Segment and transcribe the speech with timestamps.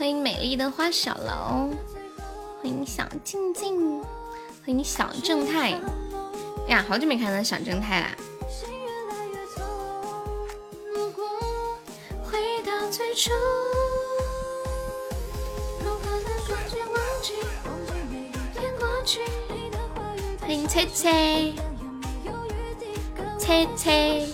[0.00, 1.68] 欢迎美丽的花小楼，
[2.62, 4.00] 欢迎小静静，
[4.64, 5.78] 欢迎小正太。
[6.68, 8.16] 呀，好久没看到小正太啦！
[20.40, 21.52] 欢迎菜菜，
[23.38, 24.29] 菜菜。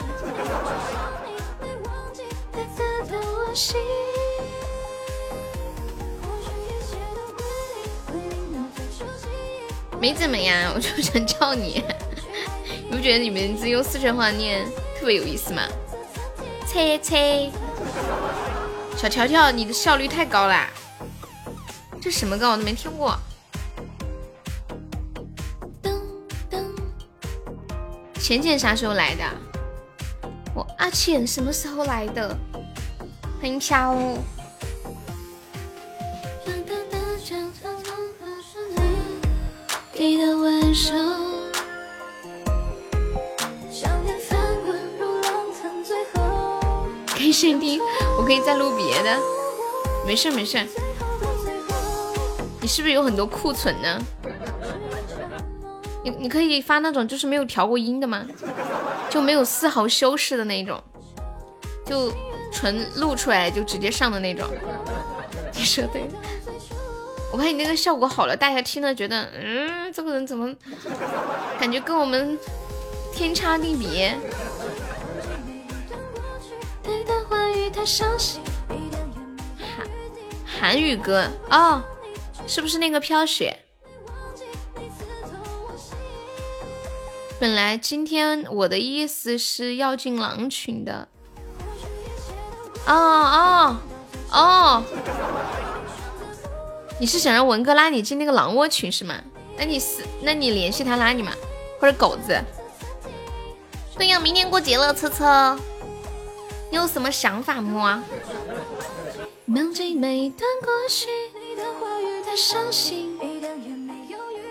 [10.17, 11.85] 怎么样，我就想叫你。
[12.89, 14.65] 你不觉得你名字用四川话念
[14.99, 15.63] 特别有意思吗？
[16.67, 17.51] 菜菜，
[18.97, 20.69] 小条条，你的效率太高啦！
[22.01, 23.17] 这什么歌我都没听过。
[25.83, 26.01] 噔
[26.51, 26.65] 噔，
[28.21, 29.25] 浅浅啥时候来的？
[30.55, 32.37] 我阿浅什么时候来的？
[33.41, 33.97] 欢迎飘。
[50.07, 50.65] 没事没事。
[52.61, 54.01] 你是不是有很多库存呢？
[56.03, 58.27] 你你可以发那种就是没有调过音的吗？
[59.11, 60.83] 就没有丝毫修饰的那种，
[61.85, 62.13] 就
[62.53, 64.49] 纯录出来就直接上的那种。
[65.55, 66.09] 你说对。
[67.33, 70.55] 我看你那个效果好了，大家听了觉得，嗯，这个人怎么
[71.59, 72.39] 感觉跟我们
[73.13, 74.17] 天差地别？
[77.85, 78.46] 韩
[80.59, 81.83] 韩语歌哦，
[82.47, 83.59] 是不是那个飘雪？
[87.39, 91.07] 本来今天我的意思是要进狼群的。
[92.87, 93.77] 哦哦
[94.33, 94.83] 哦。
[96.99, 99.15] 你是想让文哥拉你进那个狼窝群是吗？
[99.59, 101.33] 那你是，那你联系他拉你嘛，
[101.79, 102.39] 或者狗子。
[103.99, 105.59] 对呀，明天过节了，车车，
[106.71, 107.61] 你有什么想法
[109.47, 109.55] 吗？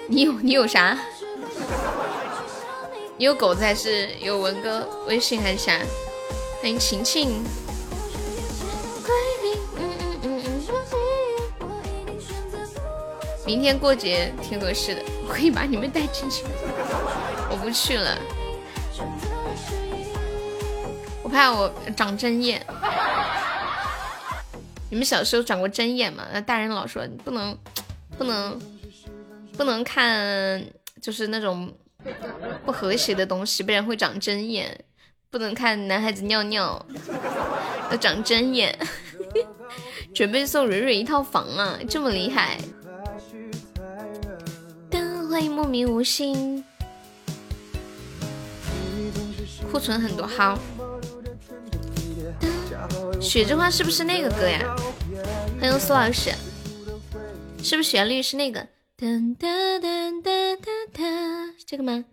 [0.07, 0.97] 你有你有啥？
[3.17, 5.77] 你有狗子还是有文哥微信还是啥？
[6.61, 7.43] 欢迎晴晴。
[13.45, 16.43] 明天过节挺合适的，我可以把你们带进去。
[17.49, 18.17] 我不去了，
[21.21, 22.65] 我怕我长针眼。
[24.89, 26.25] 你们小时候长过针眼吗？
[26.31, 27.57] 那大人老说你不能，
[28.17, 28.59] 不能，
[29.57, 30.63] 不能看，
[31.01, 31.73] 就是那种
[32.65, 34.85] 不和谐的东西，不然会长针眼。
[35.31, 36.85] 不能看男孩子尿尿，
[37.91, 38.77] 要长针眼。
[40.15, 42.57] 准备送蕊蕊一套房啊，这么厉害！
[45.29, 46.63] 欢迎莫名无心，
[49.69, 50.57] 库存很多，好。
[53.25, 54.75] 雪之花是不是那个歌呀？
[55.59, 56.31] 欢迎苏老师，
[57.63, 58.61] 是不是旋律是那个？
[58.97, 62.05] 噔噔噔噔噔噔，这个吗？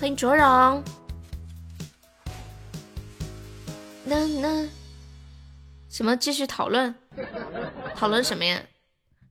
[0.00, 0.82] 欢迎卓荣。
[4.04, 4.68] 那那
[5.90, 6.16] 什么？
[6.16, 6.94] 继续讨论，
[7.96, 8.62] 讨论什么呀？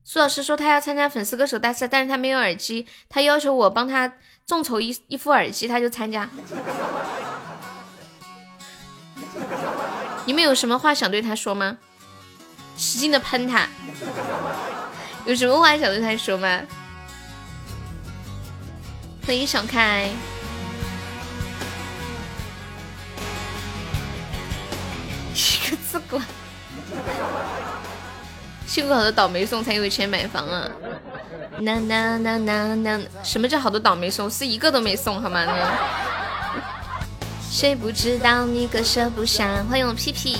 [0.04, 4.12] 苏老师说他要参加粉丝歌手大赛，但是他没有耳机，他要求我帮他
[4.46, 6.28] 众筹一一副耳机，他就参加。
[10.26, 11.78] 你们有什么话想对他说吗？
[12.76, 13.66] 使劲的喷他，
[15.24, 16.60] 有什么话想对他说吗？
[19.24, 20.10] 欢迎小开，
[25.32, 26.22] 一个字管。
[28.66, 30.68] 辛苦好多倒霉送才有钱买房啊！
[31.60, 34.28] 那那那那那，什么叫好多倒霉送？
[34.28, 35.46] 是一个都没送好吗？
[37.56, 39.64] 谁不知道你割舍不下？
[39.64, 40.36] 欢迎我屁屁。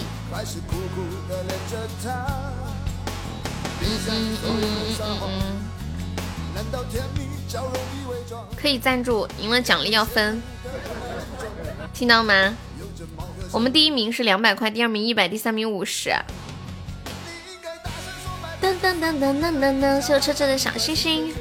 [8.61, 10.43] 可以赞助，赢了奖励要分，
[11.95, 12.55] 听到吗？
[13.51, 16.11] 我们第一名是两百块，第二名一百，第三名五十。
[18.61, 21.33] 噔噔噔噔噔噔噔，谢我车车的小星星。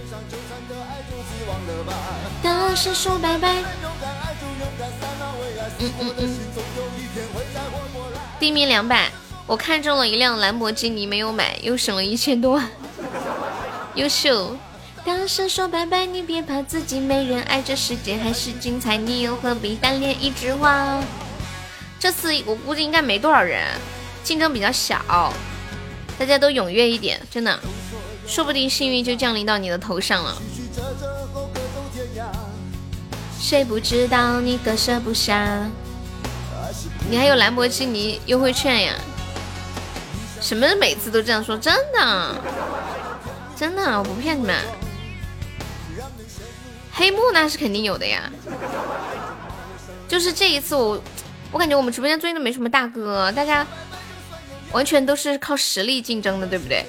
[2.41, 3.61] 大声说拜拜。
[5.79, 6.37] 嗯嗯嗯。
[8.39, 9.11] 第一名两百，
[9.45, 12.61] 我看中了一辆兰博基尼，没有买，又省了一千多。
[13.95, 14.55] 优秀。
[15.05, 20.99] 大声说拜拜，你别怕自己没人爱，这世界还是精彩，你又何必单恋一枝花？
[21.99, 23.63] 这次我估计应该没多少人，
[24.23, 25.31] 竞争比较小。
[26.17, 27.59] 大家都踊跃一点，真的，
[28.25, 30.41] 说不定幸运就降临到你的头上了。
[33.39, 35.69] 谁不知道你割舍不下？
[37.09, 38.93] 你还有兰博基尼优惠券呀？
[40.41, 41.57] 什么每次都这样说？
[41.57, 42.35] 真的，
[43.55, 44.55] 真的，我不骗你们。
[46.91, 48.29] 黑幕那是肯定有的呀。
[50.07, 51.01] 就是这一次，我
[51.51, 53.65] 我感觉我们直播间最近都没什么大哥，大家
[54.71, 56.85] 完全都是靠实力竞争的，对不对？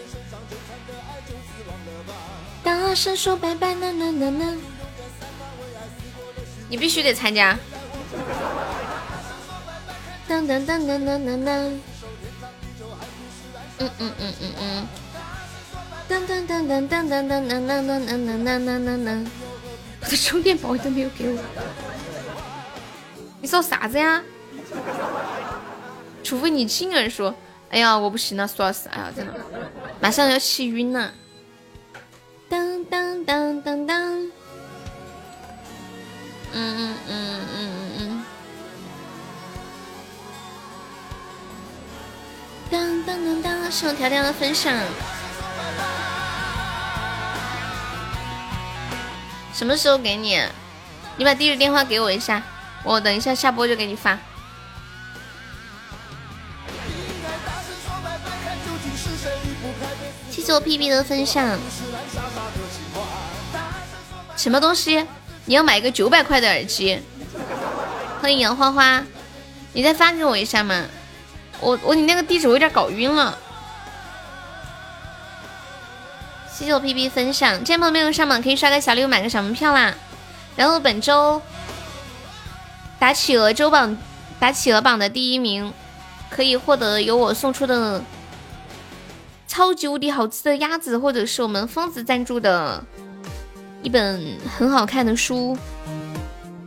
[2.63, 4.57] 大声说拜拜呐呐呐呐！
[6.69, 7.57] 你必须得参加。
[10.29, 11.79] 噔噔噔噔噔噔噔。
[13.79, 14.87] 嗯嗯嗯嗯嗯。
[16.09, 19.27] 噔噔噔噔噔噔噔噔噔噔噔噔噔噔噔。
[20.01, 21.39] 我的充电宝都没有给我。
[23.41, 24.23] 你说啥子呀？
[26.25, 27.35] 除非你亲耳说。
[27.69, 29.35] 哎呀，我不行了，苏老师，哎呀，真的，
[30.01, 31.13] 马上要气晕了。
[32.49, 34.31] 当当当当当。
[36.53, 38.25] 嗯嗯嗯嗯嗯嗯。
[42.71, 44.75] 当当当当，谢我条条的分享。
[49.53, 50.43] 什么时候给你？
[51.17, 52.43] 你把地址电话给我一下。
[52.85, 54.19] 我等一下下播就给你发。
[60.31, 61.59] 谢谢我屁屁的分享。
[64.37, 65.07] 什么东西？
[65.47, 67.01] 你要买一个九百块的耳机？
[68.21, 69.03] 欢迎杨花花，
[69.73, 70.85] 你再发给我一下嘛。
[71.61, 73.39] 我我你那个地址我有点搞晕了。
[76.53, 79.95] 谢谢我 P P 分享，今天朋友没有上榜可以刷个小礼物买个小门票啦。
[80.57, 81.41] 然后本周。
[82.99, 83.95] 打企鹅周榜，
[84.41, 85.71] 打企鹅榜的第一名，
[86.31, 88.03] 可以获得由我送出的
[89.47, 92.83] 超级无敌好吃的鸭子，或者是我们疯子赞助的
[93.87, 94.21] 一本
[94.59, 95.57] 很好看的书，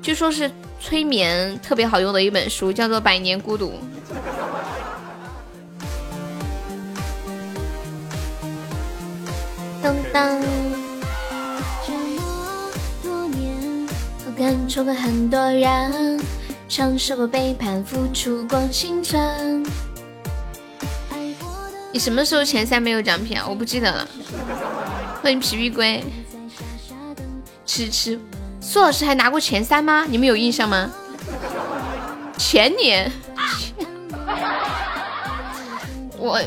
[0.01, 0.49] 据说是
[0.79, 3.71] 催眠特别好用的一本书，叫做《百年孤独》。
[9.83, 10.41] 当当，
[11.85, 12.71] 这么
[13.03, 13.53] 多年，
[14.25, 16.21] 我感触过很多人。
[17.17, 19.65] 过背叛，付出过青春。
[21.91, 23.45] 你什么时候前三没有奖品啊？
[23.49, 24.07] 我不记得了。
[25.21, 26.01] 欢迎皮皮龟。
[27.69, 28.19] 吃吃，
[28.59, 30.03] 苏老师还拿过前三吗？
[30.09, 30.89] 你们有印象吗？
[32.35, 33.11] 前年。
[36.17, 36.41] 我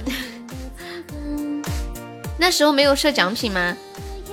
[2.36, 3.76] 那时候没有设奖品吗？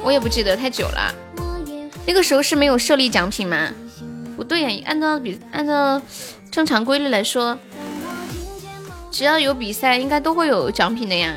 [0.01, 1.13] 我也不记得，太久了。
[2.07, 3.69] 那个时候是没有设立奖品吗？
[4.35, 6.01] 不对呀，按照比按照
[6.49, 7.55] 正常规律来说，
[9.11, 11.35] 只要有比赛，应该都会有奖品的呀。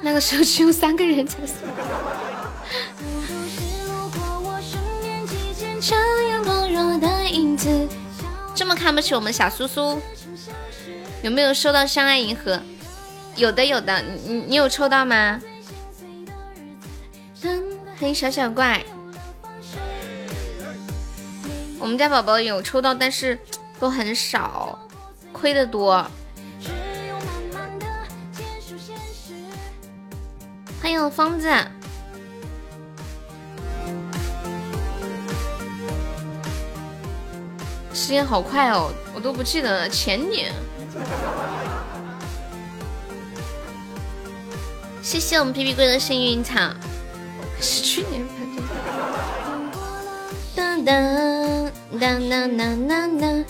[0.00, 1.38] 那个时候只有三个人才。
[8.54, 10.00] 这么看不起我们小苏苏？
[11.22, 12.58] 有没有收到相爱银河？
[13.36, 15.38] 有的有的，你你有抽到吗？
[17.98, 18.82] 欢迎小小怪。
[21.78, 23.38] 我们家宝宝有抽到，但是
[23.78, 24.78] 都很少，
[25.32, 26.06] 亏的多。
[30.80, 31.48] 欢迎疯子，
[37.94, 39.88] 时间好快哦，我都不记得了。
[39.88, 40.52] 前年，
[45.00, 46.54] 谢谢我们皮皮龟的幸运草，
[47.60, 48.34] 是去年发
[50.56, 50.82] 的。
[50.82, 51.70] 噔噔。
[51.94, 53.44] 哒哒哒哒哒，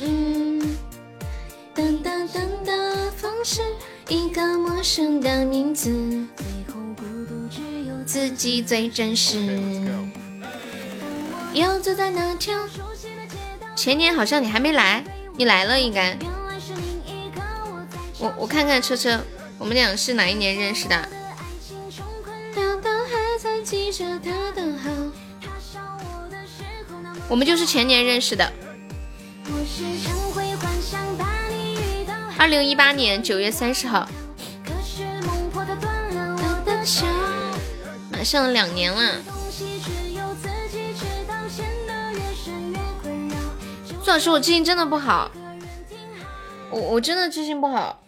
[0.00, 0.76] 嗯，
[1.74, 2.72] 哒哒哒哒，
[3.16, 3.60] 放肆
[4.08, 5.90] 一个陌生的名字，
[8.06, 9.40] 自己最真实。
[11.54, 12.52] 游走在那条
[13.76, 15.04] 前年好像你还没来，
[15.36, 16.18] 你来了应该。
[18.18, 19.20] 我我看看车车，
[19.56, 21.08] 我们俩是哪一年认识的？
[27.28, 28.52] 我们就是前年认识的，
[32.36, 34.08] 二零一八年九月三十号，
[38.10, 39.20] 马上两年了。
[44.04, 45.30] 苏老师，我记性真的不好，
[46.70, 47.98] 我我真的记性不好。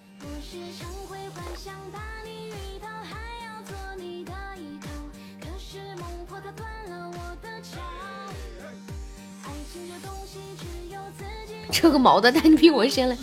[11.73, 13.17] 扯个毛的，但你比我先来。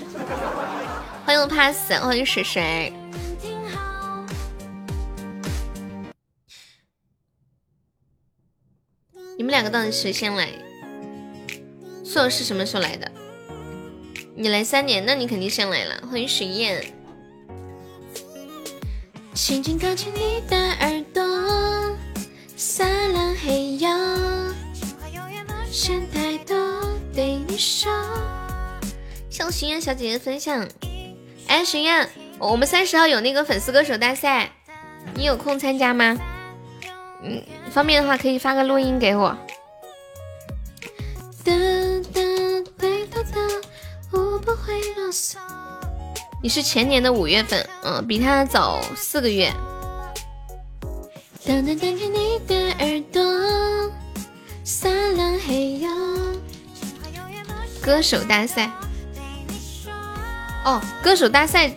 [1.24, 2.92] 欢迎 pass，欢迎水水。
[9.38, 10.50] 你们两个到底谁先来？
[12.14, 13.12] 苏老师什么时候来的？
[14.36, 15.96] 你来三年，那你肯定先来了。
[16.08, 16.86] 欢迎许燕。
[19.34, 21.98] 轻轻靠近你的耳朵，
[22.56, 23.90] 撒浪嘿哟，
[25.72, 26.56] 想太多
[27.16, 27.92] 对你说。
[29.32, 30.68] 向许燕小姐姐分享。
[31.48, 34.52] 哎，许燕，我们三十号有那个粉丝歌手大赛，
[35.16, 36.16] 你有空参加吗？
[37.24, 37.42] 嗯，
[37.72, 39.36] 方便的话可以发个录音给我。
[46.42, 49.52] 你是前年的五月份，嗯，比他早四个月。
[57.82, 58.72] 歌手大赛，
[60.64, 61.74] 哦，歌手大赛，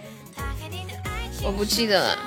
[1.43, 2.19] 我不记得了。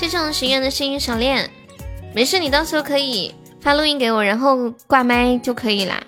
[0.00, 1.50] 谢谢我十元的幸运手链，
[2.14, 3.34] 没事，你到时候可以。
[3.60, 6.02] 发录音给我，然后挂麦就可以啦。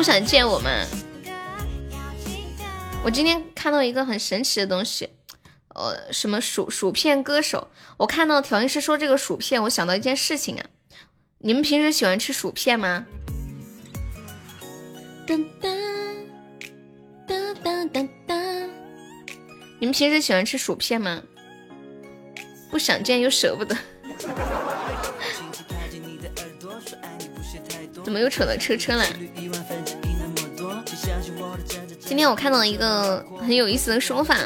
[0.00, 0.88] 不想见我们？
[3.04, 5.10] 我今天看到一个很神奇的东西，
[5.74, 7.68] 呃，什么薯薯片歌手？
[7.98, 10.64] 我看到调音师说这个薯片，我想到一件事情啊。
[11.40, 13.04] 你们平时喜欢吃薯片吗？
[15.26, 15.68] 噔噔
[17.28, 18.70] 噔噔噔噔。
[19.80, 21.22] 你们平时喜欢吃薯片吗？
[22.70, 23.76] 不想见又舍不得。
[28.02, 29.04] 怎么又扯到车车了？
[32.10, 34.36] 今天我看到一个很有意思的说法，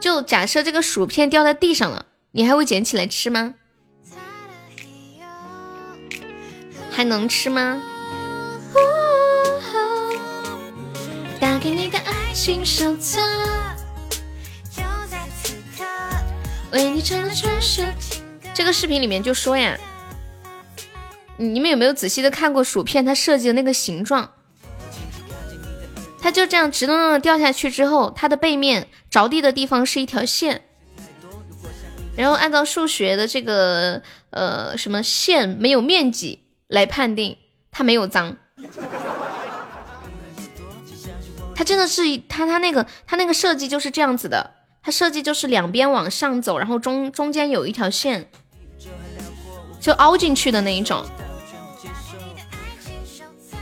[0.00, 3.54] 就假设这个薯片掉在地上了，你还会捡起来吃吗？
[6.90, 7.80] 还能吃吗？
[11.38, 13.20] 打开你的爱情手册，
[16.72, 17.84] 为你唱的传说。
[18.52, 19.78] 这个视频里面就说呀。
[21.40, 24.32] 你们有没有仔细的看过薯片它设计的那个形状？
[26.20, 30.64] 它就这样直愣愣的掉下去之后，它的背面着地的地方是一条线，
[32.14, 37.38] 然后按照数学的这个呃什么线没有面积来判定
[37.70, 38.36] 它没有脏。
[41.54, 44.50] 它真的是它它那个它那个设计就是这样子的，
[44.82, 48.30] 它设计就是两边往上走，然后中中间有一条线，
[49.80, 51.02] 就凹进去的那一种。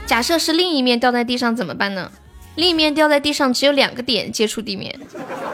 [0.09, 2.11] 假设是另一面掉在地上怎么办呢？
[2.55, 4.99] 另一面掉在地上只有两个点接触地面，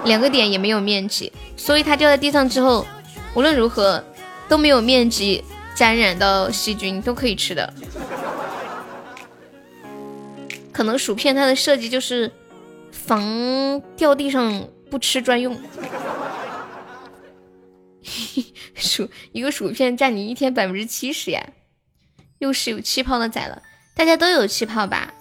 [0.06, 2.88] 两个点也没有面积，所以它掉在地上之后，
[3.34, 4.02] 无论如何
[4.48, 5.44] 都没有面积
[5.76, 7.74] 沾染到细菌，都可以吃的。
[10.72, 12.32] 可能薯片它的设计就是
[12.94, 15.60] 防掉地上不吃专用。
[18.74, 21.46] 薯一个薯片占你一天百分之七十呀，
[22.38, 23.62] 又是有气泡的崽了。
[23.96, 25.14] 大家都有气泡吧？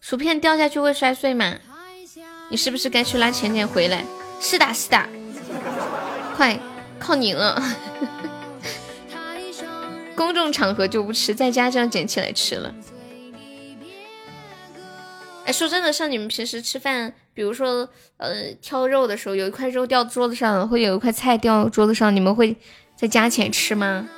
[0.00, 1.56] 薯片掉下去会摔碎吗？
[2.50, 4.04] 你是不是该去拉浅浅回来？
[4.40, 5.08] 是的，是的，
[6.36, 6.58] 快
[6.98, 7.62] 靠你了！
[10.14, 12.74] 公众场合就不吃，在家这样捡起来吃了。
[15.46, 22.56] 哎，说真的，像你们平时吃饭，比如说呃挑肉的时候，有一块肉掉桌子上，或者有一块菜掉桌子上，你们会
[22.96, 24.08] 再加钱吃吗？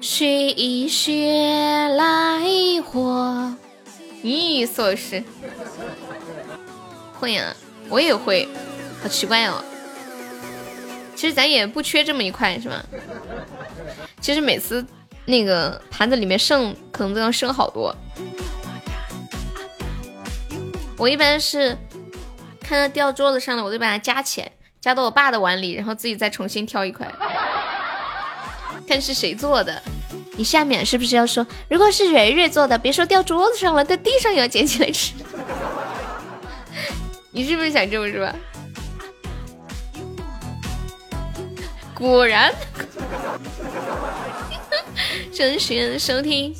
[0.00, 2.40] 雪一雪来
[2.82, 3.54] 火，
[4.24, 5.22] 咦，苏老师
[7.18, 7.54] 会啊，
[7.90, 8.48] 我也会，
[9.02, 9.62] 好奇怪哦。
[11.14, 12.82] 其实咱也不缺这么一块，是吧？
[14.22, 14.84] 其实每次
[15.26, 17.94] 那个盘子里面剩，可能都要剩好多。
[20.96, 21.76] 我一般是
[22.60, 27.06] 看到掉桌子上了，我就把它夹起来，夹到我爸的碗里，然后自己再重新挑一块，
[28.90, 29.80] 看是谁做的。
[30.36, 35.12] 你下面是不是要说，如果是蕊蕊做的，别说掉桌子上了，在地上也要捡起来吃？
[37.30, 38.28] 你是不是想这么说？
[41.94, 42.52] 果然，
[45.30, 46.52] 谢谢收听。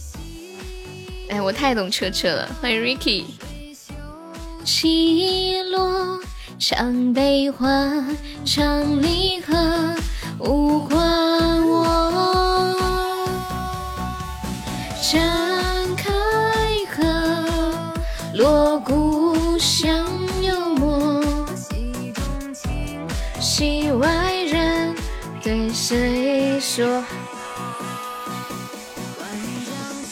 [1.30, 3.25] 哎，我太懂车车了，欢迎 Ricky。
[4.64, 6.20] 起落，
[6.60, 9.96] 唱悲欢，唱离合，
[10.40, 12.76] 无关我。
[15.02, 15.20] 展
[15.97, 16.11] 开
[16.94, 17.02] 合，
[18.35, 20.06] 锣鼓响
[20.40, 21.23] 幽默，
[23.40, 24.94] 戏外人
[25.42, 26.87] 对谁说？
[26.87, 27.04] 嗯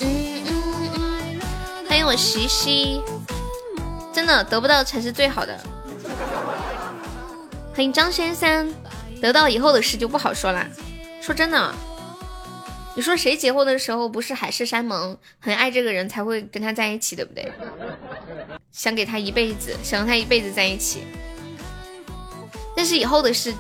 [0.00, 0.50] 嗯
[0.97, 1.40] 嗯，
[1.88, 3.00] 欢迎我西西，
[4.12, 5.58] 真的得不到才是最好的。
[7.75, 8.75] 欢迎张先生，
[9.20, 10.66] 得到以后的事就不好说了。
[11.20, 11.75] 说真的。
[12.94, 17.52] 你说谁结婚的时候不是海誓山盟，很爱这个人才会跟他在一起，对不对？
[18.72, 21.04] 想给他一辈子，想让他一辈子在一起。
[22.76, 23.54] 但是以后的事，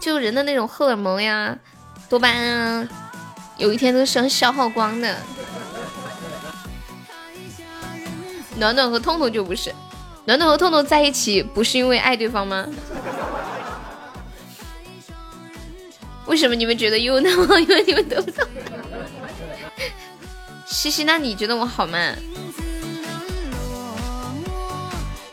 [0.00, 1.58] 就人的那种荷尔蒙呀、
[2.08, 2.88] 多巴胺啊，
[3.58, 5.18] 有一天都是要消耗光的。
[8.56, 9.74] 暖暖和痛痛就不是，
[10.24, 12.66] 暖暖和痛痛在一起不是因为爱对方吗？
[16.26, 18.46] 为什么你们觉得又那么 因为你们都走？
[20.66, 21.98] 西西，那你觉得我好吗？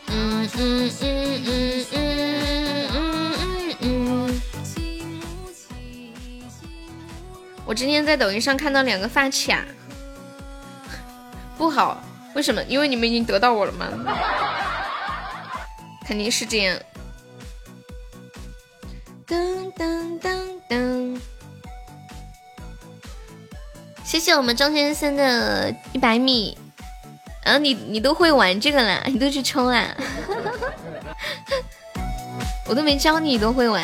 [0.08, 4.40] 嗯嗯嗯嗯嗯嗯嗯嗯。
[7.64, 9.64] 我今天在抖音上看到两个发卡，
[11.56, 12.02] 不好。
[12.34, 12.62] 为什么？
[12.64, 13.88] 因为你们已经得到我了吗？
[16.06, 16.76] 肯定是这样。
[19.26, 20.60] 噔噔噔。
[20.70, 21.18] 噔，
[24.04, 26.56] 谢谢我们张先生的一百米。
[27.44, 29.96] 然后你你都会玩这个啦，你都去抽啦，
[32.68, 33.82] 我都没教你，你都会玩。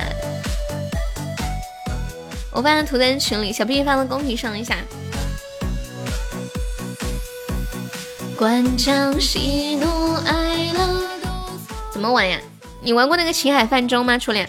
[2.52, 4.76] 我发图在群里，小屁屁发到公屏上一下。
[8.36, 11.02] 关张喜怒哀乐，
[11.90, 12.38] 怎么玩呀？
[12.82, 14.46] 你玩过那个秦海泛舟吗，初恋？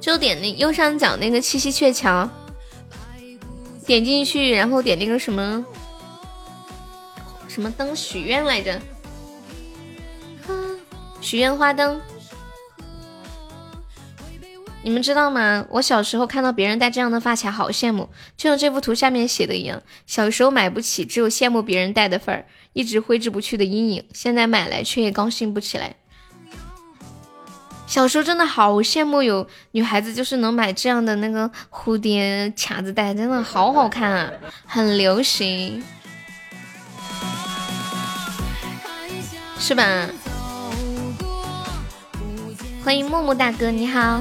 [0.00, 2.26] 就点那右上角那个七夕鹊桥，
[3.84, 5.62] 点进去，然后点那个什么
[7.46, 8.80] 什么灯许愿来着？
[11.20, 12.00] 许愿花灯，
[14.84, 15.64] 你们知道吗？
[15.70, 22.44] 我小时候看到别人戴这样的发卡，好羡慕，就像这幅图下面写的一样，小时候买不起，只有羡慕别人戴的份儿，
[22.74, 24.04] 一直挥之不去的阴影。
[24.12, 25.96] 现在买来，却也高兴不起来。
[27.86, 34.30] 小时候真的好羡慕有女孩子，就是能买这样的那个蝴蝶卡子戴，真的好好看啊，
[34.66, 35.82] 很流行，
[39.58, 40.10] 是吧？
[42.84, 44.20] 欢迎木木大哥，你好。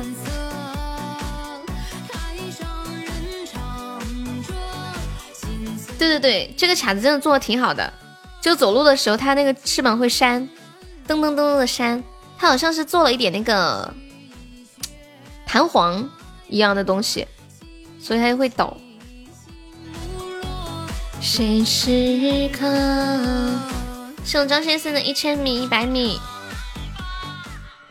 [6.04, 7.92] 对对对，这个卡子真的做的挺好的，
[8.42, 10.42] 就走路的时候，它那个翅膀会扇，
[11.08, 12.04] 噔噔噔噔的扇。
[12.38, 13.94] 它好像是做了一点那个
[15.46, 16.10] 弹簧
[16.50, 17.26] 一样的东西，
[18.02, 18.76] 所以它就会抖。
[21.22, 22.68] 谁时刻？
[24.26, 26.20] 送张先生的一千米、一百米。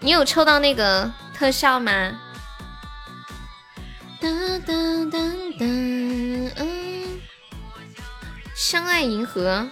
[0.01, 2.21] 你有抽到那个特效吗？
[4.21, 6.82] 噔噔噔噔，嗯。
[8.63, 9.67] 相爱银河，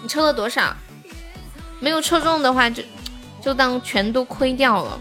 [0.00, 0.74] 你抽了多少？
[1.80, 2.82] 没有抽中的话就。
[3.42, 5.00] 就当全都亏掉了。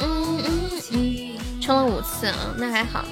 [0.00, 3.04] 嗯嗯，充了五次啊，那还好，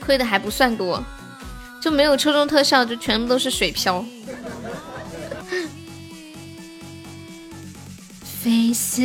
[0.00, 1.02] 亏的还不算多，
[1.80, 4.04] 就没有抽中特效，就全部都是水漂。
[8.42, 9.00] 非思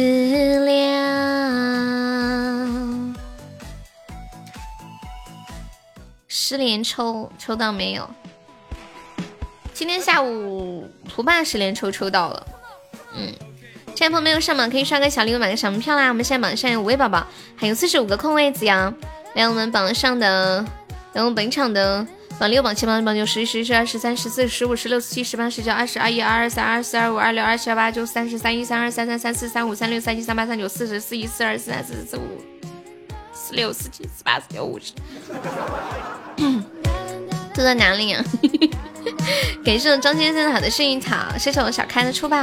[0.65, 1.05] 量，
[6.41, 8.09] 失联抽抽到没有？
[9.73, 12.47] 今天下午图霸十连抽抽到了，
[13.13, 13.27] 嗯，
[13.87, 16.07] 现在朋友没有上榜可以刷个小礼物买个小门票啦。
[16.07, 18.91] 我们现在榜上有五位宝宝，还有四十五个空位子呀。
[19.35, 20.65] 来，我们榜上的，
[21.11, 22.07] 来我们本场的
[22.39, 32.21] 榜六、榜七、榜八、榜九、十一、十一、十二、十三、十四、十五、十六、十七、十八、十九、二十二、一、二、二、三、二、四、二、五、二、六、二、七、二、八、九、三十三、一、三、二、三、三、三、四、三、五、三、六、三七、三八、三九、四十、四一、四二、四三、四四、四五、
[33.49, 34.93] 四六、四七、四八、四九、五十。
[36.37, 36.63] 噔
[37.55, 38.23] 都在哪里啊？
[39.65, 42.37] 感谢张先生好的幸运草，谢谢我小开的出宝。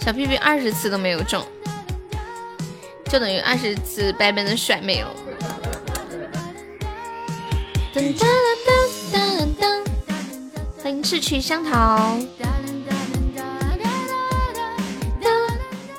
[0.00, 1.46] 小屁屁二十次都没有中，
[3.04, 5.14] 就等于二十次白白的甩没了。
[10.82, 12.18] 欢迎志趣香桃。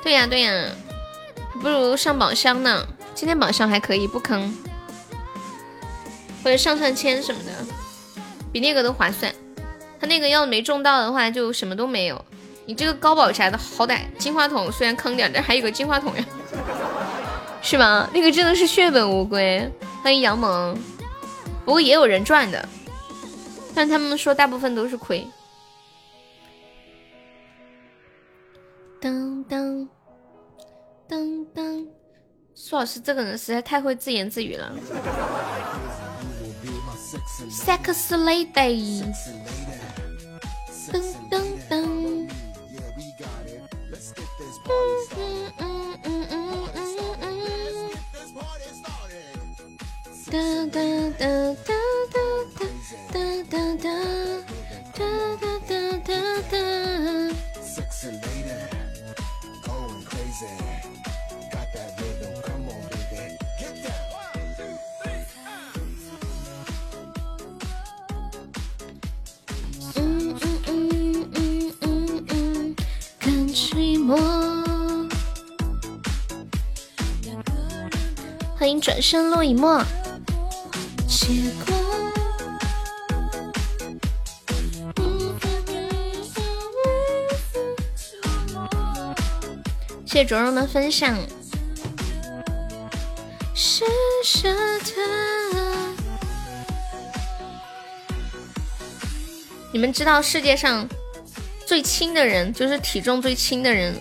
[0.09, 0.65] 对呀对呀，
[1.61, 2.83] 不如上宝箱呢。
[3.13, 4.51] 今天宝箱还可以，不坑，
[6.43, 7.51] 或者上上签什么的，
[8.51, 9.31] 比那个都划算。
[10.01, 12.25] 他那个要没中到的话，就什么都没有。
[12.65, 16.25] 你这个高宝啥的，好歹金话筒虽然坑点，但还有个金话筒呀，
[17.61, 18.09] 是吧？
[18.11, 19.71] 那个真的是血本无归。
[20.01, 20.75] 欢迎杨萌，
[21.63, 22.67] 不过也有人赚的，
[23.75, 25.27] 但他们说大部分都是亏。
[28.99, 29.87] 当当。
[31.09, 31.87] 噔噔，
[32.53, 34.71] 苏老师这个人实在太会自言自语了。
[37.49, 39.03] Sex lady，
[40.91, 41.73] 噔噔噔，
[44.65, 44.69] 嗯
[45.17, 45.21] 嗯
[45.57, 45.63] 嗯
[46.03, 46.07] 嗯
[46.75, 47.25] 嗯嗯嗯，
[50.29, 50.33] 哒
[50.71, 50.77] 哒
[51.17, 51.25] 哒
[51.65, 51.73] 哒
[52.13, 52.17] 哒
[53.09, 53.17] 哒
[53.49, 53.89] 哒哒
[54.93, 55.01] 哒
[55.67, 55.71] 哒
[56.05, 56.09] 哒
[56.51, 56.53] 哒
[74.09, 74.39] 哒。
[78.57, 79.83] 欢迎转身落一墨。
[81.07, 81.43] 谢
[90.05, 91.17] 谢卓荣的分享。
[93.53, 93.85] 是
[99.71, 100.87] 你们知道世界上
[101.69, 103.93] 最轻的人，就是体重最轻的人，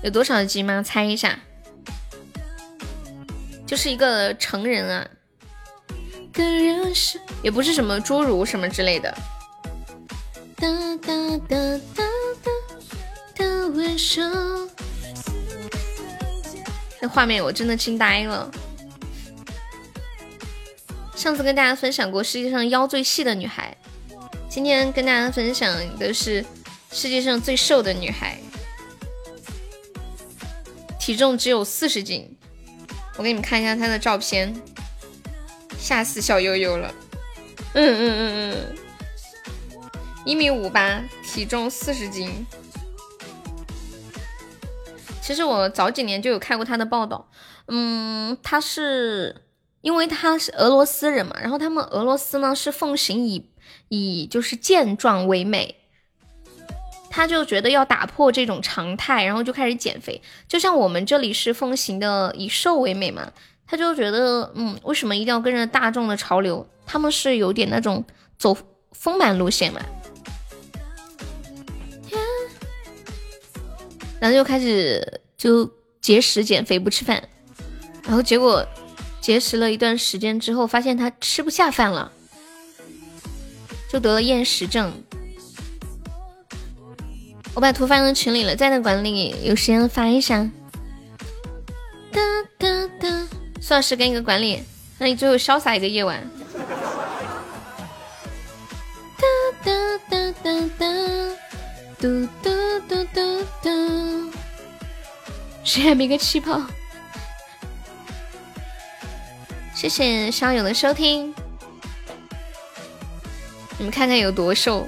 [0.00, 0.80] 有多少斤吗？
[0.80, 1.36] 猜一下。
[3.66, 5.04] 就是一个成人啊，
[7.42, 9.12] 也不是什么侏儒什么之类的。
[10.54, 10.68] 哒
[11.02, 11.12] 哒
[11.48, 11.56] 哒
[11.96, 12.04] 哒
[12.44, 14.68] 哒的温柔。
[17.00, 18.48] 那画面我真的惊呆了。
[21.16, 23.76] 上次跟大家分享过世界上腰最细的女孩，
[24.48, 26.44] 今天跟大家分享的是
[26.94, 28.38] 世界上最瘦的女孩，
[31.00, 32.38] 体重只有四十斤。
[33.18, 34.54] 我给你们看一下她的照片，
[35.76, 36.94] 吓死小悠悠了。
[37.74, 39.82] 嗯嗯嗯嗯，
[40.24, 42.46] 一米五八，体重四十斤。
[45.20, 47.28] 其实我早几年就有看过他的报道，
[47.66, 49.42] 嗯，他是
[49.80, 53.50] 因为他是俄罗斯人嘛，然后他们俄罗斯呢是奉行以
[53.88, 55.83] 以就是健壮为美，
[57.16, 60.20] 他就觉得要打破这种常态，然后就开始减肥。
[60.48, 63.30] 就像我们这里是奉行的以瘦为美嘛，
[63.68, 66.66] 他就觉得嗯，为什么一定要跟着大众的潮流？
[66.84, 68.04] 他们是有点那种
[68.36, 68.56] 走
[68.90, 69.80] 丰满路线嘛。
[74.18, 77.22] 然后就开始就节食减肥不吃饭，
[78.02, 78.66] 然后结果
[79.20, 82.10] 节食了一段时间之后，发现他吃不下饭了，
[83.88, 84.92] 就得了厌食症。
[87.54, 90.50] 我把图发到群里了，在那管理有时间发一下。
[92.10, 92.20] 哒
[92.58, 92.68] 哒
[93.00, 93.28] 哒，
[93.60, 94.62] 苏老师跟一个管理，
[94.98, 96.28] 那你最后潇洒一个夜晚。
[99.16, 99.24] 哒
[99.64, 99.72] 哒
[100.10, 100.86] 哒哒哒。
[102.00, 102.50] 嘟嘟
[102.86, 104.32] 嘟嘟嘟，
[105.62, 106.60] 谁还没个气泡？
[109.74, 111.34] 谢谢烧友的收听，
[113.78, 114.86] 你们看看有多瘦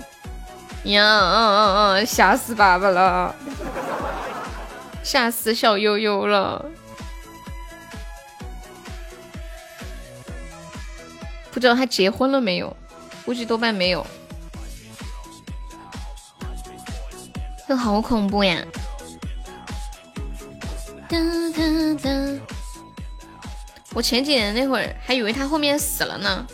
[0.93, 1.03] 呀！
[1.03, 3.35] 嗯嗯嗯，吓死爸爸了，
[5.03, 6.65] 吓死小悠悠了，
[11.51, 12.77] 不知道他结婚了没有？
[13.25, 14.07] 估计多半没有。
[17.67, 18.65] 这好恐怖呀！
[21.09, 21.19] 哒
[21.57, 21.63] 哒
[22.03, 22.11] 哒！
[23.95, 26.47] 我前几年那会儿还以为他后面死了呢，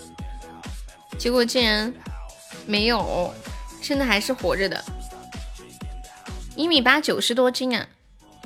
[1.18, 1.92] 结果竟然
[2.66, 3.34] 没有，
[3.82, 4.82] 现在还是活着的。
[6.56, 7.86] 一米八，九十多斤啊！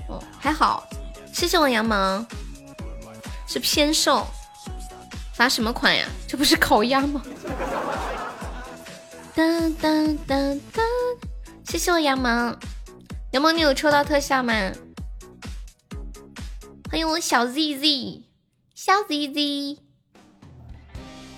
[0.09, 0.89] 哦，还好。
[1.33, 2.25] 谢谢我羊毛，
[3.47, 4.27] 是偏瘦。
[5.35, 6.07] 罚什么款呀？
[6.27, 7.23] 这不是烤鸭吗？
[9.35, 9.45] 哒
[9.81, 9.89] 哒
[10.27, 10.37] 哒
[10.73, 10.83] 哒。
[11.67, 12.57] 谢谢我羊毛，
[13.33, 14.55] 羊毛你有抽到特效吗？
[16.91, 18.23] 欢迎我小 ZZ，
[18.75, 19.77] 小 ZZ，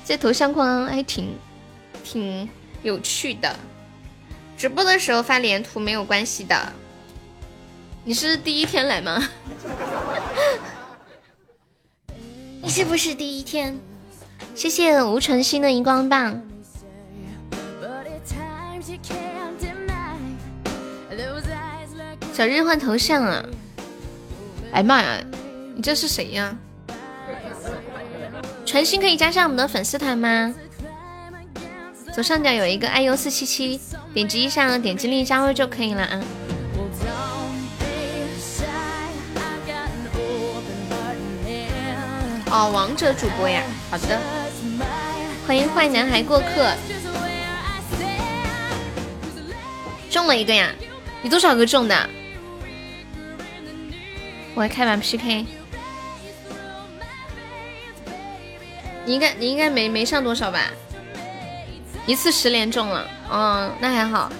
[0.04, 1.37] 这头像框还挺
[2.04, 2.48] 挺
[2.82, 3.58] 有趣的。
[4.59, 6.73] 直播的时候发连图没有关系的。
[8.03, 9.29] 你是第一天来吗？
[12.61, 13.79] 你是不是第一天？
[14.57, 16.42] 谢谢吴晨星的荧光棒。
[22.33, 23.44] 小日换头像啊！
[24.73, 25.21] 哎妈呀，
[25.77, 26.57] 你这是谁呀？
[28.66, 30.53] 传心可以加上我们的粉丝团吗？
[32.12, 33.81] 左上角有一个 iu 四七七，
[34.14, 36.21] 点击一下，点击立即加入就可以了啊。
[42.51, 44.18] 哦，王者主播呀，好的，
[45.47, 46.75] 欢迎坏男孩过客，
[50.11, 50.73] 中了一个呀，
[51.23, 52.09] 你多少个中的？
[54.55, 55.44] 我来开完 PK。
[59.05, 60.71] 你应该你应该没没上多少吧？
[62.07, 64.31] 一次十连中了，嗯，那还好。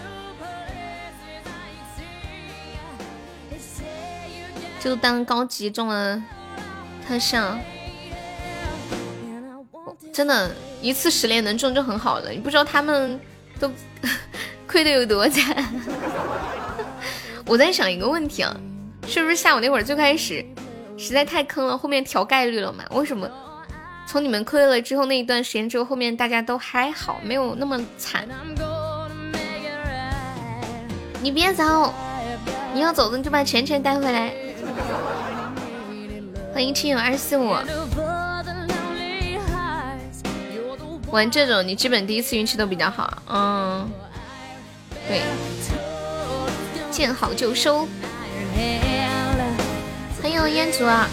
[4.81, 6.23] 就当高级中了
[7.07, 7.59] 特效，
[10.13, 12.31] 真的，一次十连能中就很好了。
[12.31, 13.21] 你不知道他们
[13.59, 13.71] 都
[14.67, 15.65] 亏的有多惨。
[17.45, 18.57] 我在想一个问题啊，
[19.07, 20.45] 是不是下午那会儿最开始
[20.97, 22.85] 实在太坑了，后面调概率了嘛？
[22.93, 23.29] 为什么？
[24.07, 28.27] 从你们亏了之后那一段时间之后，后面大家都还好，没有那么惨。
[31.21, 31.93] 你别走，
[32.73, 34.33] 你要走的你就把钱钱带回来。
[36.55, 37.57] 欢迎亲友二四五。
[41.11, 43.91] 玩这种你基本第一次运气都比较好，嗯，
[45.09, 45.23] 对，
[46.91, 47.89] 见好就收。
[50.23, 51.09] 欢迎烟竹啊。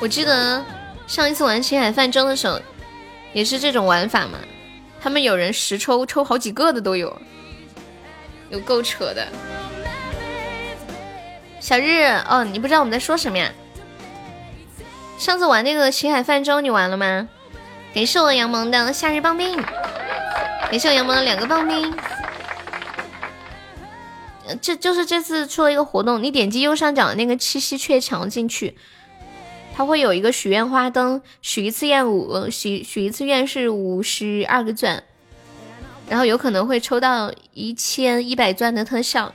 [0.00, 0.64] 我记得
[1.06, 2.58] 上一次玩青海泛舟的时候，
[3.32, 4.38] 也是这种玩法嘛。
[5.00, 7.20] 他们有人十抽抽好几个的都有，
[8.50, 9.26] 有够扯的。
[11.60, 13.50] 小日，哦，你不知道我们在说什么呀？
[15.18, 17.28] 上次玩那个青海泛舟，你玩了吗？
[17.94, 19.56] 感谢我杨萌的夏日棒冰，
[20.70, 21.92] 感谢我杨萌的两个棒冰。
[24.62, 28.76] 这就是这次出了一个活动，你点击右上角的那个七夕鹊桥进去。
[29.78, 35.04] 它会有一个许愿花灯，许一次愿五许许一次愿是五十二个钻，
[36.08, 39.32] 然后有可能会抽到一千一百钻的特效。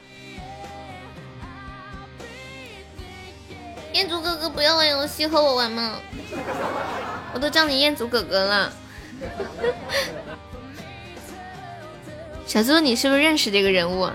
[3.93, 5.97] 彦祖哥哥，不要玩游戏，和我玩吗？
[7.33, 8.73] 我都叫你彦祖哥哥了。
[12.45, 14.09] 小猪，你是不是认识这个人物？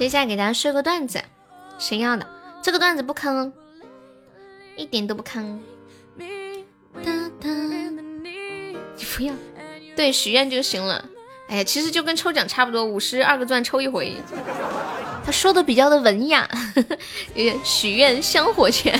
[0.00, 1.22] 接下来给大家说个段子，
[1.78, 2.26] 谁要的？
[2.62, 3.52] 这个段子不坑，
[4.74, 5.60] 一点都不坑。
[6.16, 6.64] 你
[9.14, 9.34] 不要，
[9.94, 11.04] 对，许愿就行了。
[11.50, 14.16] 哎呀，其实就跟抽奖差不多，五十二个钻抽一回。
[15.22, 16.48] 他说的比较的文雅，
[17.62, 18.98] 许愿香火钱。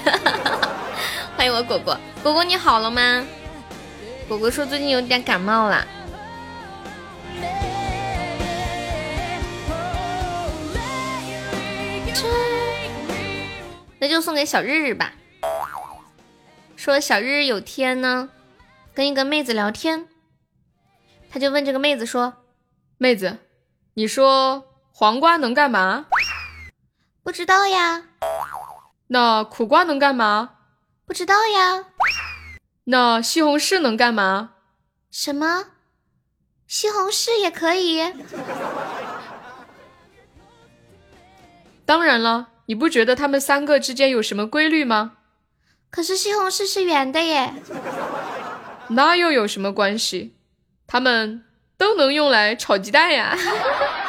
[1.35, 3.25] 欢迎我果果，果果你好了吗？
[4.29, 5.83] 果果说最近有点感冒了。
[13.99, 15.13] 那就送给小日日吧。
[16.77, 18.31] 说小日日有天呢，
[18.95, 20.09] 跟一个妹子聊天，
[21.31, 22.45] 他就问这个妹子说
[22.97, 23.39] ：“妹子，
[23.95, 26.07] 你说黄瓜能干嘛？”
[27.23, 28.05] 不知道呀。
[29.09, 30.55] 那苦瓜能干嘛？
[31.05, 31.85] 不知道呀。
[32.85, 34.55] 那西红柿能干嘛？
[35.11, 35.67] 什么？
[36.67, 38.01] 西红柿也可以。
[41.91, 42.51] 当然了。
[42.67, 45.15] 你不觉得他们三个之间有什么规律吗？
[45.91, 47.53] 可是西红柿是圆的耶，
[48.91, 50.37] 那又有什么关系？
[50.87, 51.43] 他们
[51.77, 53.37] 都能用来炒鸡蛋呀。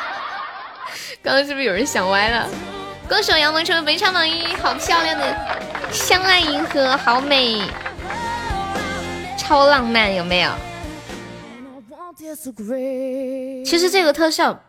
[1.23, 2.47] 刚刚是不是有人想歪了？
[3.09, 5.35] 歌手杨萌成为本场榜一，好漂亮的
[5.91, 7.63] 相爱银河，好美，
[9.39, 10.51] 超浪漫，有没有？
[13.65, 14.63] 其实这个特效，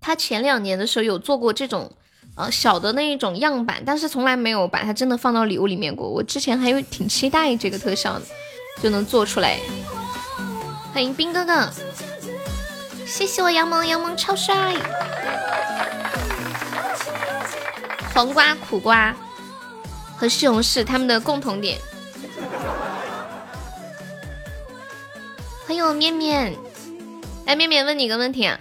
[0.00, 1.92] 他前两年的时候有做过这种。
[2.38, 6.08] 呃，小的那一种样板，但是从来没有把它真的放到礼物里面过。
[6.08, 8.22] 我之前还有挺期待这个特效的，
[8.80, 9.58] 就能做出来。
[10.94, 11.68] 欢迎兵哥哥，
[13.04, 14.76] 谢谢我杨萌，杨萌超帅。
[18.14, 19.12] 黄瓜、苦瓜
[20.16, 21.76] 和西红柿，它们的共同点。
[25.66, 26.54] 欢迎我面面。
[27.46, 28.60] 哎，面面问你个问题啊。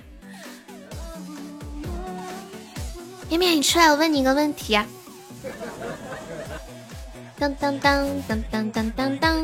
[3.29, 4.85] 面面，你出来，我问你一个问题啊。
[7.37, 9.43] 当当当当当当当当。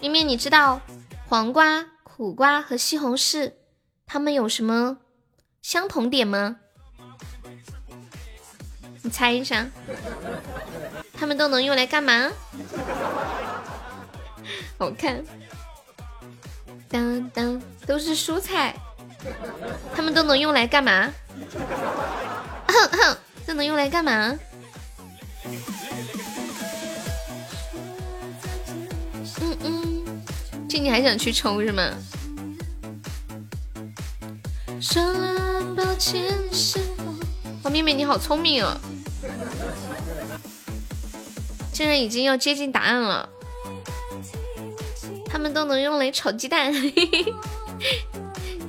[0.00, 0.80] 面面，你知道
[1.28, 3.52] 黄瓜、苦瓜和西红柿
[4.04, 4.98] 它们有什么
[5.62, 6.56] 相同点吗？
[9.02, 9.68] 你猜一下，
[11.14, 12.30] 它们都能用来干嘛？
[14.76, 15.24] 好看。
[16.88, 18.76] 当当，都是蔬菜。
[19.94, 21.12] 他们都能用来干嘛？
[23.46, 24.38] 这能用来干嘛？
[29.40, 30.22] 嗯嗯，
[30.68, 31.90] 这你还想去抽是吗？
[37.62, 38.76] 王妹妹你好聪明哦，
[41.72, 43.28] 竟然已经要接近答案了。
[45.26, 46.72] 他们都能用来炒鸡蛋。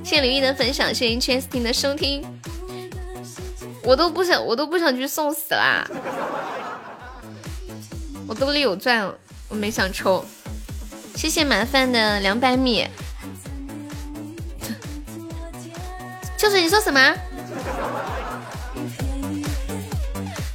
[0.04, 2.22] 谢李玉的分享，谢谢 Chestin 的收听。
[3.82, 5.82] 我都不想，我都不想去送死啦！
[8.28, 9.10] 我兜里有钻，
[9.48, 10.22] 我没想抽。
[11.16, 12.86] 谢谢麻烦的两百米。
[16.36, 17.14] 就是你说什么？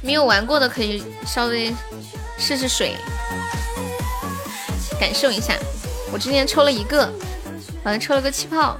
[0.00, 1.74] 没有玩过的可以稍微
[2.38, 2.94] 试试水，
[5.00, 5.56] 感受一下。
[6.12, 7.06] 我今天抽了一个，
[7.82, 8.78] 好像抽了个气泡。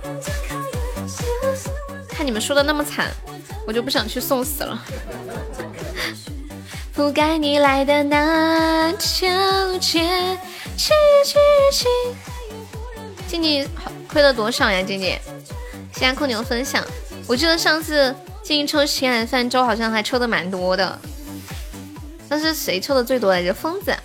[2.20, 3.11] 看你们输的那么惨，
[3.66, 4.85] 我就不想去送死了。
[6.92, 9.26] 不该你来的那条
[9.78, 10.37] 街，
[10.76, 10.92] 去
[11.24, 11.35] 去
[11.72, 11.88] 去。
[13.26, 13.66] 静静
[14.06, 14.83] 亏了多少呀？
[14.83, 15.18] 静静，
[15.94, 16.85] 谢谢空牛分享。
[17.26, 20.98] 我记得上次静静抽喜海泛舟，好像还抽的蛮多的。
[22.28, 23.54] 那是谁抽的最多来着？
[23.54, 23.96] 疯子。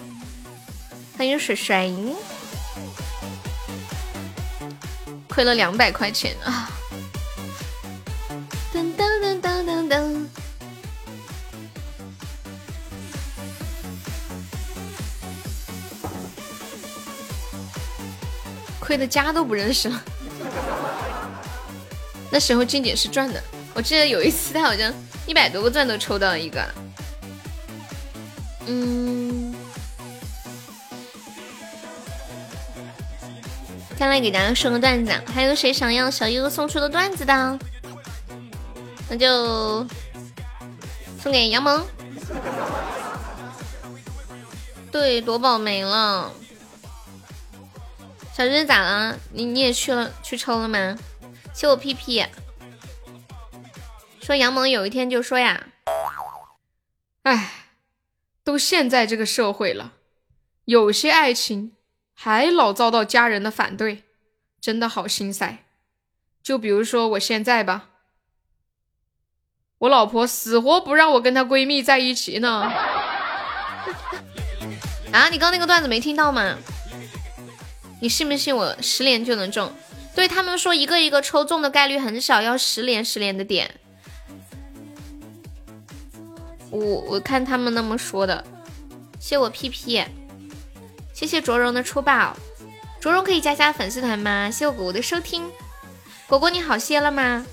[1.17, 1.93] 欢迎水水。
[5.28, 6.71] 亏了两百块钱啊！
[18.86, 20.04] 亏的家都不认识了。
[22.32, 23.41] 那时候静姐是赚的，
[23.74, 24.93] 我记得有一次她好像
[25.26, 26.63] 一百多个钻都抽到了一个。
[28.67, 29.54] 嗯，
[33.98, 37.60] 再来给大家说个段子，还有谁想要小优送出的段子的？
[39.10, 39.86] 那就
[41.21, 41.86] 送给杨萌。
[44.91, 46.32] 对，夺宝没了。
[48.36, 49.17] 小日咋了？
[49.32, 50.98] 你你也去了去抽了吗？
[51.54, 52.21] 谢我屁屁。
[54.21, 55.67] 说杨萌有一天就说呀，
[57.24, 57.69] 哎，
[58.43, 59.93] 都现在这个社会了，
[60.65, 61.78] 有些爱情
[62.13, 64.04] 还老遭到家人的反对，
[64.60, 65.60] 真的好心塞。
[66.43, 67.91] 就比如说我现在吧，
[69.78, 72.69] 我老婆死活不让我跟她闺蜜在一起呢。
[75.13, 76.58] 啊，你刚那个段子没听到吗？
[78.01, 79.71] 你信不信我十连就能中？
[80.13, 83.75] 对他们说一个一个抽中的概率很小，要十连十连的点。
[86.69, 88.43] 我我看他们那么说的。
[89.19, 90.03] 谢我屁屁，
[91.13, 92.38] 谢谢卓荣的出宝。
[92.99, 94.49] 卓荣可以加加粉丝团吗？
[94.51, 95.43] 谢我果果的收听。
[96.27, 97.45] 果果你好些了吗？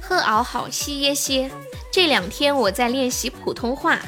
[0.00, 1.50] 喝熬好歇耶歇。
[1.92, 4.00] 这两天我在练习普通话，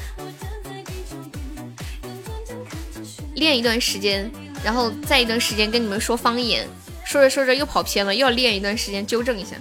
[3.37, 4.31] 练一段时间。
[4.65, 6.67] 然后再一段时间跟你们说方言，
[7.05, 9.55] 说着说着又跑偏了，又要练一段时间纠正一下。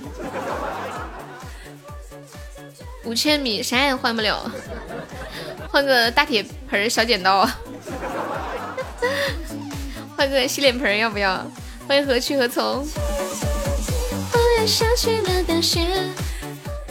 [3.03, 4.51] 五千米啥也换不了，
[5.69, 7.47] 换个大铁盆小剪刀，
[10.17, 11.45] 换个洗脸盆要不要？
[11.87, 12.83] 欢迎何去何从？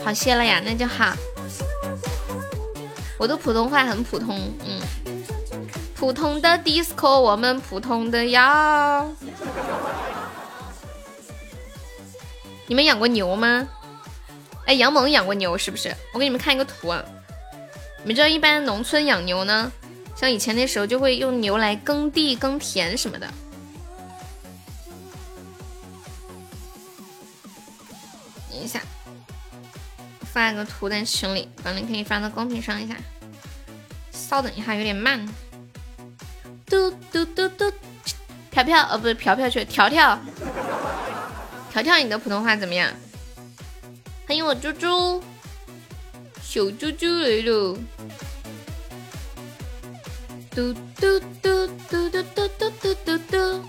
[0.05, 1.13] 好些了呀，那就好。
[3.17, 4.79] 我的普通话很普通，嗯。
[5.95, 9.09] 普通的 disco，我们普通的要。
[12.67, 13.67] 你们养过牛吗？
[14.65, 15.95] 哎，杨萌养过牛是不是？
[16.13, 17.03] 我给你们看一个图啊。
[17.99, 19.71] 你们知道一般农村养牛呢，
[20.15, 23.27] 像以前那时候就会用牛来耕地、耕田什么的。
[28.51, 28.81] 等一下，
[30.21, 32.95] 发个图在群里，管理可以发到公屏上一下。
[34.11, 35.25] 稍等一下，有点慢。
[36.65, 37.71] 嘟嘟嘟嘟，
[38.49, 40.19] 飘飘哦，不是飘飘去条条，
[41.71, 42.91] 条条，你的普通话怎么样？
[44.27, 45.23] 欢迎我猪猪，
[46.41, 47.77] 小猪猪来了。
[50.49, 53.65] 嘟嘟嘟嘟嘟嘟嘟嘟嘟嘟，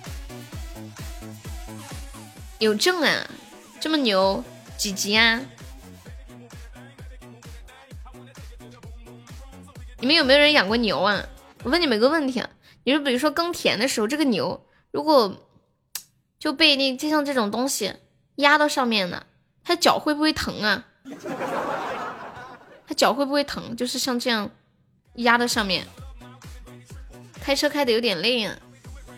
[2.58, 3.28] 有证啊，
[3.78, 4.42] 这么牛，
[4.78, 5.40] 几级啊？
[9.98, 11.26] 你们有没有人养过牛啊？
[11.64, 12.48] 我问你们个问题啊，
[12.86, 15.44] 你就比如说耕田的时候，这个牛如果
[16.38, 17.92] 就被那就像这种东西
[18.36, 19.26] 压到上面了，
[19.64, 20.86] 它脚会不会疼啊？
[22.86, 23.74] 它脚会不会疼？
[23.74, 24.48] 就是像这样
[25.14, 25.84] 压到上面，
[27.40, 28.56] 开车开的有点累啊，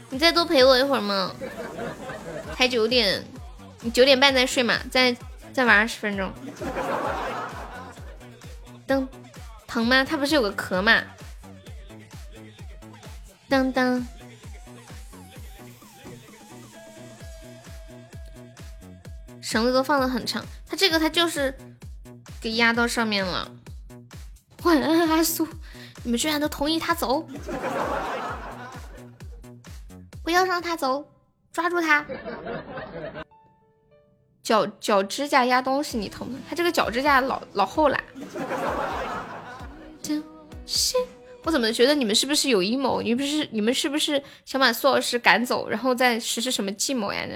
[0.09, 1.31] 你再多陪我一会儿嘛，
[2.57, 3.23] 才九点，
[3.83, 5.15] 你九点半再睡嘛，再
[5.53, 6.33] 再玩二十分钟。
[8.89, 9.07] 噔。
[9.67, 10.03] 疼吗？
[10.03, 11.03] 它不是有个壳吗？
[13.49, 14.07] 当当，
[19.41, 21.57] 绳子都放的很长，它这个它就是
[22.41, 23.51] 给压到上面了。
[24.65, 25.49] 晚安，阿苏，
[26.03, 27.27] 你们居然都同意他走，
[30.23, 31.11] 不要让他走，
[31.53, 32.05] 抓住他。
[34.43, 36.39] 脚脚指甲压东西，你疼吗？
[36.49, 37.99] 他这个脚指甲老老厚了。
[41.49, 43.01] 我怎么觉得你们是不是有阴谋？
[43.01, 47.27] 你不是你们是不是想把苏老师赶走，然后再实施什么计谋呀？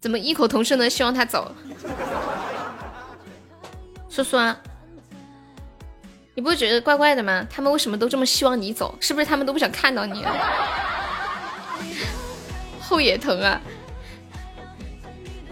[0.00, 1.54] 怎么异口同声的希望他走？
[4.08, 4.60] 苏苏啊，
[6.34, 7.46] 你不会觉得怪怪的吗？
[7.48, 8.98] 他们为什么都这么希望你走？
[9.00, 10.24] 是不是他们都不想看到你？
[10.24, 10.34] 啊
[12.82, 13.60] 后也疼啊！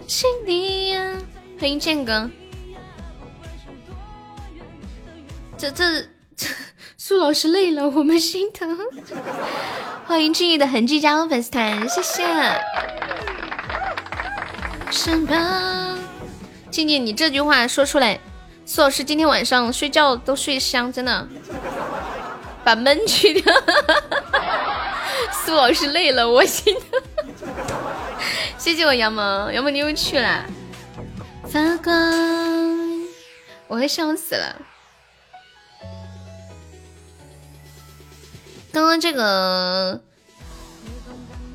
[0.05, 1.15] 心里呀，
[1.57, 2.29] 欢迎剑哥，
[5.57, 6.05] 这这。
[7.07, 8.79] 苏老师累了，我们心疼。
[10.07, 12.25] 欢迎治愈的痕迹加入粉丝团，谢谢。
[14.89, 15.99] 什么？
[16.71, 18.19] 静静，你这句话说出来，
[18.65, 21.27] 苏老师今天晚上睡觉都睡香，真的。
[22.63, 23.53] 把闷去掉。
[25.45, 26.99] 苏老师累了，我心疼。
[28.57, 30.43] 谢谢我杨萌，杨萌你又去了。
[31.43, 31.93] 发光，
[33.67, 34.55] 我快笑死了。
[38.75, 40.03] 刚刚这个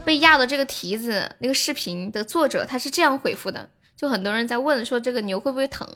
[0.06, 5.86] 被压的这个蹄子，那个视频的作者他是这样回复的，就很多人在问说这个牛会不会疼，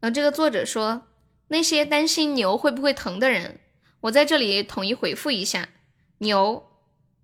[0.00, 1.04] 然后这个作者说
[1.48, 3.60] 那些担心牛会不会疼的人，
[4.02, 5.70] 我在这里统一回复一下，
[6.18, 6.68] 牛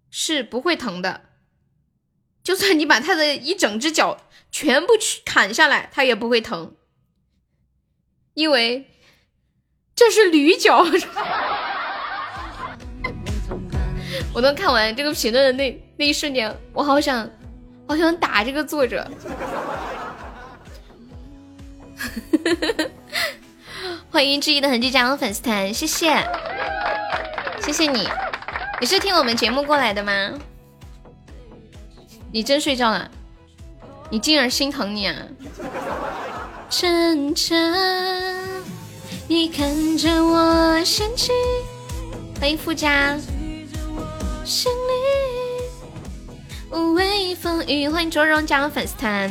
[0.09, 1.27] 是不会疼的，
[2.43, 6.75] 就算你把它的一整只脚全部去砍下来，它也不会疼，
[8.33, 8.91] 因为
[9.95, 10.87] 这是驴脚。
[14.33, 17.29] 我都看完这个评论的那那一瞬间，我好想，
[17.87, 19.05] 好想打这个作者。
[24.11, 26.17] 欢迎质疑的痕迹加入粉丝团，谢谢，
[27.61, 28.09] 谢谢你，
[28.81, 30.13] 你是听我们节目过来的吗？
[32.31, 33.11] 你真睡觉了？
[34.11, 35.15] 你静儿心疼你啊！
[36.71, 38.63] 晨晨，
[39.27, 41.33] 你看着我生气。
[42.39, 43.19] 欢迎富家。
[44.45, 44.77] 心里
[46.71, 49.31] 无畏风雨，欢迎卓荣加入粉丝团。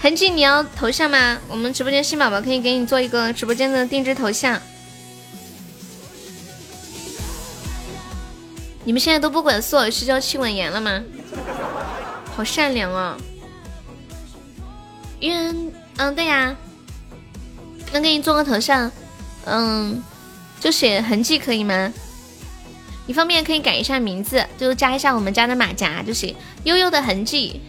[0.00, 1.38] 痕迹，你要头像吗？
[1.48, 4.60] 我们直播间新宝宝可以给你做一个直播间的定制头像。
[8.84, 11.02] 你们现在都不管苏老师叫气管炎了吗？
[12.34, 13.16] 好善良啊！
[15.20, 15.54] 愿，
[15.98, 16.56] 嗯，对呀，
[17.92, 18.90] 能给你做个头像，
[19.44, 20.02] 嗯，
[20.58, 21.92] 就写痕迹可以吗？
[23.12, 26.34] 你方便可以改一下名字，就加一下我们家的马甲，就行
[26.64, 27.60] 悠悠的痕迹。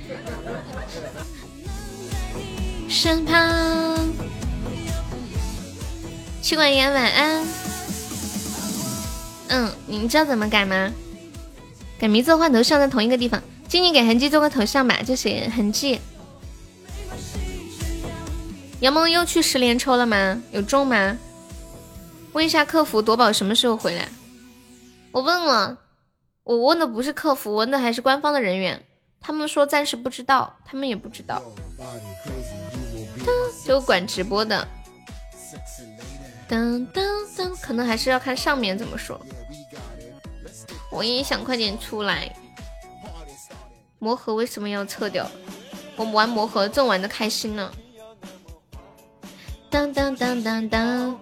[2.88, 4.00] 身旁，
[6.42, 7.46] 气管炎晚安。
[9.50, 10.90] 嗯，你知道怎么改吗？
[12.00, 13.44] 改名字换头像在同一个地方。
[13.68, 16.00] 静静给痕迹做个头像吧，就写痕迹。
[18.80, 20.42] 杨萌又去十连抽了吗？
[20.54, 21.18] 有中吗？
[22.32, 24.08] 问一下客服夺宝什么时候回来？
[25.14, 25.78] 我问了，
[26.44, 28.84] 我问的不是客服，问的还是官方的人员。
[29.22, 31.42] 他们说暂时不知道，他们也不知道。
[33.64, 34.68] 就管直播的，
[36.50, 37.04] 噔噔
[37.38, 39.22] 噔，可能还是要看上面怎么说。
[40.92, 42.36] 我也想快点出来。
[44.00, 45.30] 魔盒为什么要撤掉？
[45.96, 47.72] 我玩魔盒正玩的开心呢。
[49.70, 51.20] 当当当当当，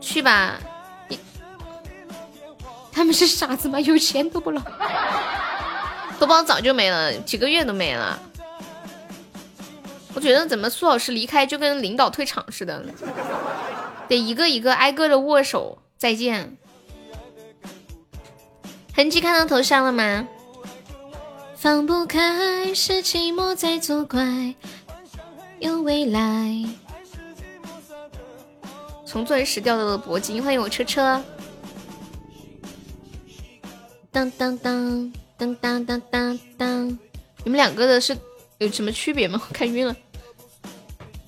[0.00, 0.60] 去吧。
[3.00, 3.80] 他们是傻子吗？
[3.80, 4.60] 有钱都不捞，
[6.18, 8.20] 豆包早就没了，几个月都没了。
[10.12, 12.84] 我觉得怎么苏老师离开就跟领导退场似的，
[14.06, 16.58] 得一个一个挨个的握手再见。
[18.94, 20.28] 痕迹看到头像了吗？
[21.56, 24.54] 放不开是寂寞在作怪，
[25.58, 26.66] 有未来。
[29.06, 31.24] 从钻石掉到了铂金，欢迎我车车。
[34.12, 36.88] 当当当当当当当当，
[37.44, 38.16] 你们两个的是
[38.58, 39.40] 有什么区别吗？
[39.48, 39.94] 我看晕了。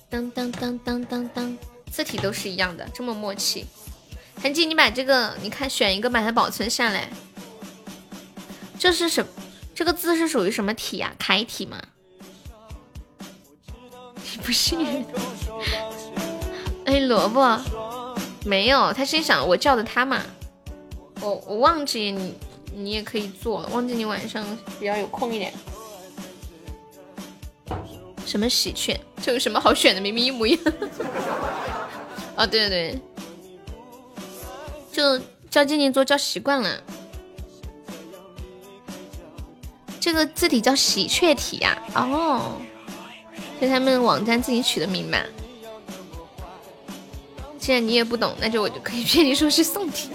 [0.09, 1.57] 当当当当当当，
[1.91, 3.65] 字体都是一样的，这么默契。
[4.41, 7.09] 痕迹，你把这个，你看选一个，把它保存下来。
[8.77, 9.25] 这是什？
[9.73, 11.15] 这个字是属于什么体呀？
[11.17, 11.81] 楷体吗？
[14.35, 15.05] 你不信？
[16.85, 17.59] 哎，萝卜，
[18.45, 20.21] 没有，他心想我叫的他嘛。
[21.21, 22.35] 我我忘记你，
[22.75, 24.45] 你也可以做，忘记你晚上
[24.79, 25.53] 比较有空一点。
[28.25, 28.99] 什么喜鹊？
[29.21, 30.01] 这有什么好选的？
[30.01, 30.73] 明明一模一样。
[32.35, 32.99] 哦，对对对，
[34.91, 36.81] 就叫静静做叫习惯了。
[39.99, 42.53] 这个字体叫喜鹊体呀，哦，
[43.59, 45.23] 是他们网站自己取的名吧？
[47.59, 50.09] 既然你也不懂，那就我就可以 骗你说是宋体，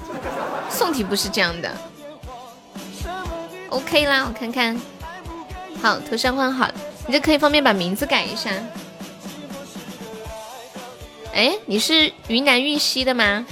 [0.69, 1.75] 宋体不是这样的。
[3.71, 4.81] OK 啦，我看看，
[5.83, 6.75] 好，头像换好了，
[7.07, 8.51] 你这可以方便把名字改一下。
[11.35, 13.47] 哎，你是云南玉溪的吗？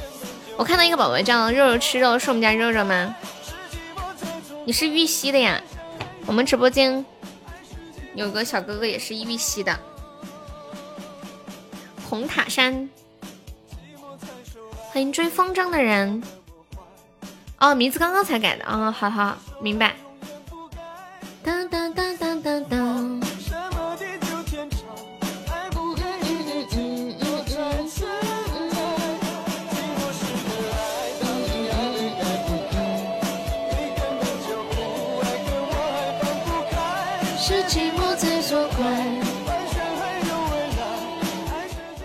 [0.57, 3.14] 我看到一个宝宝叫肉肉吃肉，是我们家肉肉吗？
[4.64, 5.61] 你是玉溪的呀？
[6.25, 7.05] 我们直播间
[8.14, 9.79] 有个小哥哥也是玉溪的，
[12.09, 12.89] 红塔山，
[14.91, 16.23] 欢迎追风筝的人。
[17.59, 19.95] 哦，名字刚刚才改的哦，好好明白。
[21.47, 23.20] 当当当当当当。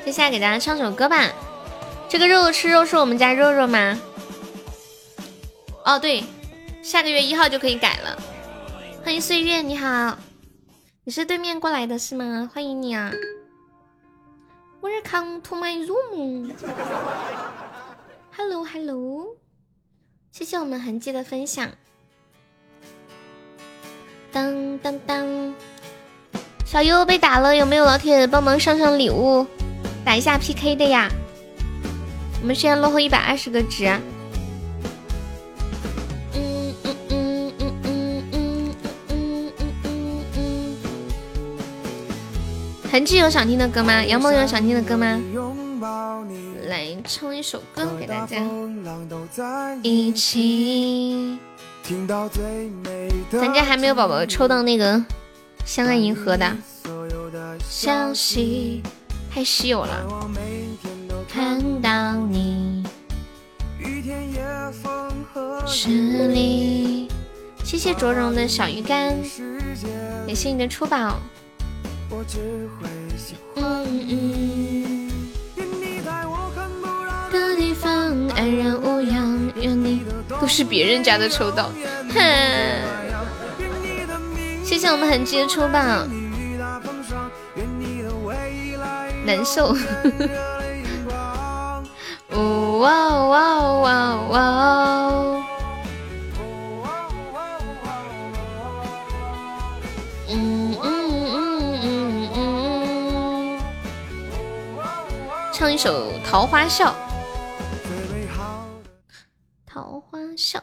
[0.06, 1.28] 接下来给大家唱首歌吧。
[2.08, 4.00] 这个肉肉吃肉是我们家肉肉吗？
[5.84, 6.24] 哦，对，
[6.84, 8.22] 下个月一号就可以改了。
[9.04, 10.18] 欢迎岁月，你好，
[11.04, 12.50] 你是对面过来的是吗？
[12.54, 13.12] 欢迎你啊
[14.80, 16.54] ！Welcome to my room。
[18.38, 19.36] Hello Hello，
[20.32, 21.68] 谢谢我们痕迹的分享。
[24.32, 25.56] 当当当。
[26.64, 29.46] 小优被打了，有没有老铁帮忙上上礼物，
[30.06, 31.10] 打一下 PK 的呀？
[32.42, 34.00] 我们现在落后一百二十个值。
[42.92, 44.04] 痕迹有想听的歌吗？
[44.04, 45.18] 杨梦有想听的歌吗？
[46.68, 48.36] 来唱一首歌给大家。
[49.82, 51.40] 一起。
[53.32, 55.02] 咱家还没有宝宝抽到那个。
[55.64, 56.54] 相爱银河的
[57.64, 58.84] 消息
[59.34, 60.30] 太稀有了，
[61.30, 62.84] 看到你，
[65.66, 67.08] 十里。
[67.64, 69.16] 谢谢卓荣的小鱼干，
[70.28, 71.18] 感谢你的出宝。
[73.56, 73.62] 嗯
[74.10, 75.10] 嗯。
[77.32, 77.90] 的地方
[78.36, 80.06] 安然无恙，愿你
[80.40, 81.72] 都是别人家的抽到，
[82.14, 82.20] 哼。
[84.64, 85.80] 谢谢我们痕迹的出宝，
[89.26, 89.76] 难受。
[92.80, 94.40] 哇哇哇哇！
[95.12, 95.41] 嗯
[105.62, 106.90] 唱一首《桃花笑》。
[109.64, 110.60] 桃花笑。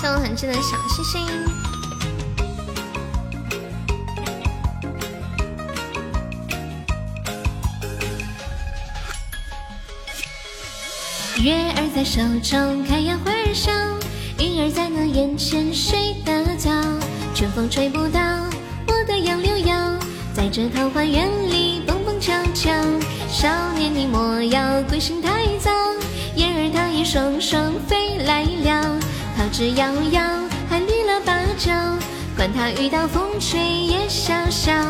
[0.00, 1.26] 谢我痕迹的小星星。
[11.44, 13.70] 月儿在手中开呀花儿笑，
[14.38, 16.70] 云儿在那眼前睡得早，
[17.34, 18.18] 春风吹不到
[20.38, 22.72] 在这桃花源里蹦蹦跳跳。
[23.28, 25.68] 少年你莫要归心太早，
[26.36, 29.00] 燕儿它也双双飞来了。
[29.36, 30.22] 桃之夭夭，
[30.70, 31.72] 还绿了芭蕉。
[32.36, 34.80] 管它雨打风吹也潇潇，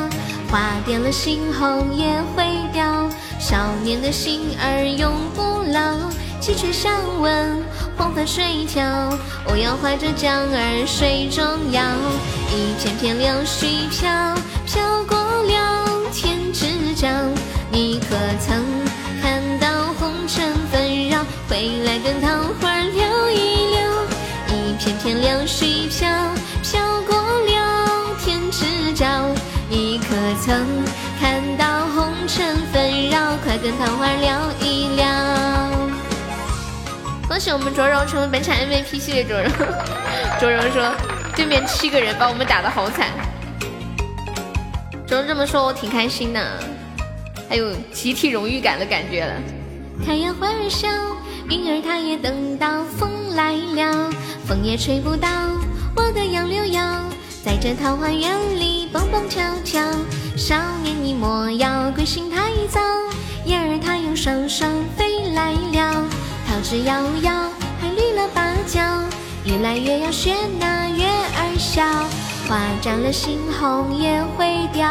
[0.51, 3.09] 花变了心红也会凋。
[3.40, 6.92] 少年的心儿永不老，鸡犬相
[7.22, 7.64] 闻，
[7.96, 8.84] 黄河水调。
[9.46, 11.42] 我要划着桨儿水中
[11.72, 11.82] 摇，
[12.53, 14.11] 一片片柳絮飘，
[14.70, 17.08] 飘过了天之角。
[17.70, 18.62] 你可曾
[19.22, 21.24] 看到红尘纷扰？
[21.48, 22.28] 回来跟桃
[22.60, 23.80] 花聊一聊。
[24.48, 26.06] 一片片凉水飘
[26.62, 29.06] 飘过了天之角，
[29.70, 30.14] 你可
[30.44, 30.66] 曾
[31.18, 33.38] 看到红尘纷扰？
[33.42, 35.08] 快跟桃花聊一聊。
[37.26, 39.50] 恭喜我们卓荣成为本场 MVP 系列卓荣。
[40.38, 40.92] 卓荣说，
[41.34, 43.06] 对面七个人把我们打的好惨。
[45.09, 46.62] 卓荣这么说，我挺开心的，
[47.48, 49.32] 还有集体荣誉感的感觉了。
[50.04, 50.86] 太阳花儿笑，
[51.48, 54.11] 云儿它也等到风来了，
[54.46, 55.26] 风也吹不倒
[55.96, 56.82] 我的杨柳腰。
[57.42, 59.82] 在这桃花源里蹦蹦跳跳，
[60.36, 62.78] 少年你莫要归心太早，
[63.46, 66.04] 燕儿它又双双飞来了，
[66.46, 67.48] 桃之夭夭
[67.80, 68.82] 还绿了芭蕉，
[69.46, 71.82] 越来越要学那月儿笑，
[72.49, 74.88] 花绽了心红也会凋。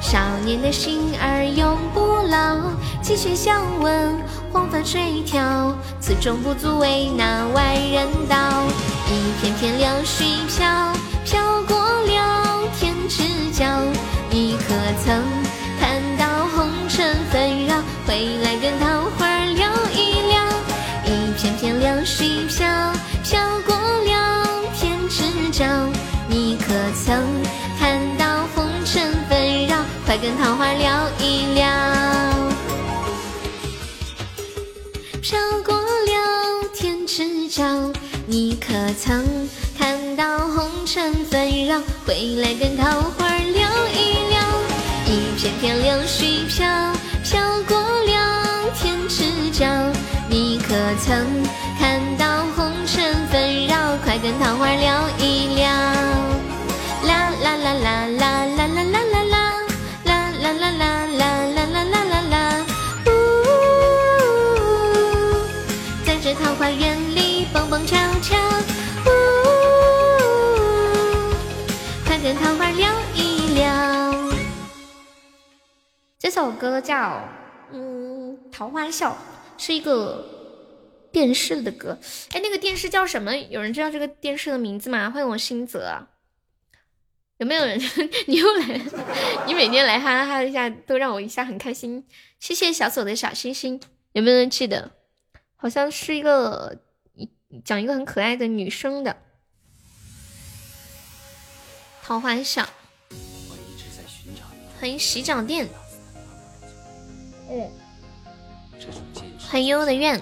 [0.00, 2.58] 少年的心儿永不老，
[3.00, 4.18] 积雪相闻
[4.52, 5.72] 黄帆谁挑？
[6.00, 8.36] 此中不足为那外人道。
[9.08, 10.92] 一片片凉水飘
[11.24, 13.64] 飘过了天之角，
[14.28, 15.22] 你可曾
[15.78, 16.26] 看到
[16.56, 17.76] 红尘纷扰？
[18.04, 20.42] 回来跟桃花聊一聊。
[21.04, 22.66] 一片片凉水飘
[27.06, 27.24] 曾
[27.78, 29.76] 看到红尘纷扰？
[30.04, 31.68] 快跟桃花聊一聊，
[35.22, 37.62] 飘过了天之角，
[38.26, 39.24] 你可曾
[39.78, 41.80] 看到红尘纷扰？
[42.04, 44.40] 回来跟桃花聊一聊。
[45.06, 46.66] 一片片柳絮飘
[47.22, 49.64] 飘过了天之角，
[50.28, 51.24] 你可曾
[51.78, 53.96] 看到红尘纷扰？
[54.04, 56.15] 快跟桃花聊一聊。
[76.26, 77.22] 这首歌叫
[77.70, 79.16] 嗯《桃花笑》，
[79.64, 80.26] 是一个
[81.12, 81.96] 电视的歌。
[82.32, 83.36] 哎，那个电视叫什么？
[83.48, 85.08] 有人知道这个电视的名字吗？
[85.08, 86.08] 欢迎我新泽。
[87.36, 87.80] 有没有人？
[88.26, 88.80] 你又来？
[89.46, 92.04] 你每天来哈哈一下，都让我一下很开心。
[92.40, 93.80] 谢谢小左的小心心。
[94.10, 94.90] 有没有人记得？
[95.54, 96.80] 好像是一个
[97.64, 99.16] 讲一个很可爱的女生的
[102.02, 102.68] 桃花笑。
[104.80, 105.68] 欢迎洗脚店。
[107.48, 107.70] 嗯。
[109.48, 110.20] 欢迎悠悠的愿。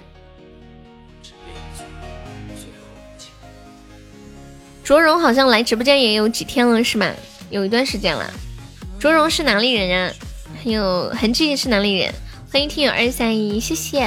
[4.82, 7.10] 卓荣好像来直播间也有几天了，是吗？
[7.50, 8.30] 有一段时间了。
[9.00, 10.12] 卓荣是哪里人呀？
[10.62, 12.12] 还有痕迹是哪里人？
[12.52, 14.00] 欢迎听友二三一，谢谢。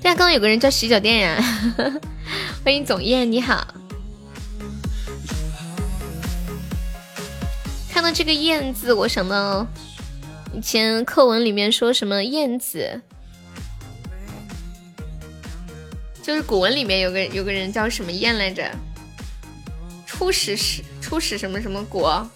[0.00, 1.40] 对啊，刚刚有个人叫洗脚店呀。
[2.64, 3.66] 欢迎总燕，你好。
[7.88, 9.64] 看到这个燕字，我想到
[10.54, 13.00] 以前课文里面说什么燕子，
[16.22, 18.70] 就是古文里面有个有个人叫什么燕来着？
[20.06, 22.28] 初始始初始什么什么国？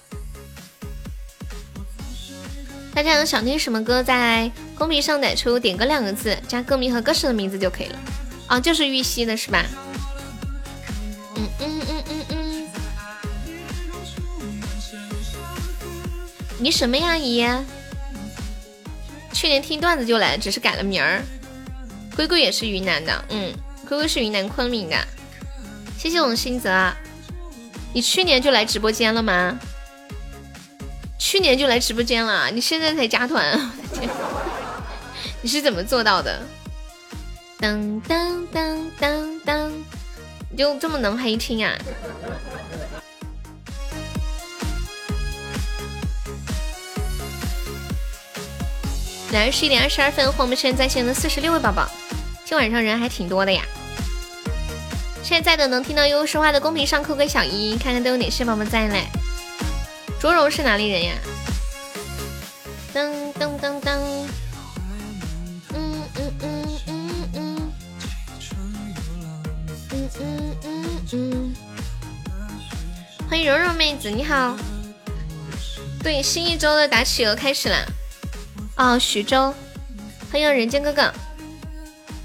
[2.95, 7.99] 大家有想听什么歌，在公屏上打出点歌两个字，加歌名和歌手的名字就可以了。
[8.47, 9.67] 啊，就是玉溪的是吧？
[11.37, 12.69] 嗯嗯嗯嗯嗯。
[16.59, 17.47] 你什么呀，姨？
[19.37, 21.23] 去年听段子就来，只是改了名儿。
[22.17, 23.53] 龟龟也是云南的，嗯，
[23.87, 24.97] 龟龟是云南昆明的。
[25.99, 26.91] 谢谢我们新泽。
[27.93, 29.59] 你去年就来直播间了吗？
[31.19, 33.71] 去年就来直播间了，你现在才加团，
[35.43, 36.41] 你是怎么做到的？
[37.61, 39.71] 当当当当当，
[40.51, 41.77] 你就这么能黑听啊？
[49.33, 51.89] 来，十一点二十二分，黄梅山在线的四十六位宝宝，
[52.45, 53.63] 今晚上人还挺多的呀。
[55.23, 59.05] 现在的能听到悠悠说话的公屏上扣个小一，看看都有哪些宝宝在嘞。
[60.21, 61.15] 卓荣是哪里人呀？
[62.95, 63.99] 噔噔噔噔，
[65.75, 67.73] 嗯嗯嗯嗯嗯，
[69.91, 71.55] 嗯嗯嗯嗯。
[73.29, 74.57] 欢迎柔柔妹子，你好。
[76.03, 77.77] 对，新一周的打企鹅开始了。
[78.77, 79.55] 哦，徐州，
[80.31, 81.11] 欢迎人间哥哥。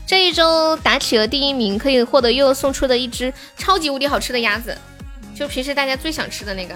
[0.06, 4.78] 这一周打企鹅第一名可以获得悠悠送出的一只超级无敌好吃的鸭子，
[5.34, 6.76] 就平时大家最想吃的那个。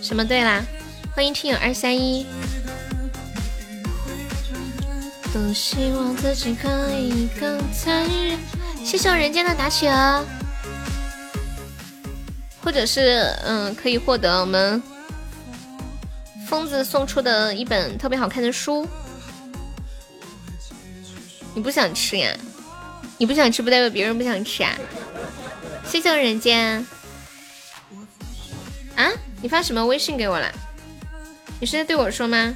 [0.00, 0.62] 什么对啦？
[1.12, 2.24] 欢迎听友二三一。
[5.32, 8.38] 多希望自己可以更残忍。
[8.84, 10.24] 谢谢我人间的打企鹅，
[12.68, 14.82] 或者是嗯，可以获得我们
[16.46, 18.86] 疯子送出的一本特别好看的书。
[21.54, 22.30] 你不想吃呀？
[23.16, 24.78] 你不想吃不代表别人不想吃啊！
[25.86, 26.86] 谢谢人间。
[28.96, 29.10] 啊？
[29.40, 30.52] 你发什么微信给我了？
[31.58, 32.54] 你是在对我说吗？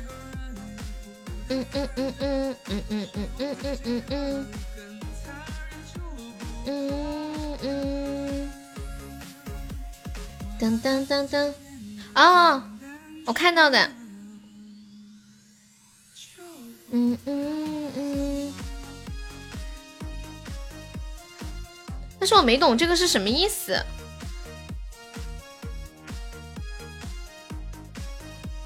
[1.49, 4.47] 嗯嗯嗯嗯嗯嗯嗯嗯嗯嗯嗯。
[6.67, 7.22] 嗯嗯，
[10.63, 11.53] 噔噔噔噔，
[12.15, 12.63] 哦，
[13.27, 13.91] 我看到的，
[16.93, 18.55] 嗯嗯嗯，
[22.21, 23.85] 但是我没懂这个是什么意思。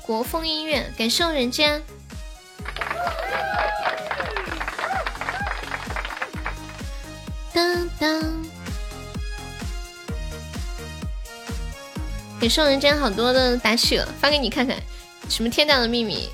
[0.02, 1.82] 国风音乐，感受人间。
[7.54, 8.46] 当当，
[12.38, 14.76] 给宋人间好多的打气了，发给你看看，
[15.28, 16.28] 什么天大的秘密？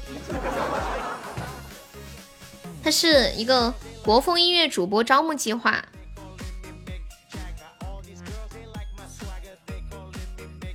[2.82, 3.72] 它是一个
[4.04, 5.84] 国风音乐主播招募计划，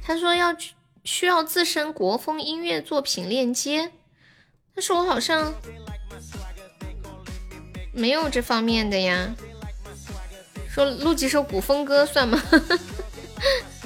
[0.02, 0.56] 他说要
[1.04, 3.92] 需要自身国风音乐作品链接，
[4.74, 5.54] 但是我好像
[7.92, 9.36] 没有这方面的呀。
[10.70, 12.42] 说录几首古风歌算吗？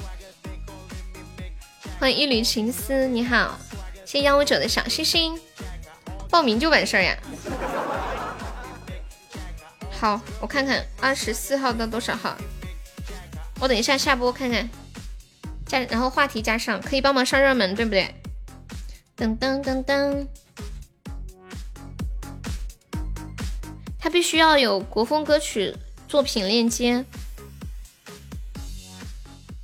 [2.02, 3.60] 欢迎一缕情丝，你好，
[4.08, 5.40] 谢谢幺五九的小星星，
[6.32, 7.16] 报名就完事儿呀。
[9.92, 12.36] 好，我看看二十四号到多少号，
[13.60, 14.68] 我等一下下播看看，
[15.68, 18.12] 加然后话题加上，可以帮忙上热门，对不对？
[19.16, 20.26] 噔噔噔噔，
[24.00, 25.76] 他必须要有国风歌曲。
[26.08, 27.06] 作品链接，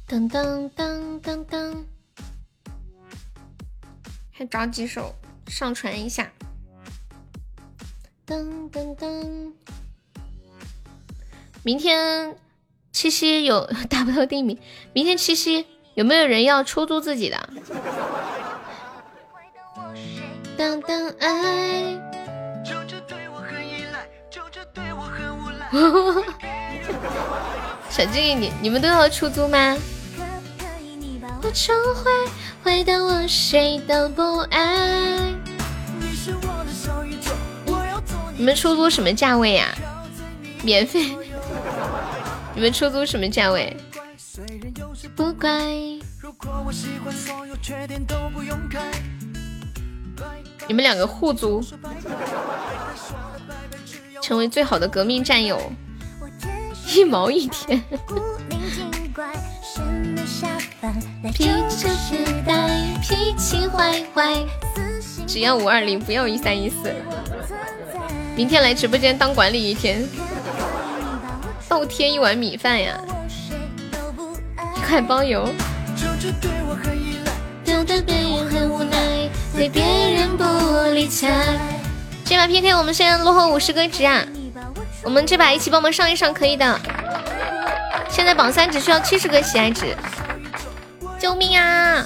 [0.08, 1.84] 噔噔噔噔噔，
[4.38, 5.16] 还找几首
[5.48, 6.32] 上传一下。
[8.28, 9.52] 噔噔噔，
[11.64, 12.36] 明天
[12.92, 14.60] 七夕有 打不到第一名，
[14.94, 15.66] 明天七夕
[15.96, 17.50] 有没有人要出租自己的？
[20.56, 21.98] 当当爱。
[27.90, 29.76] 小静，你你们都要出租吗？
[38.36, 39.74] 你们出租什么价位呀？
[40.64, 41.18] 免费？
[42.56, 43.76] 你们出租什么价位？
[45.16, 45.50] 不乖。
[50.68, 51.64] 你们两个互租。
[54.22, 55.72] 成为最好的革命战友，
[56.94, 57.82] 一毛一天。
[65.28, 66.94] 只要五二零，不要一三一四。
[68.36, 70.08] 明天来直播间当管理一天，
[71.68, 72.98] 倒贴一碗米饭呀，
[74.76, 75.48] 一块包邮。
[82.26, 84.26] 这把 PK 我们现在落后五十个值啊！
[85.04, 86.80] 我们这把一起帮忙上一上可以的。
[88.10, 89.96] 现在榜三只需要七十个喜爱值，
[91.20, 92.06] 救命啊！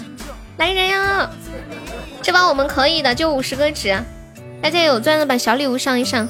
[0.58, 1.30] 来人呀！
[2.22, 3.98] 这把我们可以的，就五十个值，
[4.62, 6.28] 大家有钻的把小礼物上一上，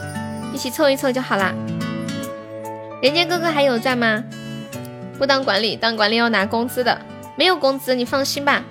[0.53, 1.53] 一起凑一凑就好啦。
[3.01, 4.23] 人间哥哥还有钻吗？
[5.17, 7.01] 不当管理，当管理要拿工资的，
[7.35, 8.61] 没有工资你放心吧，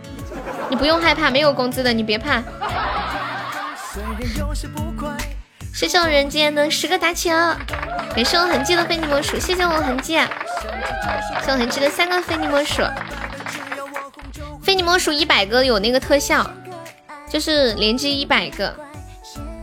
[0.69, 2.43] 你不用害怕，没有工资的你别怕。
[5.81, 7.57] 谢谢我人间的十个打起哦，
[8.15, 12.83] 感谢我痕迹的非你莫属，谢谢我痕迹，谢谢我痕迹的三个非你莫属，
[14.63, 16.47] 非你莫属一百个有那个特效，
[17.31, 18.77] 就是连击一百个，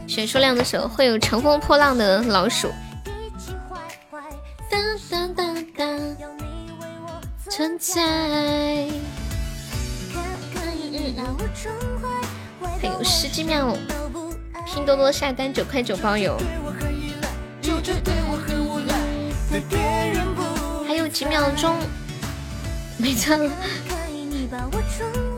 [0.07, 2.73] 选数量的时候会有乘风破浪的老鼠。
[7.47, 8.01] 存在，
[12.81, 13.77] 还有十几秒。
[14.73, 16.37] 拼多多下单九块九包邮，
[20.87, 21.75] 还有几秒钟，
[22.97, 23.37] 没错。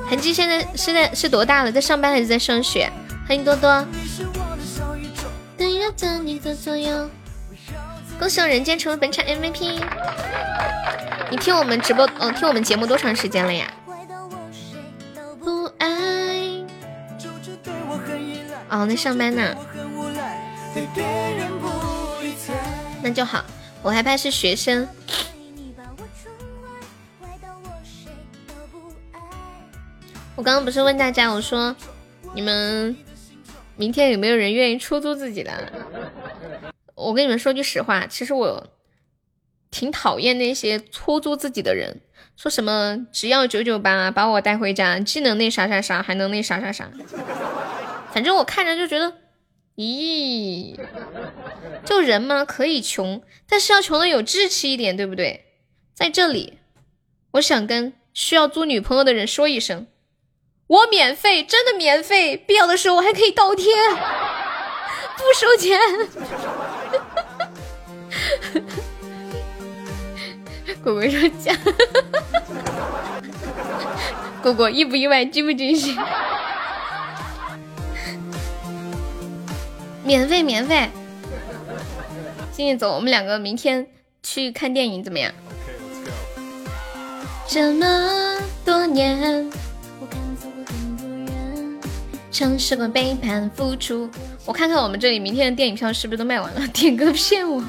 [0.10, 1.72] 痕迹现在现在是多大了？
[1.72, 2.92] 在上班还是在上学？
[3.28, 3.86] 欢迎多多。
[8.20, 9.82] 恭喜我人间成为本场 MVP。
[11.32, 13.72] 你听我们直播，哦，听我们节目多长时间了呀？
[18.70, 19.56] 哦，那上班呢。
[23.02, 23.44] 那就好，
[23.82, 24.88] 我害怕是学生。
[30.36, 31.76] 我刚刚不是问大家，我说
[32.34, 32.96] 你们
[33.76, 35.74] 明天有没有人愿意出租自己的？
[36.96, 38.68] 我跟你们说句实话，其实我
[39.72, 42.02] 挺讨厌那些出租自己的人，
[42.38, 46.90] 说什么只要九九八把我带回家，既能那啥啥啥，还能那啥啥啥。
[48.12, 49.14] 反正我看着就觉得，
[49.76, 50.76] 咦，
[51.86, 55.45] 就人嘛，可以穷，但是要穷的有志气一点，对不对？
[55.93, 56.57] 在这里，
[57.32, 59.86] 我想跟需要租女朋友的人说一声，
[60.68, 63.72] 我免费，真的免费，必要的时候我还可以倒贴，
[65.18, 65.80] 不收钱。
[70.84, 71.53] 果果说假，
[74.41, 75.93] 果果意不意外，惊不惊喜？
[80.10, 80.89] 免费免费，
[82.51, 83.86] 静静走，我们两个明天
[84.24, 85.32] 去看电影怎么样？
[87.47, 89.47] 这么多年，
[92.32, 94.10] 尝试过背叛付出，
[94.47, 96.68] 我看看我们这里明天的电影票是不是都卖完了？
[96.70, 97.64] 点歌骗我，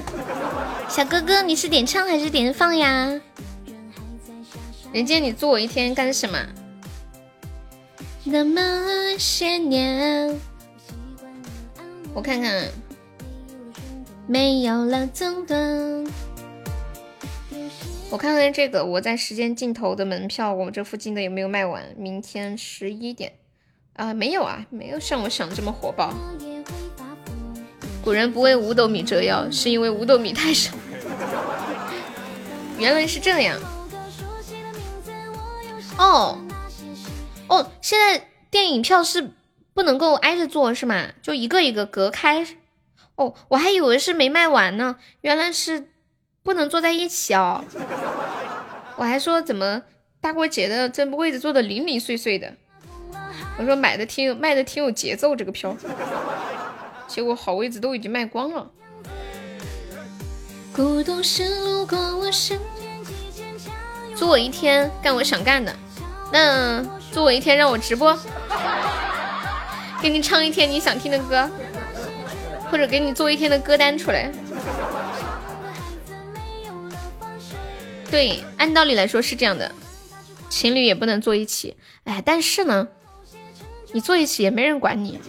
[0.88, 3.20] 小哥哥你是点唱还是点放呀？
[4.95, 6.38] 人间你做我一天干什么？
[8.24, 10.41] 那么些年。
[12.13, 12.69] 我看看，
[14.27, 16.05] 没有了争端。
[18.11, 21.85] 我看看这个，我在时间尽头的门票，我们这附近的有没有卖完？
[21.97, 23.35] 明天十一点
[23.95, 26.13] 啊，没有啊，没有像我想这么火爆。
[28.03, 30.75] 古人不为五斗米折腰，是因为五斗米太少。
[32.77, 33.61] 原来是这样。
[35.97, 36.39] 哦
[37.47, 39.31] 哦，现在电影票是。
[39.81, 41.07] 不能够挨着坐是吗？
[41.22, 42.47] 就一个一个隔开。
[43.14, 45.89] 哦，我还以为是没卖完呢，原来是
[46.43, 47.64] 不能坐在一起哦。
[48.97, 49.81] 我还说怎么
[50.20, 52.53] 大过节的这位置坐的零零碎碎的。
[53.59, 55.74] 我说买的挺卖的挺有节奏这个票，
[57.09, 58.70] 结果好位置都已经卖光了。
[64.14, 65.74] 租我一天干我想干的，
[66.31, 68.14] 那租我一天让我直播。
[70.03, 71.49] 给你唱一天你想听的歌，
[72.71, 74.33] 或者给你做一天的歌单出来。
[78.11, 79.71] 对，按道理来说是这样的，
[80.49, 81.77] 情侣也不能坐一起。
[82.05, 82.89] 哎，但是呢，
[83.93, 85.21] 你坐一起也没人管你。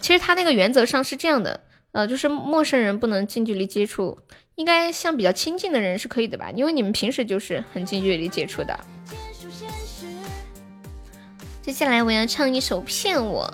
[0.00, 1.60] 其实他那个原则上是这样的，
[1.92, 4.18] 呃，就是陌生人不能近距离接触，
[4.54, 6.50] 应该像比较亲近的人是可以的吧？
[6.56, 8.80] 因为你们平时就是很近距离接触的。
[11.62, 13.52] 接下来我要唱一首《骗我》，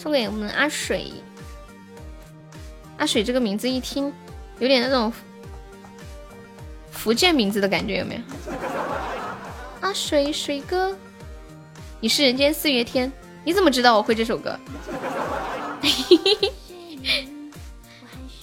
[0.00, 1.12] 送给我们阿水。
[2.96, 4.10] 阿水这个名字一听，
[4.58, 5.12] 有点那种
[6.90, 8.20] 福建名字的感觉，有没有？
[9.82, 10.96] 阿水水哥，
[12.00, 13.12] 你是人间四月天，
[13.44, 14.58] 你怎么知道我会这首歌？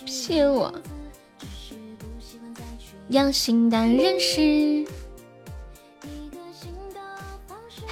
[0.05, 0.73] 骗我，
[3.09, 4.85] 要心淡人事。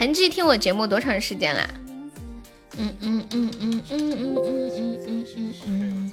[0.01, 1.69] 痕迹听我节目多长时间啦？
[2.75, 4.35] 嗯嗯嗯嗯嗯嗯嗯
[4.75, 6.11] 嗯嗯嗯嗯。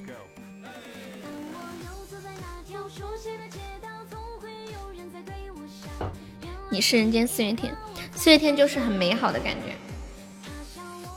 [6.69, 7.75] 你是人间四月天，
[8.15, 9.75] 四月天就是很美好的感觉，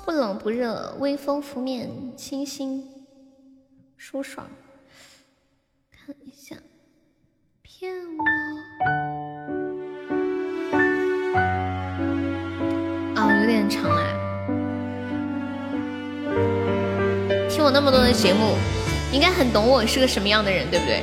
[0.06, 2.88] 不冷不热，微风拂面，清新
[3.98, 4.48] 舒爽。
[5.90, 6.56] 看一下，
[7.60, 8.24] 骗我。
[13.42, 14.06] 有点长啊！
[17.50, 18.54] 听我那么多的节目，
[19.12, 21.02] 应该很懂我是个什么样的人，对不对？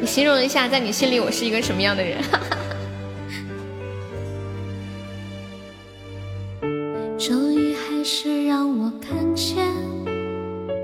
[0.00, 2.18] 你形容一下，在你心里我是一个什么样的人？
[7.18, 9.66] 终于还是让我看见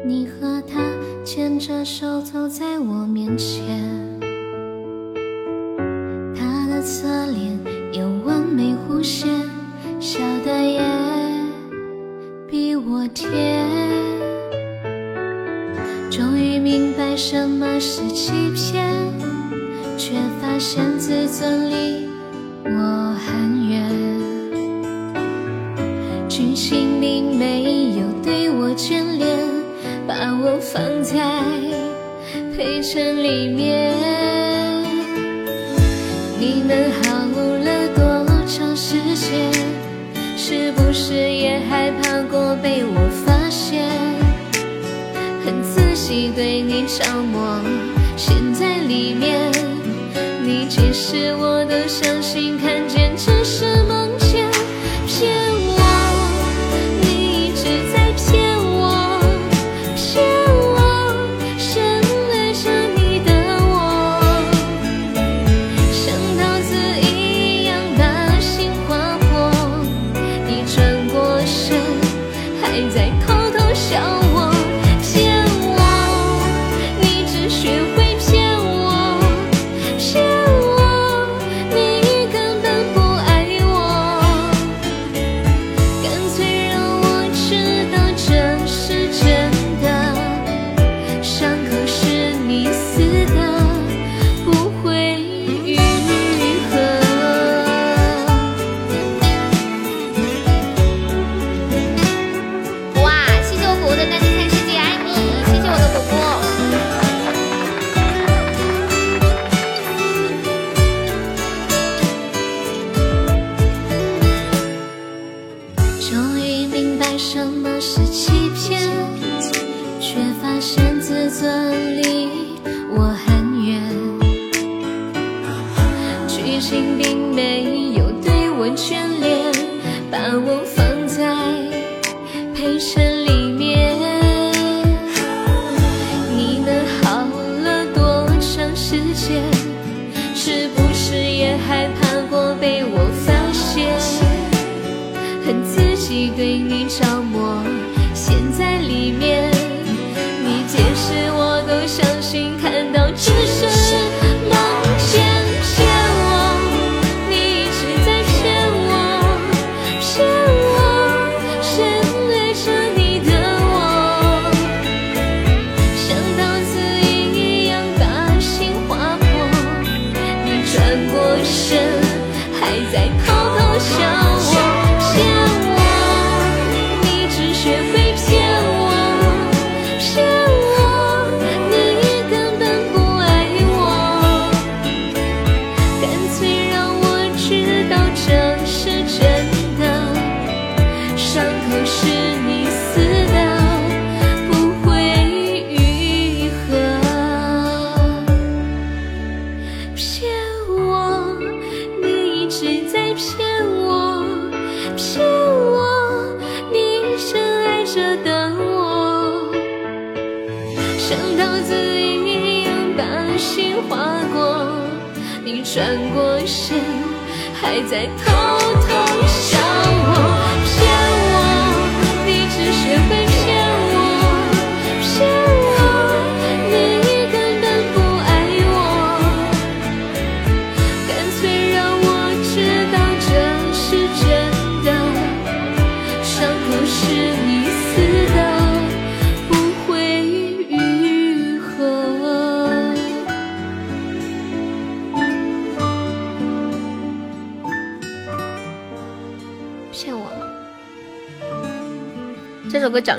[0.05, 0.81] 你和他
[1.25, 3.81] 牵着手走在我面前，
[6.35, 7.57] 他的侧脸
[7.93, 9.54] 有完美弧线。
[10.05, 10.83] 笑的也
[12.47, 13.67] 比我甜，
[16.11, 18.85] 终于明白什么是欺骗，
[19.97, 22.07] 却发现自尊离
[22.67, 23.83] 我很远。
[26.29, 29.39] 剧情里没有对我眷恋，
[30.07, 31.41] 把我放在
[32.55, 33.95] 陪衬里面。
[36.39, 37.14] 你们好
[40.47, 43.89] 是不是也害怕过被我发现？
[46.15, 47.61] 己对你着魔，
[48.17, 49.51] 陷在里面。
[50.45, 52.84] 你解释我都相信，看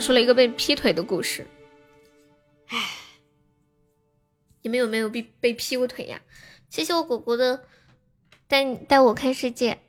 [0.06, 1.48] 出了一个被劈腿的故事。
[2.68, 2.78] 唉，
[4.62, 6.22] 你们有没有被被劈过腿呀？
[6.70, 7.66] 谢谢我果果的
[8.48, 9.80] 带带我看世界，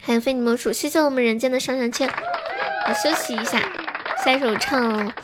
[0.00, 0.72] 还有非你莫属。
[0.72, 2.10] 谢谢我们人间的上上签，
[2.88, 3.72] 我休息一下，
[4.24, 5.08] 下一首唱《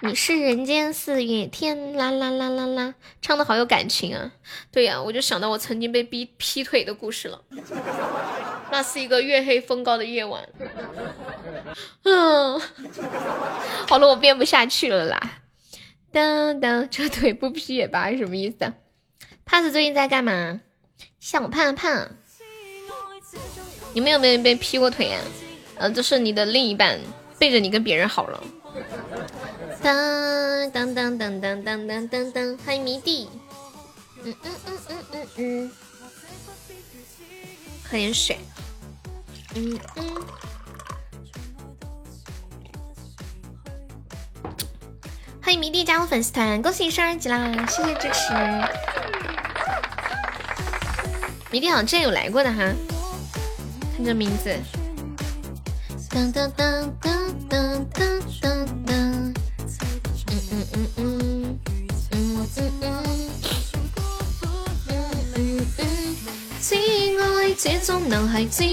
[0.00, 4.32] 你是人间四月天》，啦啦啦啦啦，唱的好有感情啊！
[4.72, 7.44] 对呀、我就想到我曾经被逼劈腿的故事了。
[8.74, 10.48] 那是一个月黑风高的夜晚，
[12.02, 12.60] 嗯，
[13.86, 15.20] 好了，我编不下去了啦。
[16.10, 18.74] 当当，这腿不劈也罢，什么意思啊？
[19.44, 20.60] 帕子最近在干嘛？
[21.20, 22.08] 小胖胖，
[23.92, 25.22] 你们有没有被劈过腿啊、
[25.76, 26.98] 呃，就是你的另一半
[27.38, 28.42] 背着你跟别人好了。
[29.80, 33.28] 当当当当当当当当当，欢迎迷弟。
[34.24, 35.70] 嗯嗯嗯嗯嗯嗯，
[37.88, 38.36] 喝点水。
[39.56, 40.04] 嗯嗯。
[45.40, 47.66] 欢迎迷弟加入粉丝团，恭喜你升二级啦！
[47.68, 48.34] 谢谢支持。
[51.52, 52.58] 迷弟好像之前有来过的哈，
[53.96, 54.52] 看这名字。
[56.10, 58.96] 当当当当当当当当。
[60.30, 61.58] 嗯嗯嗯嗯
[62.10, 62.92] 嗯嗯嗯。
[64.88, 64.92] 嗯
[65.36, 66.16] 嗯嗯，
[66.60, 68.64] 只愛這種男孩子。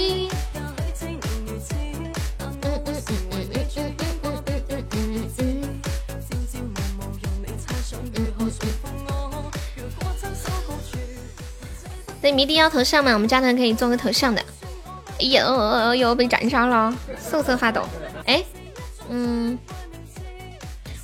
[12.21, 13.13] 那迷弟要头像吗？
[13.13, 14.41] 我们加团可以做个头像的。
[15.19, 17.83] 哎呦，又被斩杀了，瑟瑟发抖。
[18.25, 18.43] 哎，
[19.09, 19.57] 嗯，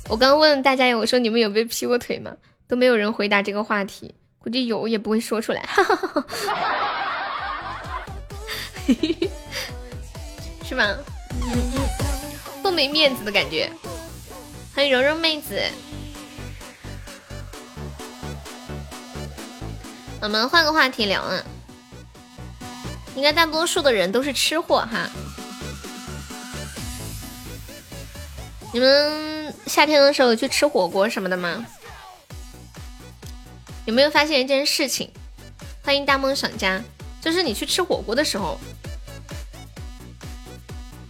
[0.08, 2.32] 我刚问大家，我说你们有被劈过腿吗？
[2.68, 5.68] 都没有人回答这个话题，估计有也不会说出来。
[10.64, 10.86] 是吗？
[12.62, 13.70] 不没面子的感觉。
[14.74, 15.60] 欢迎柔柔妹子。
[20.20, 21.42] 我们换个话题聊啊。
[23.14, 25.08] 应该大多数的人都是吃货哈。
[28.72, 31.64] 你们夏天的时候去吃火锅什么的吗？
[33.86, 35.10] 有没有发现一件事情？
[35.82, 36.80] 欢迎大梦想家，
[37.20, 38.60] 就是你去吃火锅的时候。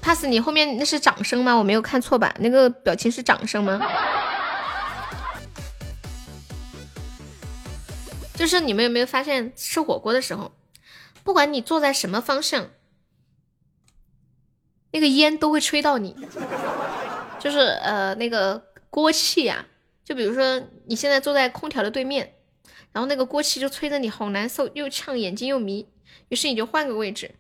[0.01, 1.53] pass，你后面那是掌声吗？
[1.55, 2.33] 我没有看错吧？
[2.39, 3.79] 那个表情是掌声吗？
[8.39, 10.53] 就是你们有没有发现，吃火锅的时候，
[11.25, 12.71] 不管你坐在什么方向，
[14.93, 16.15] 那个烟都会吹到你。
[17.41, 19.67] 就是呃，那个锅气呀，
[20.05, 22.37] 就比如说你现在坐在空调的对面，
[22.93, 25.89] 然后那个锅气就吹得你好难受，又呛眼睛又迷，
[26.29, 27.35] 于是你就换个位置，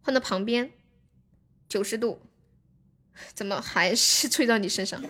[0.00, 0.72] 换到旁边。
[1.68, 2.22] 九十度，
[3.34, 5.02] 怎么还是 吹到你身上？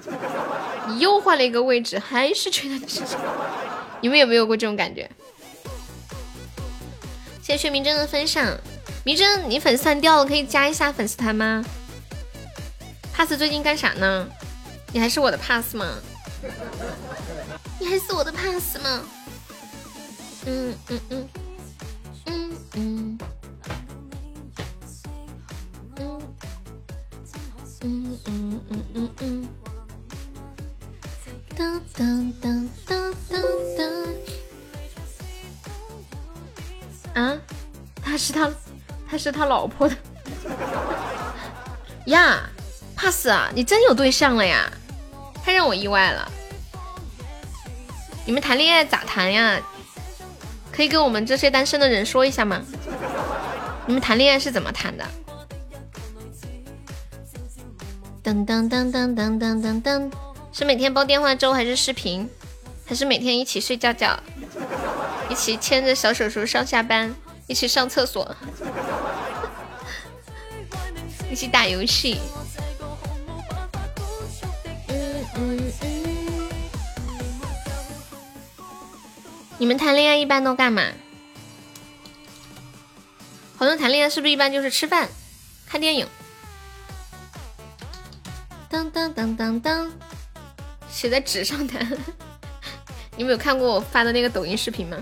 [0.88, 3.20] 你又换了一个位置，还是吹到你身上。
[4.05, 5.11] 你们有没有过这种感觉？
[7.40, 8.55] 谢谢薛明真的分享。
[9.02, 11.64] 明真，你粉丝团掉了，可以加一下粉丝团吗
[13.14, 14.28] ？pass 最近干啥呢？
[14.92, 15.86] 你还是我的 pass 吗？
[17.80, 19.00] 你还是我的 pass 吗？
[20.44, 21.28] 嗯嗯嗯
[22.26, 23.18] 嗯嗯。
[27.80, 29.48] 嗯嗯嗯嗯嗯，
[31.64, 33.40] 噔噔噔噔噔
[33.78, 33.80] 噔，
[37.14, 37.38] 啊，
[38.02, 38.50] 他是他，
[39.08, 39.96] 他是他老婆的
[42.06, 42.50] 呀
[42.94, 44.70] ，pass 啊，你真有对象了呀，
[45.42, 46.30] 太让我意外了。
[48.26, 49.58] 你们谈恋爱咋谈呀？
[50.70, 52.60] 可以跟我们这些单身的人说一下吗？
[53.86, 55.04] 你们谈恋爱是怎么谈的？
[58.22, 60.12] 噔噔噔噔噔噔噔噔，
[60.57, 62.30] 是每天煲电话粥还是视频？
[62.86, 64.16] 还是每天一起睡觉觉，
[65.28, 67.12] 一起牵着小手手上下班，
[67.48, 68.36] 一起上厕所，
[71.28, 72.20] 一起打游戏。
[79.59, 80.92] 你们谈恋爱一般都干嘛？
[83.56, 85.09] 好像谈恋爱是不是一般就是吃饭、
[85.66, 86.06] 看电影？
[88.68, 89.93] 当当当当当，
[90.94, 91.74] 写在纸上的。
[93.18, 94.96] 你们有看过我发的那个抖音视频吗？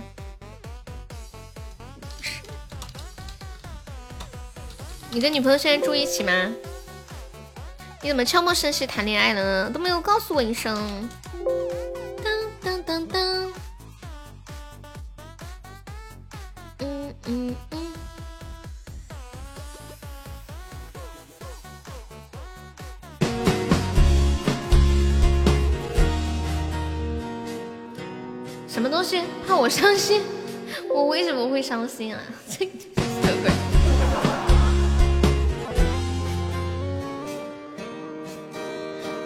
[5.10, 6.32] 你跟女朋友现在住一起吗？
[8.00, 9.70] 你怎么悄无声息谈恋爱了呢？
[9.70, 11.08] 都没有告诉我一声。
[12.24, 13.52] 当当当当。
[16.78, 17.56] 嗯嗯
[28.92, 29.22] 东西？
[29.48, 30.20] 怕我伤心？
[30.94, 32.20] 我为什么会伤心啊？
[32.46, 32.70] 这什
[33.22, 33.50] 么鬼？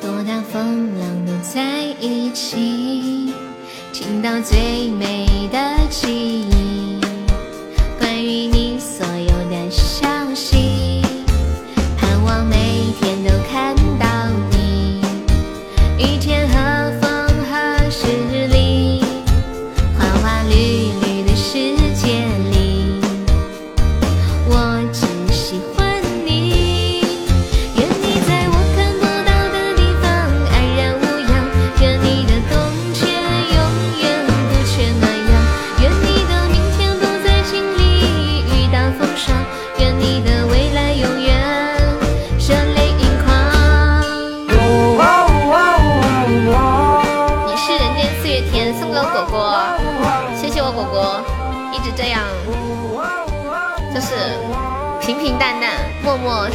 [0.01, 3.35] 多大风浪都在一起，
[3.93, 5.59] 听到最美的
[5.91, 6.09] 记
[6.49, 6.96] 忆，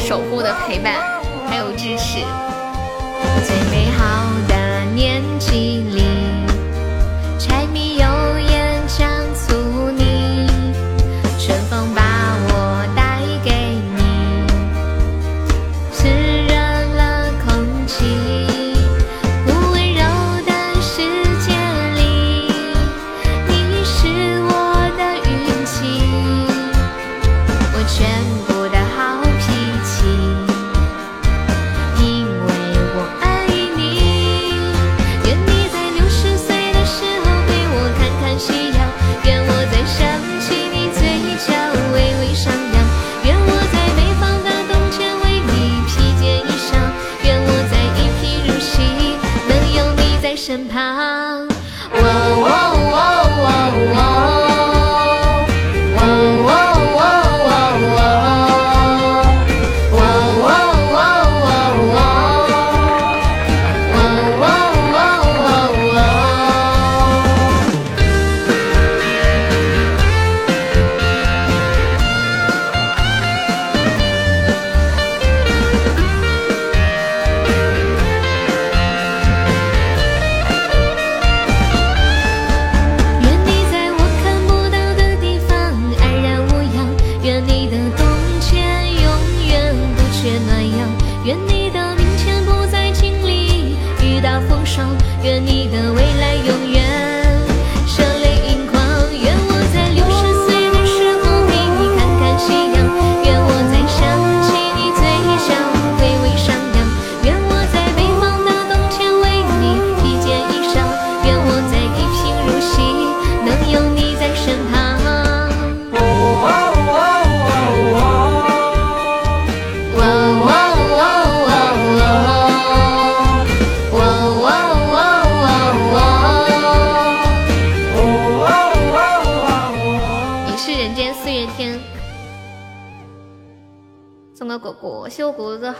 [0.04, 0.94] 守护的陪伴，
[1.48, 2.18] 还有支持。
[3.46, 4.31] 最美好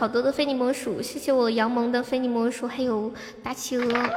[0.03, 4.11] 好多的非你莫属，谢谢我杨萌的非你莫属，还有大企鹅。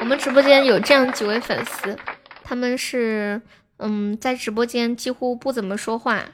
[0.00, 1.96] 我们直播间有这样几位粉丝，
[2.42, 3.40] 他们是
[3.76, 6.24] 嗯，在直播间几乎不怎么说话，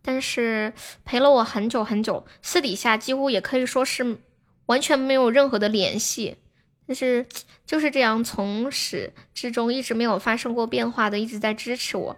[0.00, 0.72] 但是
[1.04, 4.16] 陪了我很久很久，私底下几乎也可以说是
[4.64, 6.38] 完全没有任何的联系，
[6.86, 7.26] 但是
[7.66, 12.16] 就是这样从始至终一直没有发生过变化的，一直在支持我。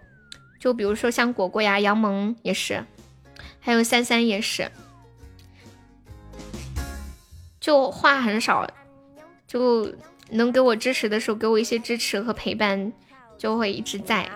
[0.57, 2.85] 就比如说像果果呀、杨萌也是，
[3.59, 4.71] 还有三三也是，
[7.69, 8.67] 就话很少，
[9.45, 9.93] 就
[10.31, 12.91] 能给我支持的时候给我一些支持和陪伴，
[13.37, 14.27] 就会一直在。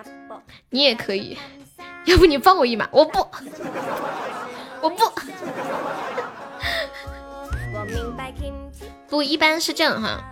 [0.69, 1.35] 你也可以，
[2.05, 2.88] 要不你放我一马？
[2.91, 3.18] 我不，
[4.81, 5.11] 我不，
[9.10, 10.23] 不，一般是这样哈，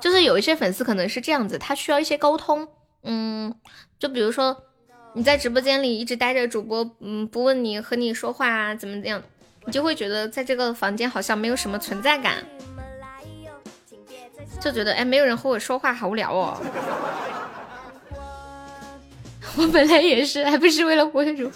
[0.00, 2.68] 就是有一些粉丝可能是这样子，他需要一些沟通，
[3.02, 3.52] 嗯。
[3.98, 4.56] 就比如说，
[5.14, 9.20] 你在直播间里一直待着，主播嗯不问你和你说话啊怎么怎样，
[9.66, 12.44] 你就会觉得在这个房间好像没有什么存在感，
[14.60, 16.60] 就觉得哎没有人和我说话好无聊哦。
[19.56, 21.50] 我本来也是，还不是为了活主。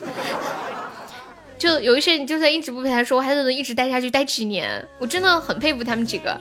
[1.57, 6.39] 就有一些你就算一直不陪他说，还是能一直待下去，待几年，我真的很佩服他们几个。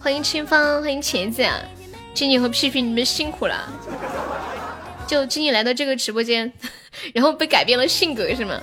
[0.00, 1.46] 欢迎清风，欢迎茄子。
[2.12, 3.68] 静静和屁屁，你们辛苦了。
[5.06, 6.50] 就静静来到这个直播间，
[7.14, 8.60] 然后被改变了性格是吗？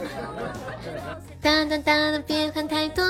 [1.42, 3.04] 哒哒哒的，别看太多。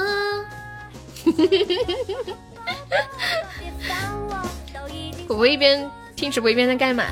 [5.28, 7.04] 我我一边听直播一边在干嘛？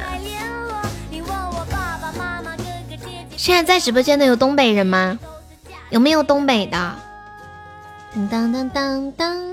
[3.35, 5.19] 现在在直播间的有东北人吗？
[5.89, 6.95] 有没有东北的？
[8.13, 9.49] 当当当当当。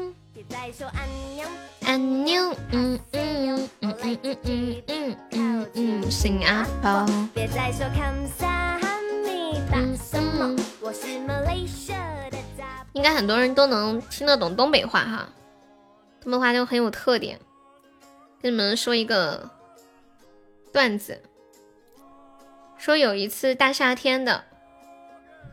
[1.85, 6.11] 安妞，嗯嗯嗯嗯嗯嗯嗯嗯
[12.93, 15.29] 应该很多人都能听得懂东北话哈，
[16.23, 17.39] 东北话就很有特点。
[18.41, 19.51] 跟你们说一个
[20.73, 21.23] 段子，
[22.79, 24.45] 说有一次大夏天的，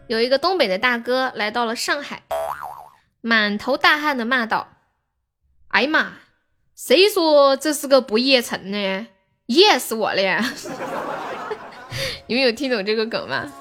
[0.07, 2.23] 有一个东北的大哥来到了上海，
[3.21, 4.67] 满头大汗的骂道
[5.69, 6.13] ：“哎呀妈！”
[6.75, 9.07] 谁说这是个不夜城呢？
[9.47, 10.41] 噎死我了！
[12.27, 13.51] 你们有听懂这个梗吗？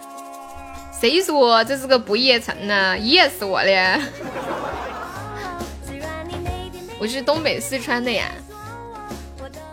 [1.02, 2.96] 谁说这是个不夜城呢？
[2.96, 4.00] 噎死我了！
[7.00, 8.30] 我是东北四川的呀。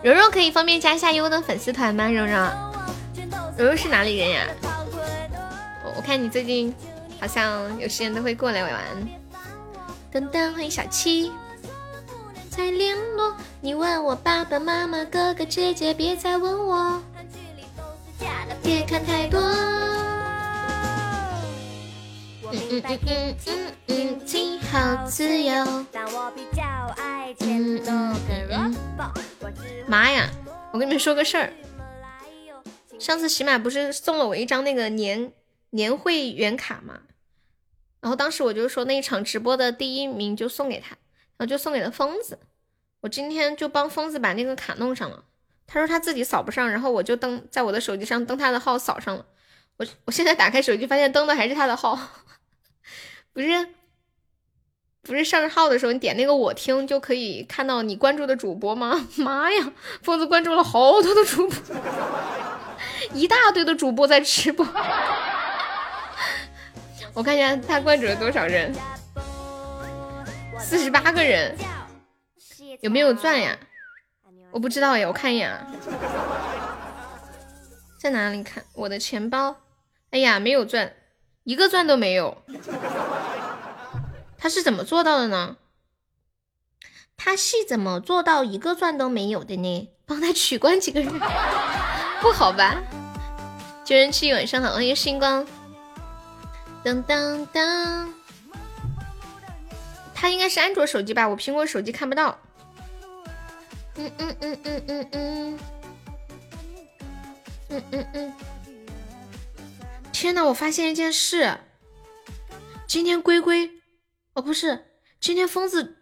[0.02, 2.08] 柔柔可以方便加一下优的粉丝团吗？
[2.08, 2.34] 柔柔，
[3.56, 4.44] 柔柔是哪里人呀？
[5.84, 6.74] 我我看你最近
[7.20, 8.74] 好像有时间都会过来玩。
[10.12, 11.30] 噔噔，欢迎小七。
[12.50, 17.00] 再联络，你问我爸爸妈妈、哥哥姐姐，别再问我。
[18.64, 19.40] 别看太多。
[22.52, 25.54] 嗯嗯嗯嗯嗯嗯，今好自由。
[29.86, 30.28] 妈呀！
[30.72, 31.52] 我跟你们说个事儿，
[32.98, 35.32] 上次喜马不是送了我一张那个年
[35.70, 37.00] 年会员卡吗？
[38.00, 40.96] 然后当时我就说那一场直播的第一名就送给他。
[41.36, 42.38] 然后就送给了疯子，
[43.00, 45.24] 我今天就帮疯子把那个卡弄上了。
[45.66, 49.24] 他说他自己扫不上，然后我就登在我的手机上登他的号扫上了。
[49.78, 51.98] 我我现在打开手机发现登的还是他的号，
[53.32, 53.68] 不是
[55.02, 59.08] 不是上号的时候你点那个我听就可以看到你关注的主播吗？
[59.16, 61.76] 妈呀，疯子关注了好多的主播，
[63.14, 64.66] 一大堆的主播在直播。
[67.14, 68.72] 我看一下他关注了多少人。
[70.58, 71.56] 四十八个人，
[72.82, 73.56] 有没有钻呀？
[74.52, 75.66] 我不知道呀，我看一眼啊，
[77.98, 78.62] 在哪里看？
[78.74, 79.56] 我的钱包，
[80.10, 80.92] 哎呀，没有钻，
[81.44, 82.42] 一个钻都没有。
[84.38, 85.56] 他是怎么做到的呢？
[87.16, 89.90] 他是怎么做到一个钻都没有的呢？
[90.06, 91.12] 帮他取关几个人，
[92.20, 92.82] 不好吧？
[93.84, 95.46] 九人七晚上好，欢迎星光，
[96.82, 98.14] 当当当。
[100.14, 102.38] 他应该是安卓手机吧，我苹果手机看不到。
[103.96, 105.58] 嗯嗯嗯嗯嗯嗯，
[107.68, 108.32] 嗯嗯嗯。
[110.20, 111.60] 天呐，我发现一件事，
[112.86, 113.70] 今天龟龟，
[114.34, 114.84] 哦不是，
[115.18, 115.96] 今天疯子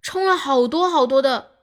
[0.00, 1.56] 充了好多好多的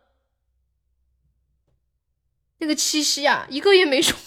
[2.57, 4.19] 那个七夕啊，一个也没充。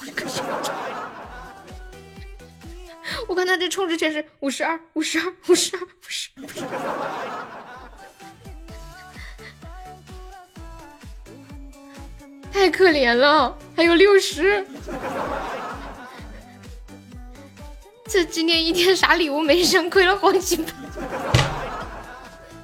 [3.29, 6.47] 我看他这充值钱是五十二，五十二，五十二，五十二。
[12.51, 14.67] 太可怜了，还有六十。
[18.11, 20.73] 这今天一天啥礼物没上，亏了好几百。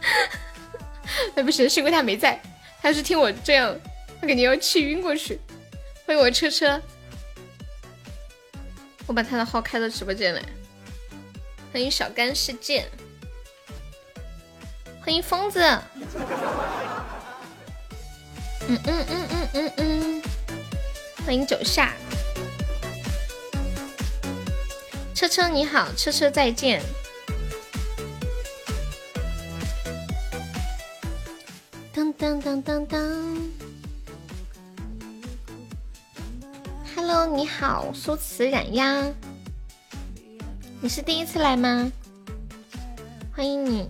[1.37, 2.43] 哎，不行，幸亏他没在，
[2.83, 3.73] 他要是听我这样，
[4.21, 5.41] 他肯定要气晕过去。
[6.05, 6.83] 欢迎我车车，
[9.07, 10.43] 我把他的号开到直播间来。
[11.73, 12.85] 欢迎小干世界，
[15.01, 15.61] 欢迎疯子。
[18.69, 20.23] 嗯嗯嗯嗯嗯嗯，
[21.25, 21.93] 欢迎九夏。
[25.17, 26.83] 车车你好，车车再见。
[31.91, 33.01] 当当当当当。
[36.95, 39.11] Hello，你好，苏慈冉呀，
[40.83, 41.91] 你是第一次来吗？
[43.35, 43.89] 欢迎你。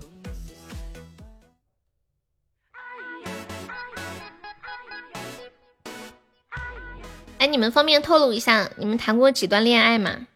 [7.38, 10.28] 哎，你们方便透露一下，你们谈过几段恋爱吗？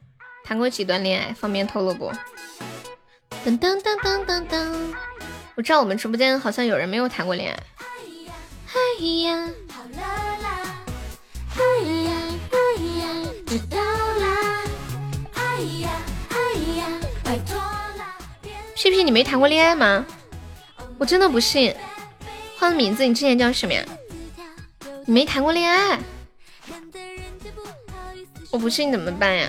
[0.50, 2.10] 谈过几段恋爱，方便透露不？
[3.46, 4.92] 噔噔噔噔噔噔，
[5.54, 7.62] 我知道我们直播间好像有人没有谈过恋爱。
[8.66, 9.48] 哎呀，
[18.74, 20.04] 屁屁，你没谈过恋爱吗？
[20.98, 21.72] 我真的不信。
[22.58, 23.84] 换个名字，你之前叫什么呀？
[25.06, 26.00] 你没谈过恋爱？
[28.50, 29.48] 我不信怎么办呀？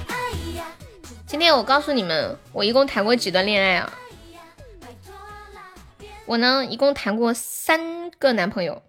[1.31, 3.97] 今天我告诉你们，我一共谈过几段恋爱啊？
[6.25, 8.83] 我呢，一共谈过三个男朋友。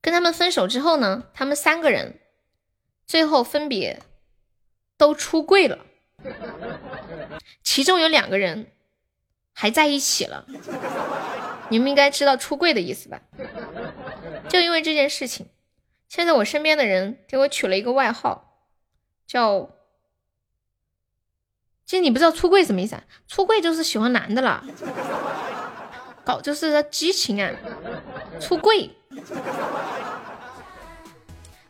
[0.00, 2.20] 跟他们分手之后呢，他们三个人
[3.04, 4.00] 最后分别
[4.96, 5.84] 都出柜了，
[7.64, 8.70] 其中有两个人
[9.52, 10.46] 还在一起了。
[11.68, 13.20] 你们应该知道出柜的意思吧？
[14.48, 15.48] 就因为这件事情，
[16.08, 18.62] 现在我身边的人给我取了一个外号，
[19.26, 19.68] 叫。
[21.90, 23.02] 其实你不知道出柜什么意思啊？
[23.26, 24.62] 出柜就是喜欢男的了，
[26.24, 27.50] 搞就是激情啊！
[28.40, 28.90] 出柜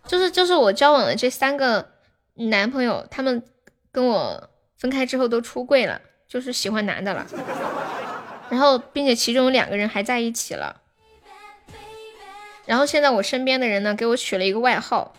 [0.06, 1.92] 就是就是我交往的这三个
[2.34, 3.42] 男朋友，他们
[3.90, 5.98] 跟我分开之后都出柜了，
[6.28, 7.26] 就是喜欢男的了。
[8.50, 10.82] 然后并且其中有两个人还在一起了。
[12.66, 15.14] 然后现在我身边的人呢，给我取了一个外号，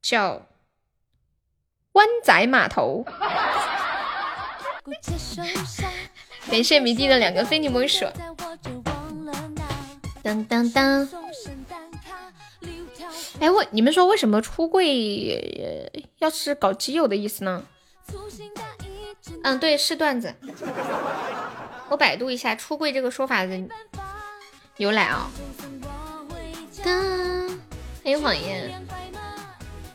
[0.00, 0.46] 叫
[1.94, 3.04] 湾仔码头。
[6.50, 8.04] 感谢迷弟的两个非你莫属。
[10.22, 11.08] 当当当！
[13.40, 17.64] 哎，我你们说为什么出柜要是搞基友的意思呢？
[19.42, 20.34] 嗯，对，是段子。
[21.88, 23.60] 我百度一下出柜这个说法的
[24.76, 25.30] 由来啊。
[26.82, 27.48] 当，
[28.02, 28.86] 欢迎谎言。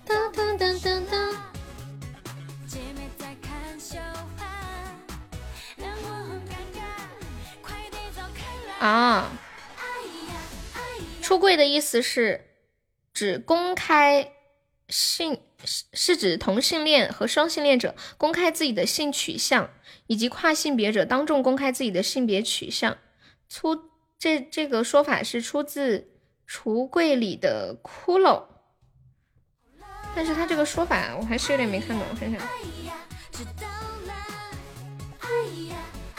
[0.06, 1.49] 当当当当当。
[8.80, 9.30] 啊，
[11.22, 12.46] 出柜的意思是
[13.14, 14.32] 指公开
[14.88, 15.42] 性，
[15.94, 19.70] 是指同性恋和双性恋者公开自己的性取向，
[20.08, 22.98] 以及跨性别者当众公开自己的性别取向。
[23.50, 26.00] 出这这个说法是出自
[26.50, 28.44] 《橱柜里的骷髅》，
[30.16, 32.50] 但是他这个说法我还是有点没看懂，我看看。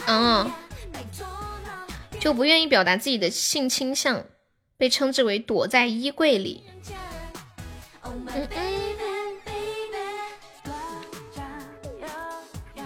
[0.05, 0.51] 嗯。
[2.21, 4.27] 就不愿意表达自己的性倾向，
[4.77, 6.63] 被称之为躲在衣柜里。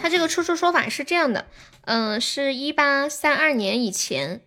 [0.02, 1.48] 他这个出处说法是这样的，
[1.82, 4.40] 嗯，是一八三二年以前，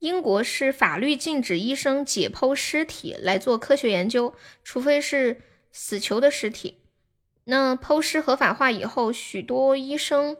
[0.00, 5.40] 英国是法律禁止医生解剖尸体来做科学研究，除非是
[5.70, 6.78] 死囚的尸体。
[7.44, 10.36] 那剖尸合法化以后，许多医生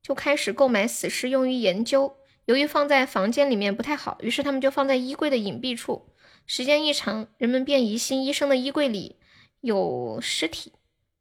[0.00, 2.16] 就开始购买死尸用于研究。
[2.46, 6.08] 由于放在房间里面不太好，于是他们就放在衣柜的隐蔽处。
[6.46, 9.16] 时间一长，人们便疑心医生的衣柜里
[9.60, 10.72] 有尸体、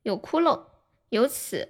[0.02, 0.62] 有窟窿。
[1.10, 1.70] 由此，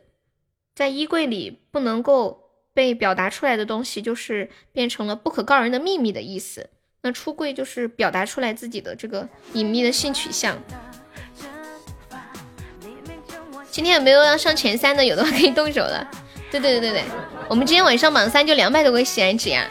[0.74, 6.70] 在衣柜里不能够被表达出来的东西，就是变成了不可告人的秘密的意思。
[7.02, 10.58] 那出柜就是表达出来自己的这个隐秘的性取向。
[13.70, 15.04] 今天有没有要上前三的？
[15.04, 16.10] 有的话可以动手了。
[16.52, 17.04] 对对对对对，
[17.48, 19.66] 我们今天晚上榜三就两百多个喜爱值呀！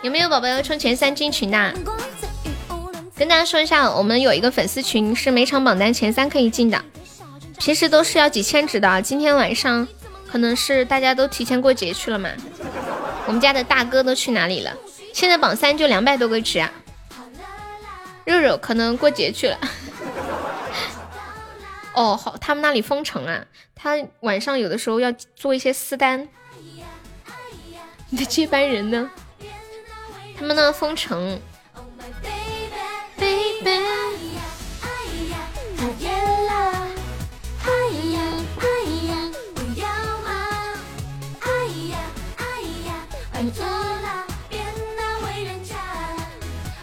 [0.00, 1.74] 有没有宝宝要冲前三进群的？
[3.14, 6.82] 跟大家说一下，我们有一个粉丝群，是每场榜单前三可以进的，
[7.58, 9.02] 平时都是要几千值的。
[9.02, 9.86] 今天晚上
[10.26, 12.30] 可能是大家都提前过节去了嘛？
[13.26, 14.72] 我们家的大哥都去哪里了？
[15.12, 16.72] 现在榜三就两百多个值啊！
[18.24, 19.58] 肉肉可能过节去了。
[21.96, 23.44] 哦，好，他们那里封城啊，
[23.74, 26.28] 他晚上有的时候要做一些私单。
[28.10, 29.10] 你的接班人呢？
[30.38, 31.40] 他们呢封城。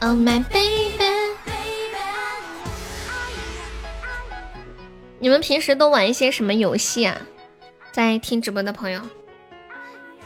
[0.05, 0.92] Oh my baby。
[5.23, 7.17] 你们平时都玩一些什么游戏啊？
[7.93, 8.99] 在听直播的朋友，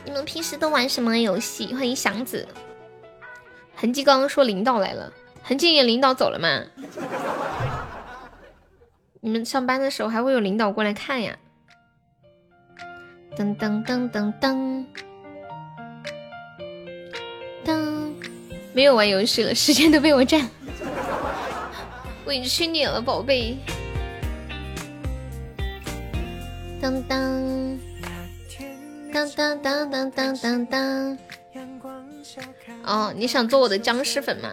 [0.04, 1.72] 你们平时都玩什么游戏？
[1.76, 2.48] 欢迎祥子。
[3.76, 5.14] 痕迹刚刚说领导来了，
[5.44, 6.64] 痕迹也领导走了吗？
[9.22, 11.38] 你们上班的时候还会有领导过来看呀？
[13.38, 14.84] 噔噔噔噔噔
[17.64, 18.14] 噔，
[18.74, 20.50] 没有玩游戏了，时间都被我占，
[22.26, 23.56] 委屈你了，宝贝。
[26.88, 27.78] 当当
[29.12, 31.18] 当当当当当当当。
[32.86, 34.50] 哦，你想做我的僵尸粉吗？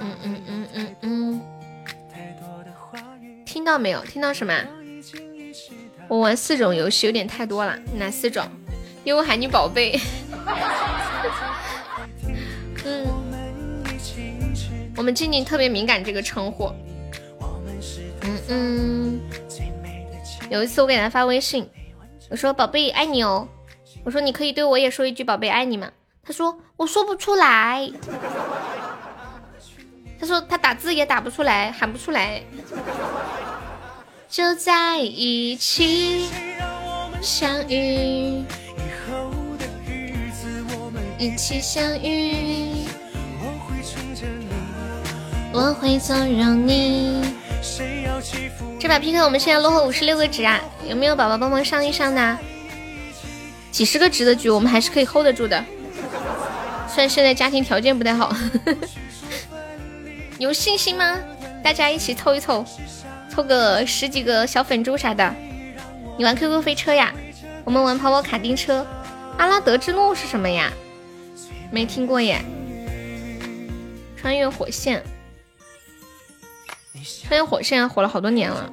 [0.00, 1.42] 嗯嗯嗯嗯嗯。
[3.44, 4.02] 听到没有？
[4.06, 4.54] 听到什么？
[6.08, 8.42] 我玩四种游戏有点太多了，哪四种？
[9.04, 9.92] 因为我喊你宝贝。
[12.86, 13.06] 嗯，
[14.96, 16.72] 我们静静特别敏感这个称呼。
[18.22, 19.20] 嗯嗯。
[20.50, 21.68] 有一次我给他发微信，
[22.30, 23.46] 我说宝贝爱你哦，
[24.04, 25.90] 我说你可以对我也说一句宝贝爱你吗？
[26.24, 27.90] 他说我说不出来，
[30.18, 32.42] 他说他打字也打不出来，喊不出来。
[34.28, 36.28] 就在一起
[37.22, 38.44] 相遇，
[41.18, 42.86] 一起相遇，
[45.52, 47.47] 我会纵容你。
[48.80, 52.38] 这把 PK 我们现在落后五十六个值啊，有没有宝宝帮忙上一上的？
[53.70, 55.64] 几十个值的局我们还是可以 hold 得住的，
[56.88, 58.34] 虽然现在家庭条件不太好。
[60.38, 61.18] 有信心吗？
[61.62, 62.64] 大家一起凑一凑，
[63.28, 65.34] 凑个十几个小粉猪啥的。
[66.16, 67.12] 你玩 QQ 飞车呀？
[67.64, 68.86] 我们玩跑跑卡丁车。
[69.36, 70.72] 阿拉德之路是什么呀？
[71.70, 72.40] 没听过耶。
[74.16, 75.02] 穿越火线。
[77.24, 78.70] 穿越火线火了好多年了，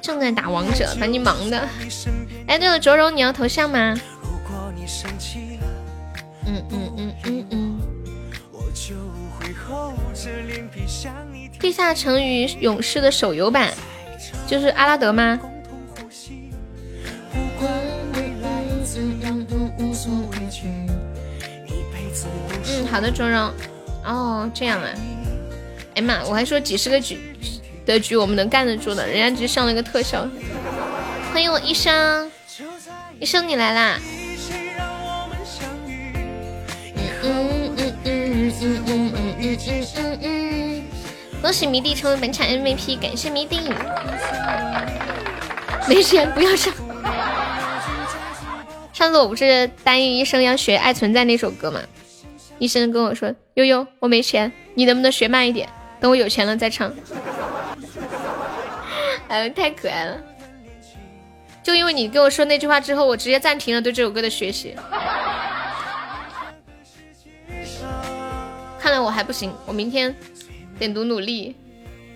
[0.00, 1.68] 正在打王者，把你忙的。
[2.46, 3.94] 哎，对了，卓荣，你要头像吗？
[6.46, 7.80] 嗯嗯嗯嗯嗯。
[11.60, 13.72] 地下城与勇士的手游版，
[14.46, 15.38] 就是阿拉德吗？
[22.68, 23.50] 嗯，好的，卓荣。
[24.04, 24.88] 哦，这样啊。
[25.94, 26.24] 哎妈！
[26.24, 27.18] 我还说几十个局
[27.84, 30.26] 的局我们能干得住的，人家直接上了个特效。
[31.32, 32.30] 欢迎我医生，
[33.18, 33.98] 医生你来啦！
[37.22, 39.58] 嗯嗯嗯嗯嗯嗯嗯嗯
[39.96, 40.82] 嗯嗯！
[41.42, 43.60] 恭喜迷弟成为本场 MVP，感谢迷弟。
[45.88, 46.72] 没钱不要上。
[48.92, 51.80] 上次我不是答应医生要学《爱存在》那首歌吗？
[52.58, 55.68] 医生跟我说：“悠悠，我没钱，你能不能学慢一点？”
[56.02, 56.92] 等我有钱了再唱，
[59.28, 60.20] 哎，太可爱了！
[61.62, 64.74] 就因为你跟我说那句话之后，我直接暂停了对这首歌的学习。
[68.80, 70.12] 看来我还不行，我明天
[70.76, 71.54] 得努努力。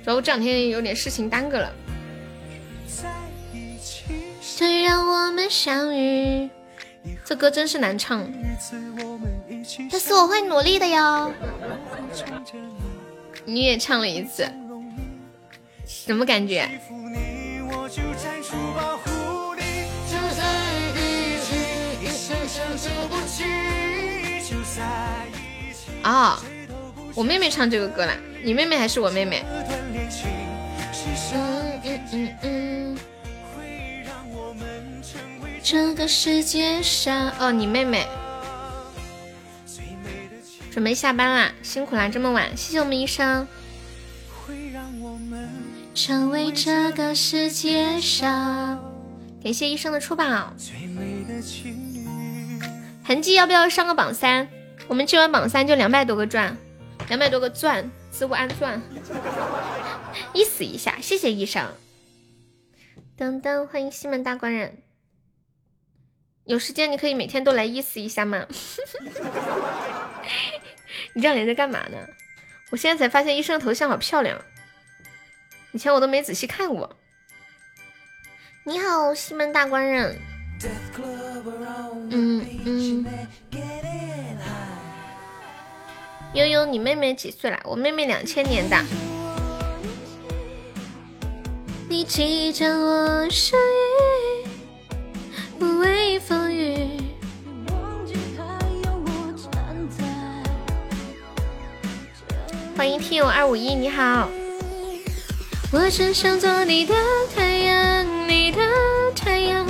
[0.03, 1.73] 主要我这两天有点事情耽搁了。
[4.41, 6.51] 虽然我们相遇，
[7.25, 8.29] 这歌真是难唱，
[9.91, 11.33] 但是我会努力的哟。
[13.49, 14.45] 你也唱了一次，
[15.87, 16.69] 什么感觉？
[26.03, 26.43] 啊，
[27.15, 28.13] 我妹妹唱这个歌啦，
[28.43, 29.45] 你妹妹还是我妹妹？
[35.63, 38.07] 这个世界上，哦，你妹妹。
[40.77, 43.49] 准备下班啦，辛苦啦，这么晚，谢谢我们医生。
[45.95, 48.79] 成为这个世界上，
[49.43, 50.53] 感谢医生的出宝。
[53.03, 54.47] 痕迹要不要上个榜三？
[54.87, 56.55] 我们今晚榜三就两百多个钻，
[57.09, 58.83] 两百多个钻，自我安钻，
[60.35, 61.67] 意思一下，谢谢医生。
[63.17, 64.83] 噔噔，欢迎西门大官人。
[66.45, 68.47] 有时间你可以每天都来意思一下吗？
[71.17, 71.97] 你这两天在干嘛呢？
[72.69, 74.39] 我现在才发现医生的头像好漂亮，
[75.73, 76.95] 以前我都没仔细看过。
[78.65, 80.15] 你好，西门大官人。
[82.11, 83.07] 嗯嗯。
[86.35, 87.59] 悠悠，你妹妹几岁了？
[87.65, 88.77] 我妹妹两千年的。
[91.89, 93.59] 你记着我声
[94.45, 94.51] 音。
[95.59, 97.06] 不畏风雨。
[102.77, 104.29] 欢迎听友二五一，你好。
[105.73, 106.95] 我只想做你的
[107.35, 108.61] 太阳，你的
[109.15, 109.67] 太阳。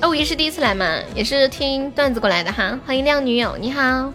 [0.00, 0.98] 二五一是第一次来吗？
[1.14, 2.76] 也是听段子过来的哈。
[2.84, 4.12] 欢迎靓女友，你好。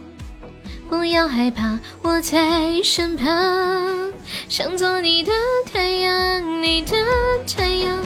[0.90, 4.12] 不要害怕，我在身旁，
[4.50, 5.32] 想做你的
[5.72, 6.98] 太阳，你的
[7.48, 7.98] 太阳。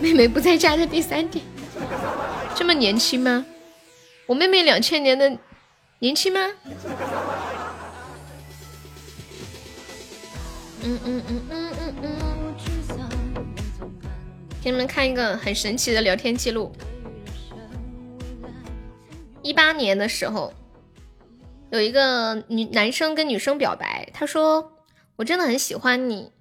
[0.00, 1.44] 妹妹不在家的第三点，
[2.54, 3.44] 这么年轻吗？
[4.26, 5.38] 我妹妹两千年的，
[5.98, 6.40] 年轻吗？
[10.84, 12.18] 嗯嗯嗯嗯嗯嗯。
[14.62, 16.72] 给你们看一个很神奇的聊天记录。
[19.42, 20.52] 一八年的时候，
[21.70, 24.72] 有一个女男生跟女生表白，他说
[25.16, 26.32] ：“我真的很喜欢你，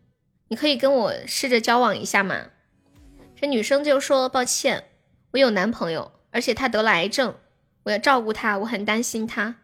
[0.49, 2.35] 你可以跟我试着交往一下吗？”
[3.39, 4.85] 这女生就说：“抱歉，
[5.29, 7.35] 我有男朋友，而且他得了癌症，
[7.83, 9.57] 我要照顾他，我很担心他。”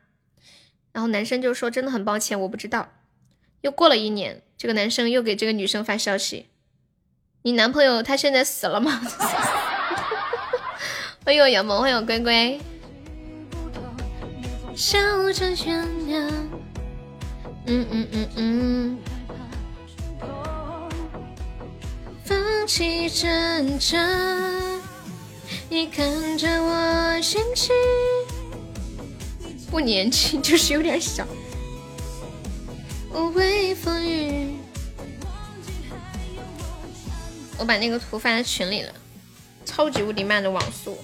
[0.94, 2.90] 然后男生就说：“真的很抱歉，我不知道。”
[3.62, 6.50] 又过了一年，这个男生又给这个女生发消息
[7.42, 9.02] ：“你男朋友他现在死了吗？”
[11.26, 12.60] 欢迎杨萌，欢迎乖乖。
[17.66, 19.00] 嗯嗯嗯嗯。
[22.26, 23.98] 放弃挣扎，
[25.70, 27.72] 你看着我嫌弃。
[29.70, 31.28] 不年轻，就是有点小。
[33.10, 34.56] 我微风雨。
[37.58, 38.94] 我把那个图发在群里了，
[39.66, 40.98] 超级无敌慢的网速。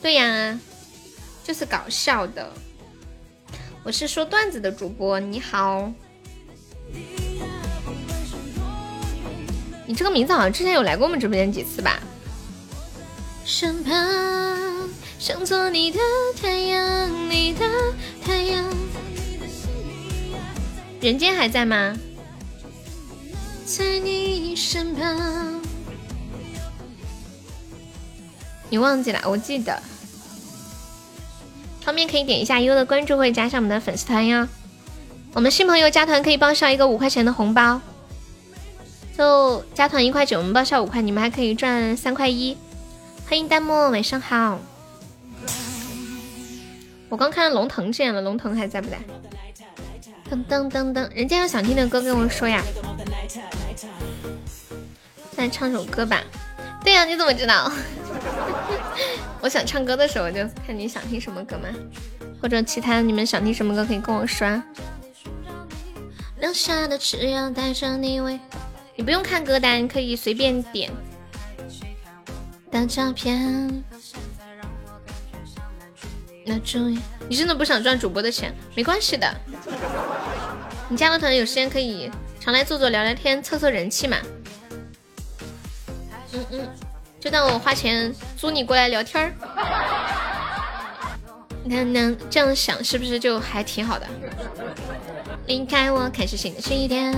[0.00, 0.58] 对呀，
[1.44, 2.52] 就是搞笑的。
[3.82, 5.92] 我是说段子的主播，你好。
[9.86, 12.00] 你这个名字好像之前有来过我们直播间几次吧？
[13.44, 13.94] 身旁
[15.18, 16.00] 想做你的
[16.40, 17.64] 太阳，你的
[18.24, 18.64] 太阳。
[21.00, 21.96] 人间还在吗？
[23.64, 25.60] 在你身旁。
[28.68, 29.20] 你忘记了？
[29.24, 29.80] 我记得。
[31.82, 34.48] 方便可以点一下优的关注，会加上我们的粉丝团哟。
[35.32, 37.80] 我们新朋友加团可以报销一个五块钱的红包。
[39.16, 42.54] 就加团一块九，我们报销五块，你们还可以赚三块一。
[43.26, 44.58] 欢迎弹幕，晚上好。
[47.08, 48.98] 我刚看到龙腾见了，龙腾还在不在？
[50.30, 52.62] 噔噔噔噔，人家有想听的歌跟我说呀。
[55.34, 56.22] 再唱首歌吧。
[56.84, 57.72] 对呀，你怎么知道？
[59.40, 61.68] 我想唱歌的时候就看你想听什么歌嘛，
[62.42, 64.62] 或者其他你们想听什么歌可以跟我说。
[66.38, 68.38] 留下的只要带着你为。
[68.96, 70.90] 你不用看歌单，可以随便点
[72.70, 73.84] 的照片。
[76.44, 76.98] 那注意，
[77.28, 78.54] 你真的不想赚主播的钱？
[78.74, 79.32] 没关系的，
[80.88, 82.10] 你加了团有时间可以
[82.40, 84.16] 常来坐坐聊聊天，凑凑人气嘛。
[86.32, 86.68] 嗯嗯，
[87.20, 89.32] 就当我花钱租你过来聊天儿。
[91.64, 94.06] 你看能这样想是不是就还挺好的？
[95.46, 97.12] 离开我，开始新的起点。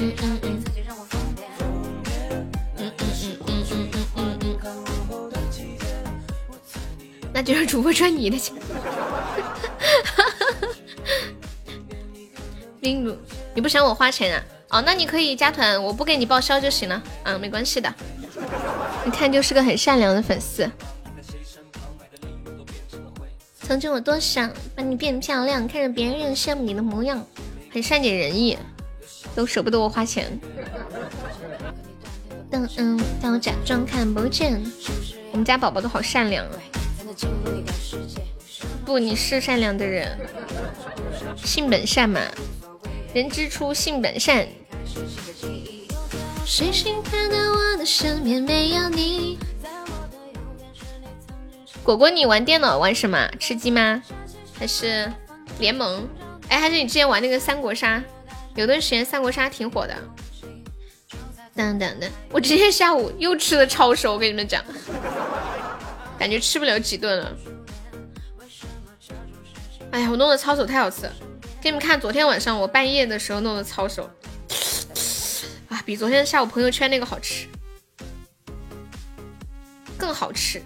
[0.00, 0.62] 嗯嗯嗯。
[7.32, 8.54] 那就让主播赚你的钱。
[12.80, 13.16] 冰主
[13.54, 14.44] 你不想我花钱啊？
[14.70, 17.02] 哦那你可以加团我不给你报销就行了。
[17.24, 17.92] 嗯没关系的。
[19.06, 20.70] 一看就是个很善良的粉丝。
[23.62, 27.24] 曾经我多想把你变漂亮看着别人羡慕你的模样
[27.72, 28.56] 很善解人意。
[29.38, 30.36] 都舍不得我花钱，
[32.50, 34.60] 嗯嗯，但我假装看不见。
[35.30, 36.52] 我们家宝宝都好善良啊！
[38.84, 40.18] 不，你是善良的人，
[41.36, 42.20] 性本善嘛，
[43.14, 44.44] 人之初性本善。
[51.84, 53.28] 果果，你玩电脑玩什么？
[53.38, 54.02] 吃鸡吗？
[54.58, 55.08] 还是
[55.60, 56.08] 联盟？
[56.48, 58.02] 哎，还是你之前玩那个三国杀？
[58.58, 59.96] 有段时间三国杀挺火的。
[61.54, 64.64] 等等等，我今天下午又吃的抄手，我跟你们讲，
[66.18, 67.36] 感觉吃不了几顿了。
[69.92, 71.12] 哎呀，我弄的抄手太好吃了，
[71.60, 74.10] 给你们看，昨天晚上我半夜的时候弄的抄手。
[75.68, 77.46] 啊，比昨天下午朋友圈那个好吃，
[79.96, 80.60] 更好吃。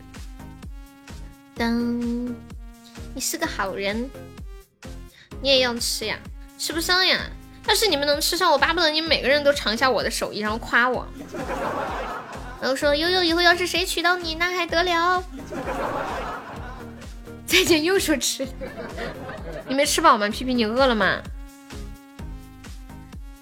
[1.55, 1.79] 当，
[3.15, 4.09] 你是个好人，
[5.43, 6.19] 你也要吃呀？
[6.59, 7.21] 吃不上呀。
[7.69, 11.07] 要是你们能吃上，我巴不得你们每个人都尝一下我的手艺，然后夸我。
[12.61, 15.25] 然后说悠悠以后要是谁娶到你，那还得了？
[17.47, 18.47] 再见，又说吃。
[19.69, 20.29] 你没吃饱吗？
[20.29, 21.21] 皮皮，你饿了吗？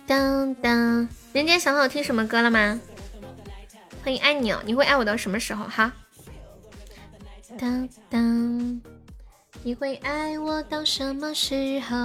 [0.06, 1.08] 当当。
[1.32, 2.80] 人间想好听什么歌了吗？
[4.02, 5.64] 欢迎爱你哦，你会爱我到什么时候？
[5.66, 5.92] 哈，
[7.58, 8.80] 当当，
[9.62, 11.96] 你会爱我到什么时候？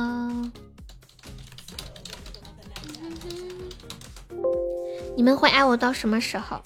[5.16, 6.62] 你们会爱我到什么时候？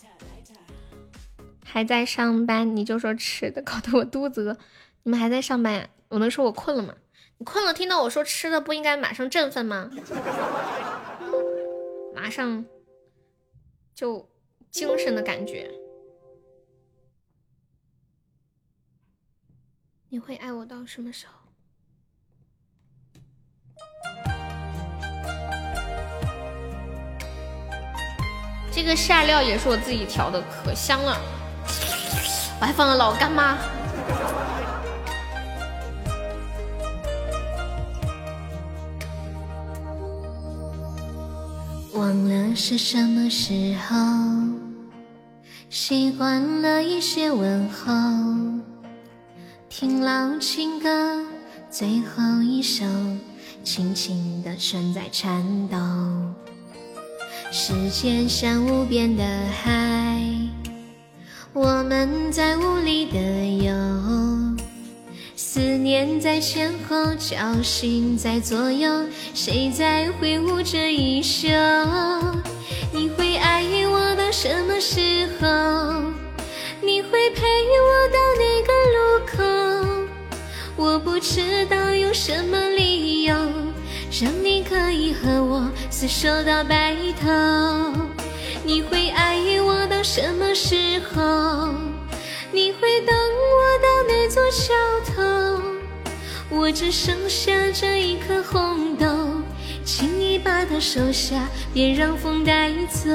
[1.63, 4.57] 还在上班你就说吃的，搞得我肚子饿。
[5.03, 5.87] 你们还在上班呀？
[6.07, 6.95] 我能说我困了吗？
[7.37, 9.91] 你困了，听到我说吃的，不应该马上振奋吗？
[12.15, 12.65] 马上
[13.93, 14.27] 就
[14.71, 15.71] 精神的感觉，
[20.09, 21.38] 你会爱我到什么时候？
[28.81, 31.19] 这个下料也是我自己调的，可香了，
[32.61, 33.57] 我还放了老干妈。
[41.93, 43.97] 忘了是什么时候，
[45.69, 47.91] 习惯了一些问候，
[49.67, 51.21] 听老情歌
[51.69, 52.85] 最后一首，
[53.61, 55.77] 轻轻的声在颤抖。
[57.51, 59.23] 时间像无边的
[59.63, 60.21] 海，
[61.51, 63.19] 我们在无力的
[63.65, 63.73] 游。
[65.35, 69.03] 思念在前后，侥幸在左右，
[69.33, 71.47] 谁在挥舞这衣袖？
[72.93, 75.47] 你会爱我到什么时候？
[76.83, 80.05] 你会陪我到哪个路口？
[80.75, 83.35] 我不知道有什么理由，
[84.11, 87.27] 让你可以和我厮守到白头。
[88.63, 91.73] 你会爱我到什么时候？
[92.51, 94.73] 你会等我到那座桥
[95.05, 95.61] 头，
[96.49, 99.05] 我只剩下这一颗红豆，
[99.85, 103.09] 请你把它收下，别让风带走。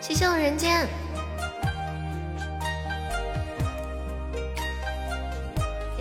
[0.00, 0.86] 谢谢我人间，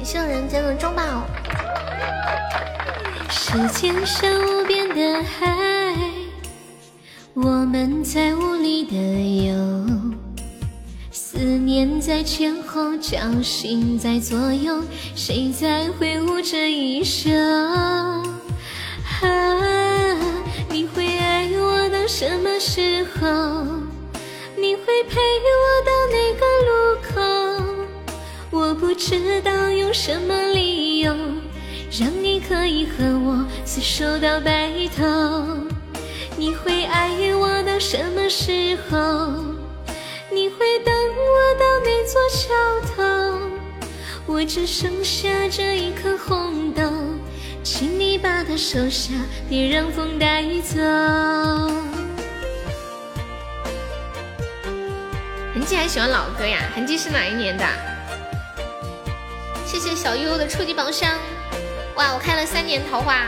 [0.03, 1.01] 谢谢我人间的中宝。
[3.29, 5.95] 时间像无边的海，
[7.33, 8.95] 我们在无力的
[9.45, 9.53] 游。
[11.09, 14.83] 思念在前后，侥幸在左右，
[15.15, 17.31] 谁在挥舞这一袖？
[17.31, 18.21] 啊，
[20.69, 23.29] 你会爱我到什么时候？
[24.57, 26.92] 你会陪我到哪个路？
[28.83, 31.15] 不知道用什么理由。
[31.89, 35.01] 让你可以和我厮守到白头，
[36.35, 38.97] 你会爱我到什么时候？
[40.29, 42.53] 你会等我到那座桥
[42.93, 43.03] 头？
[44.25, 46.83] 我只剩下这一颗红豆，
[47.63, 49.13] 请你把它收下，
[49.47, 50.81] 别让风带走。
[55.53, 56.59] 痕迹还喜欢老歌呀？
[56.75, 57.65] 痕迹是哪一年的？
[59.73, 61.17] 谢谢小悠悠的初级宝箱。
[61.95, 63.25] 哇，我开了三年桃花。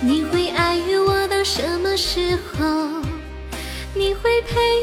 [0.00, 3.04] 你会爱我到什么时候？
[3.92, 4.75] 你会陪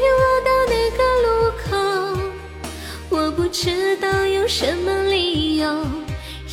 [4.56, 5.66] 什么理由，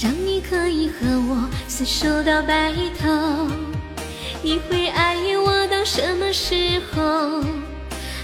[0.01, 3.07] 让你可以和我厮守到白头，
[4.41, 7.43] 你会爱我到什么时候？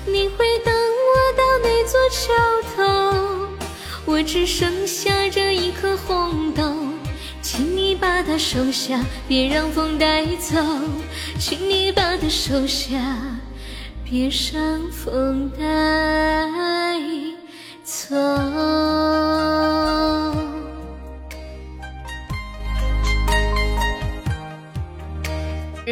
[0.08, 2.34] 你会等我到哪座桥
[2.76, 2.82] 头？
[4.08, 6.74] 我只剩下这一颗红豆，
[7.44, 10.58] 请你把它收下，别让风带走。
[11.38, 12.98] 请你把它收下，
[14.04, 15.66] 别让风带
[17.84, 18.18] 走。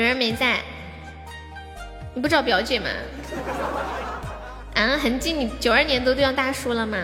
[0.05, 0.61] 人没在，
[2.13, 2.87] 你不找表姐吗？
[4.73, 6.97] 啊，痕迹，你九二年都叫大叔了吗？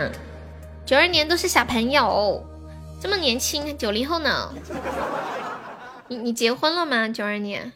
[0.86, 2.46] 九二年都是小朋友，
[3.02, 4.54] 这么年轻，九零后呢？
[6.10, 7.08] 你你结婚了吗？
[7.08, 7.74] 九二年，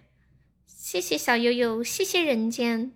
[0.65, 2.91] 谢谢小悠悠，谢谢人间。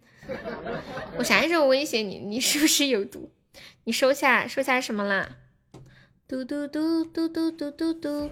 [1.18, 2.18] 我啥时候威胁你？
[2.18, 3.32] 你是不是有毒？
[3.86, 5.30] 你收下，收下什么啦？
[6.28, 8.30] 嘟嘟嘟嘟嘟嘟嘟嘟。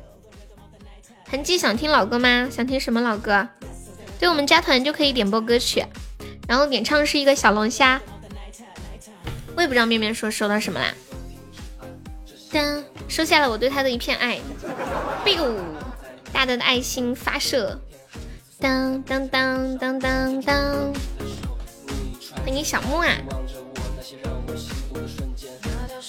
[1.29, 2.49] 痕迹想听老歌吗？
[2.51, 3.49] 想听什么老歌？
[4.19, 5.85] 对我们加团就可以点播歌曲，
[6.47, 8.01] 然后点唱是一个小龙虾。
[9.55, 10.93] 我也不知道面面说收到什么啦。
[12.51, 14.39] 当收下了我对他的一片爱
[15.25, 15.55] ，biu，
[16.31, 17.79] 大大的爱心发射。
[18.59, 20.93] 当当当当当当，
[22.43, 23.09] 欢迎小木啊。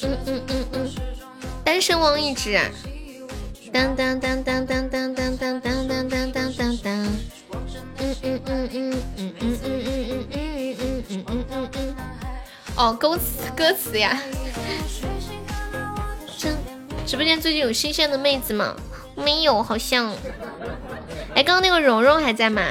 [0.02, 0.90] 嗯嗯嗯嗯，
[1.64, 2.58] 单身汪一只。
[3.72, 7.06] 当当当当当当当当当当当当当
[7.52, 11.96] 嗯嗯嗯嗯嗯嗯嗯嗯嗯嗯嗯
[12.76, 14.20] 哦，歌词歌词呀，
[17.06, 18.76] 直播间最近有新鲜的妹子吗？
[19.16, 20.12] 没有，好像。
[21.34, 22.62] 哎，刚刚那个蓉蓉还在吗？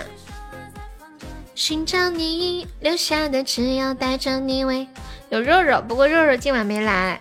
[1.55, 4.63] 寻找你，留下的只要带着你。
[4.63, 4.87] 味，
[5.29, 7.19] 有肉肉，不过肉肉今晚没来。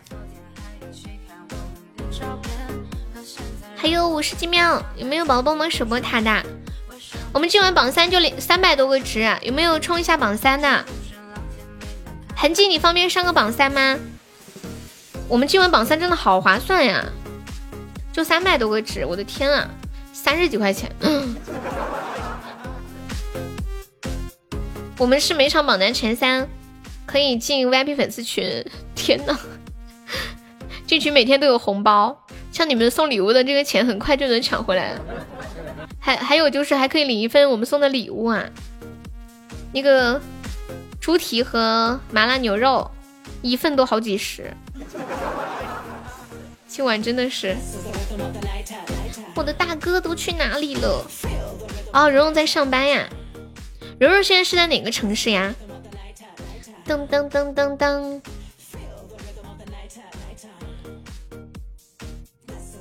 [3.74, 6.44] 还有五十几秒，有没有宝宝帮忙守波塔的？
[7.32, 10.84] 我们今晚榜三就两三百多个值，有没有冲一下榜三的？
[12.34, 13.98] 痕迹，你方便上个榜三吗？
[15.28, 17.04] 我们今晚榜三真的好划算呀，
[18.12, 19.68] 就三百多个值，我的天啊，
[20.12, 20.90] 三十几块钱。
[24.98, 26.48] 我们是每场榜单前三
[27.04, 29.38] 可以进 VIP 粉丝群，天呐，
[30.86, 35.00] 进群每天都有红包，像你们送礼物的这个钱很快就能抢回来了。
[36.06, 38.48] 还还有就是还可以领一份我们送的礼物啊，
[39.72, 40.20] 那个
[41.00, 42.88] 猪蹄和麻辣牛肉，
[43.42, 44.54] 一份都好几十。
[46.68, 47.56] 今晚真的是，
[49.34, 51.04] 我的大哥都去哪里了？
[51.92, 53.08] 哦，蓉蓉在上班呀。
[53.98, 55.52] 蓉蓉现在是在哪个城市呀？
[56.86, 58.20] 噔噔噔噔噔。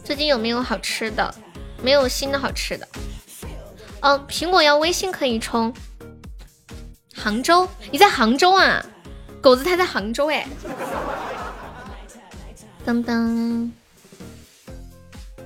[0.03, 1.34] 最近有没有好吃的？
[1.81, 2.88] 没有新的好吃的。
[4.06, 5.73] 嗯，苹果要微信可以充。
[7.15, 8.86] 杭州，你在杭州啊？
[9.41, 10.48] 狗子他在杭州哎。
[12.86, 13.72] 噔噔，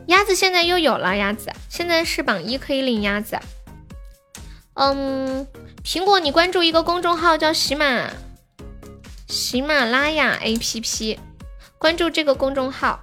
[0.07, 3.39] 鸭子现在又有了鸭子，现在是榜一可以领鸭子。
[4.73, 5.47] 嗯，
[5.81, 8.09] 苹果你关注一个公众号叫喜马
[9.29, 11.17] 喜马拉雅 APP，
[11.77, 12.99] 关注这个公众号，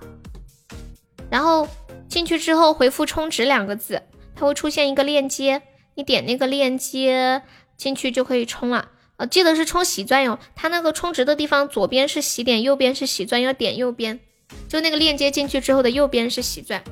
[1.31, 1.67] 然后
[2.11, 4.03] 进去之后回复充值两个字。
[4.37, 5.63] 它会出现一个链接，
[5.95, 7.43] 你点那个链接
[7.77, 8.91] 进去就可以充了。
[9.17, 10.39] 呃，记得是充喜钻哟。
[10.55, 14.21] 它那个充值的地方，左边是喜点，右边是喜钻，要点右边。
[14.69, 16.85] 就那个链接进去之后的右边是喜钻。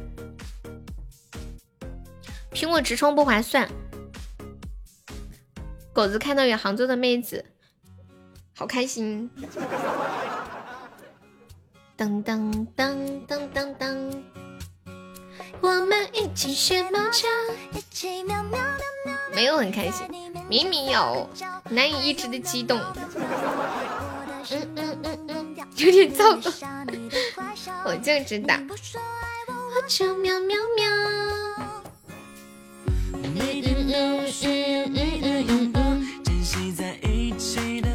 [2.53, 3.69] 苹果直充不划算。
[5.93, 7.45] 狗子看到有杭州的妹子，
[8.57, 9.31] 好开心。
[11.97, 14.34] 噔噔噔噔噔噔。
[15.65, 17.27] 我们一起学猫叫，
[19.35, 20.07] 没有很开心，
[20.47, 21.27] 明明有
[21.71, 22.79] 难以抑制的激动，
[24.51, 26.53] 嗯嗯嗯嗯，有点躁动，
[27.87, 28.55] 我就知道。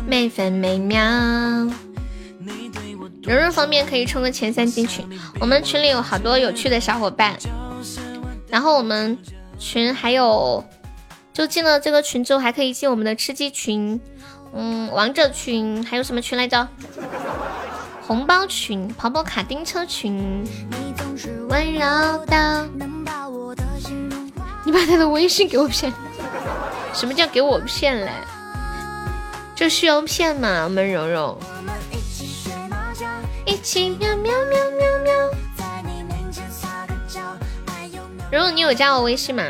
[0.08, 1.00] 每分每秒。
[3.30, 5.08] 蓉蓉方面可以冲个前三进群，
[5.40, 7.38] 我们群里有好多有趣的小伙伴。
[8.48, 9.16] 然后我们
[9.60, 10.66] 群还有，
[11.32, 14.02] 就进了这个群之后，还可以进我们的吃鸡群，
[14.52, 16.68] 嗯，王者群，还有什么群来着？
[18.02, 20.44] 红包群、跑跑卡丁车群。
[24.66, 25.94] 你把他的微信给我骗？
[26.96, 28.10] 什么叫给我骗嘞？
[29.56, 30.64] 这需要骗吗？
[30.64, 31.38] 我们蓉蓉。
[33.50, 35.12] 一起喵喵喵喵喵。
[38.32, 39.44] 蓉蓉，你有加我微信吗？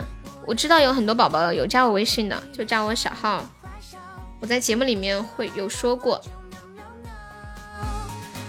[0.47, 3.43] 我知道有很多宝宝有加我微信的，就加我小号。
[4.39, 6.21] 我在节目里面会有说过。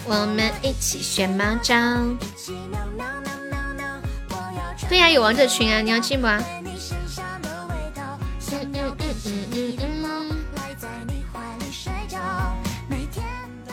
[0.05, 1.75] 我们一起学猫叫。
[4.87, 6.27] 对呀，有王者群啊，你要进不？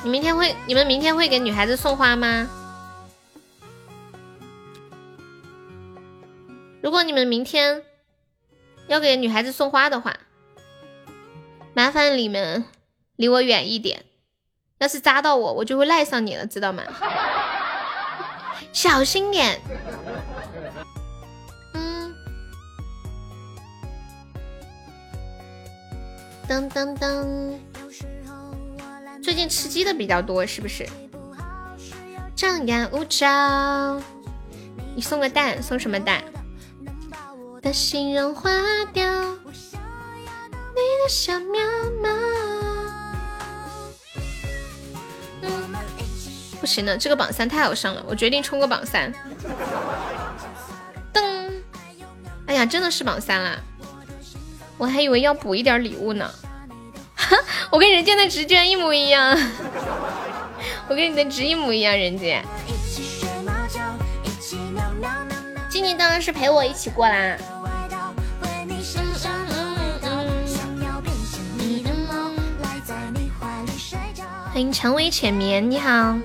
[0.08, 0.54] 明天会？
[0.66, 2.48] 你们明天会给女孩子送花吗？
[6.80, 7.82] 如果你们明天
[8.86, 10.16] 要给女孩子送花的话，
[11.74, 12.64] 麻烦你们
[13.16, 14.04] 离我远一点。
[14.78, 16.82] 要是扎到我，我就会赖上你了，知道吗？
[18.72, 19.60] 小心点。
[21.74, 22.14] 嗯。
[26.48, 27.58] 噔噔噔。
[29.28, 30.88] 最近吃鸡的比较多，是不是？
[32.34, 34.00] 张牙舞爪。
[34.96, 36.24] 你送个蛋，送什么蛋？
[37.60, 38.50] 的心融化
[38.90, 41.60] 掉，你的小喵
[42.00, 42.10] 喵。
[46.58, 49.12] 不行了，这个榜三太好上了，我决定冲个榜三。
[51.12, 51.50] 噔，
[52.46, 53.62] 哎呀，真的是榜三了！
[54.78, 56.30] 我还以为要补一点礼物呢。
[57.18, 57.36] 哈，
[57.70, 59.36] 我跟人间的值居然一模一样，
[60.88, 62.42] 我跟你的值一模一样，人家。
[65.68, 67.36] 静静当然是陪我一起过啦。
[74.50, 76.16] 欢迎蔷薇浅眠，你好。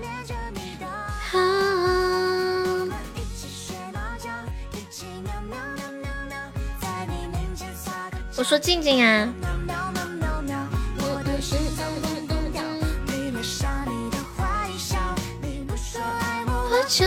[8.36, 9.28] 我说静静啊。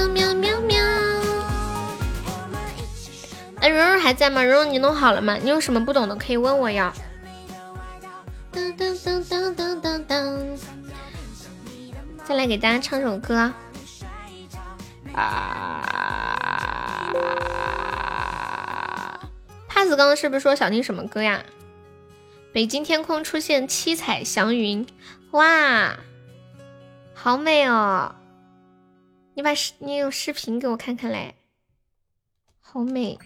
[0.09, 0.79] 喵喵喵。
[3.61, 4.43] 哎，蓉蓉还在吗？
[4.43, 5.37] 蓉蓉，你弄好了吗？
[5.43, 6.93] 你有什么不懂的可以问我呀。
[8.53, 10.59] 噔噔噔噔噔噔噔。
[12.25, 13.53] 再来给大家唱首歌。
[15.15, 15.83] 啊！
[19.69, 21.43] 帕子刚刚是不是说想听什么歌呀？
[22.53, 24.87] 北京天空出现七彩祥云，
[25.33, 25.97] 哇，
[27.15, 28.15] 好美哦！
[29.37, 31.35] 你把视你有视频给我看看嘞，
[32.59, 33.19] 好美。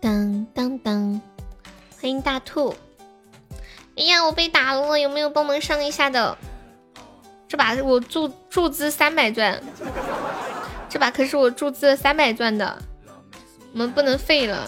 [0.00, 1.20] 当当当！
[2.00, 2.74] 欢迎大兔。
[3.98, 6.38] 哎呀，我被打了，有没有帮忙上一下的？
[7.46, 9.62] 这把我注注资三百钻，
[10.88, 12.82] 这把可是我注资了三百钻的，
[13.72, 14.66] 我们不能废了。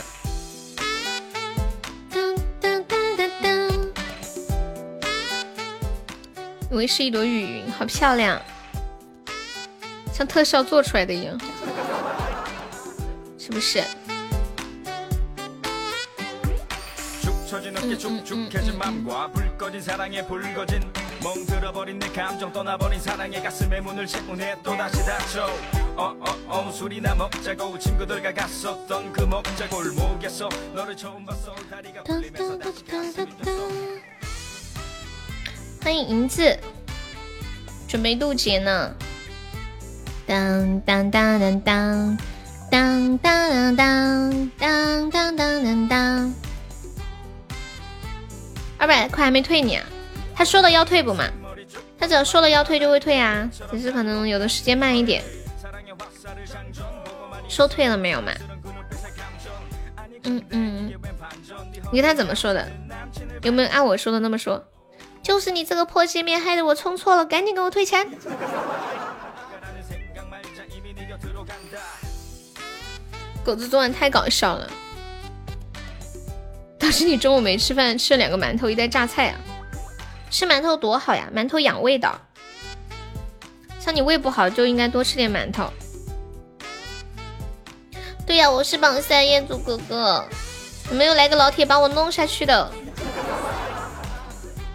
[6.76, 8.38] 以为是一朵雨云，好漂亮，
[10.12, 11.40] 像特效做出来的一样，
[13.38, 13.82] 是不是？
[35.86, 36.58] 欢迎银子，
[37.86, 38.92] 准备渡劫呢。
[40.26, 41.60] 当当当当
[42.68, 46.34] 当当当当当当当当。
[48.76, 49.86] 二百块还没退你啊？
[50.34, 51.24] 他说了要退不嘛？
[52.00, 55.22] 他只要说了要退就会退啊，只是可能有的时间慢一点。
[57.48, 58.32] 说退了没有嘛？
[60.24, 60.92] 嗯嗯，
[61.92, 62.68] 你跟他怎么说的？
[63.42, 64.60] 有没有按我说的那么说？
[65.26, 68.08] 就是你这个破界面害得我充错了，赶紧给我退钱！
[73.44, 74.70] 狗子昨晚太搞笑了。
[76.78, 79.40] 导致你中午没吃饭，吃了两个馒头，一袋榨菜啊！
[80.30, 82.08] 吃馒头多好呀，馒头养胃的。
[83.80, 85.68] 像你胃不好，就应该多吃点馒头。
[88.24, 90.24] 对呀，我是榜三，彦祖哥哥，
[90.88, 92.70] 有没有来个老铁把我弄下去的？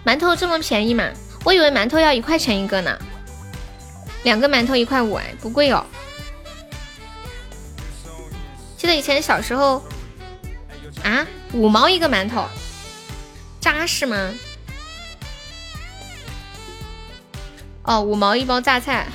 [0.05, 1.09] 馒头这么便宜吗？
[1.43, 2.97] 我以为馒头要一块钱一个呢。
[4.23, 5.85] 两个馒头一块五，哎，不贵哦。
[8.77, 9.83] 记得以前小时候。
[11.03, 12.45] 啊，五毛一个馒头，
[13.59, 14.31] 扎实吗？
[17.81, 19.07] 哦，五毛一包榨菜。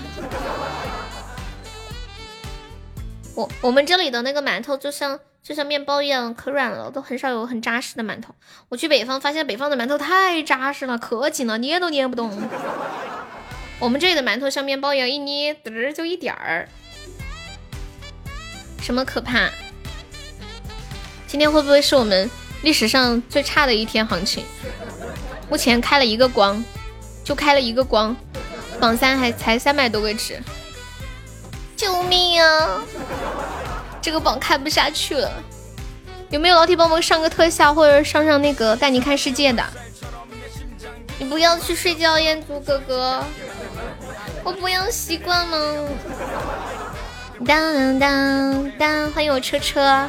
[3.36, 8.34] 我我们这里的那个馒头就像就像面包一样，可软了，都很少有很扎实的馒头。
[8.68, 12.36] 我去北方发现北方的馒头太扎实了，可紧了，捏都捏不动。
[13.78, 16.68] 我们这里的馒头像面包一样，一捏嘚儿就一点儿。
[18.82, 19.48] 什么可怕？
[21.28, 22.28] 今天会不会是我们
[22.62, 24.44] 历史上最差的一天行情？
[25.48, 26.60] 目前开了一个光，
[27.22, 28.16] 就开了一个光，
[28.80, 30.42] 榜三还才三百多个值，
[31.76, 32.82] 救命啊！
[34.06, 35.28] 这个榜看不下去了，
[36.30, 39.64] 有没有老铁帮忙上个特效，或者上上那个带你看世界的？
[41.18, 43.24] 你不要去睡觉，彦祖哥哥，
[44.44, 45.88] 我不要习惯了。
[47.44, 50.08] 当当当，欢迎我车车。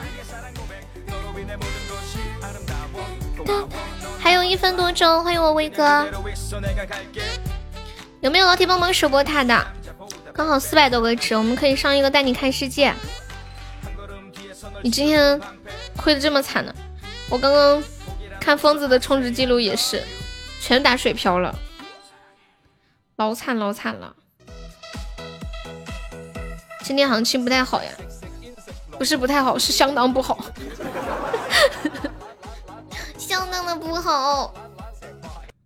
[4.19, 6.07] 还有一分多钟，欢迎我威哥。
[8.19, 9.67] 有没有老铁帮忙守波塔的？
[10.35, 12.93] 刚好四百多个值，我们可以上一个带你看世界。
[14.83, 15.39] 你今天
[15.95, 16.73] 亏的这么惨呢？
[17.29, 17.83] 我刚刚
[18.39, 20.03] 看疯子的充值记录也是。
[20.59, 21.55] 全打水漂了，
[23.15, 24.15] 老惨老惨了。
[26.83, 27.91] 今天行情不太好呀，
[28.97, 30.43] 不是不太好，是相当不好，
[33.17, 34.53] 相当的不好。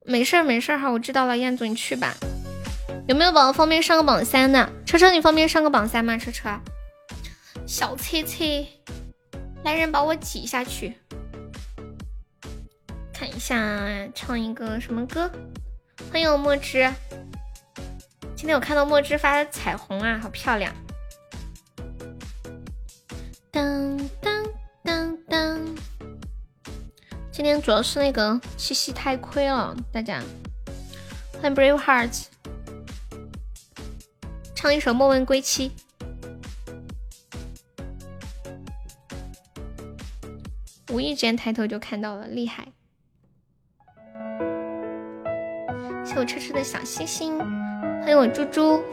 [0.04, 2.14] 没事儿没事儿哈，我知道了，彦祖你去吧。
[3.08, 4.70] 有没有宝宝方便上个榜三的？
[4.86, 6.18] 车车你方便上个榜三吗？
[6.18, 6.50] 车车，
[7.66, 8.68] 小车车，
[9.64, 10.98] 来人把我挤下去。
[13.14, 13.56] 看一下，
[14.16, 15.32] 唱一个什么歌？
[16.12, 16.92] 欢迎我墨汁。
[18.36, 20.74] 今天我看到墨汁发的彩虹啊，好漂亮。
[23.52, 24.44] 当当
[24.84, 25.60] 当当。
[27.32, 30.24] 今天主要是那个七夕太亏了，大家。
[31.40, 32.26] 欢迎 Brave Hearts。
[34.56, 35.70] 唱一首《莫问归期》。
[40.92, 42.68] 无意间抬头就看到了，厉害。
[46.04, 47.40] 谢我车车的小星星，
[48.02, 48.84] 欢迎我猪猪。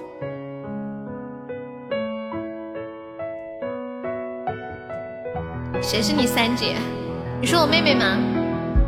[5.82, 6.76] 谁是你三姐？
[7.40, 8.16] 你是我妹妹吗？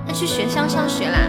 [0.06, 1.28] 她去学校上学啦。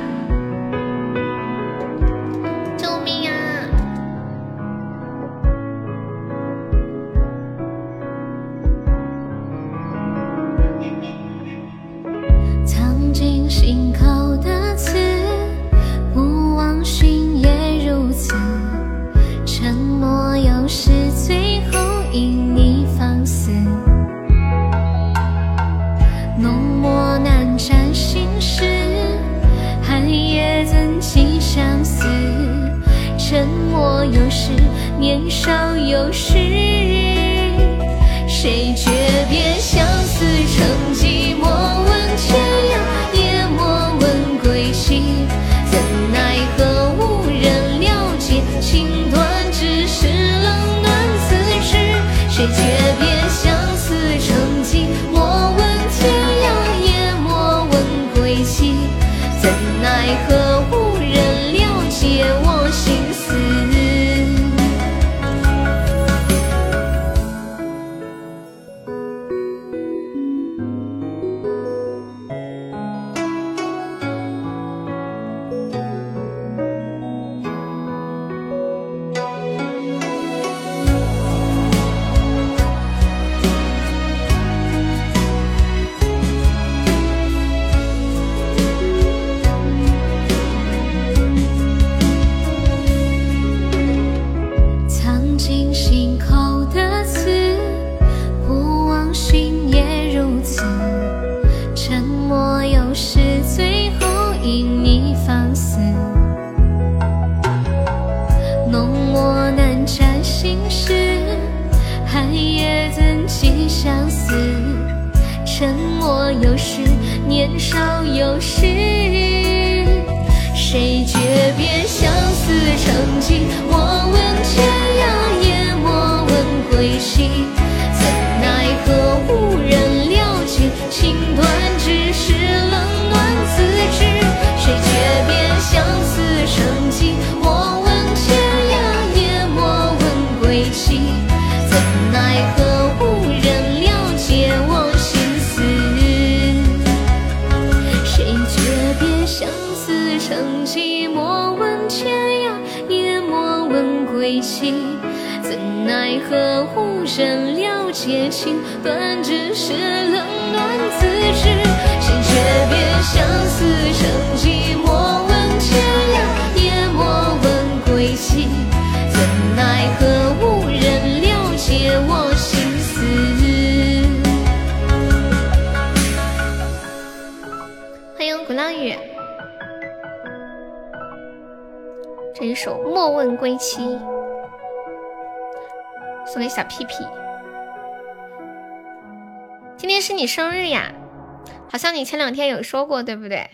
[192.11, 193.49] 前两天有说过，对不对？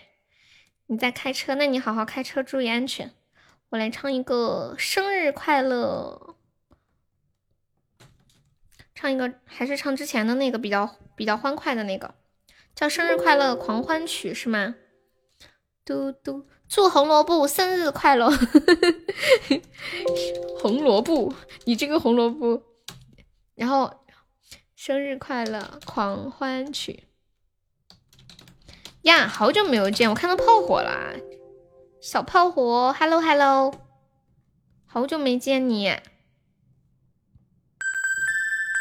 [0.87, 3.13] 你在开车，那你好好开车，注意安全。
[3.69, 6.35] 我来唱一个生日快乐，
[8.95, 12.15] 唱一个还是唱之前的那个比较比较欢快的那个，
[12.73, 14.73] 叫生日快乐狂欢曲是吗？
[15.85, 18.27] 嘟嘟，祝红萝卜生日快乐！
[20.59, 21.31] 红萝卜，
[21.65, 22.63] 你这个红萝卜，
[23.53, 24.03] 然后
[24.75, 27.03] 生日快乐狂欢曲
[29.07, 31.13] 呀，好久没有见，我看到炮火了。
[32.01, 33.73] 小炮火，Hello Hello，
[34.85, 35.95] 好久没见你。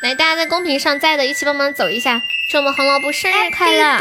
[0.03, 2.21] 来，大家在公屏上在的，一起帮忙走一下，
[2.51, 3.99] 祝我们红萝卜生日快乐。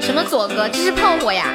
[0.00, 0.68] 什么左哥？
[0.68, 1.54] 这是炮火呀！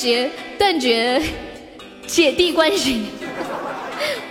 [0.00, 1.20] 绝断绝
[2.06, 3.02] 姐弟关系，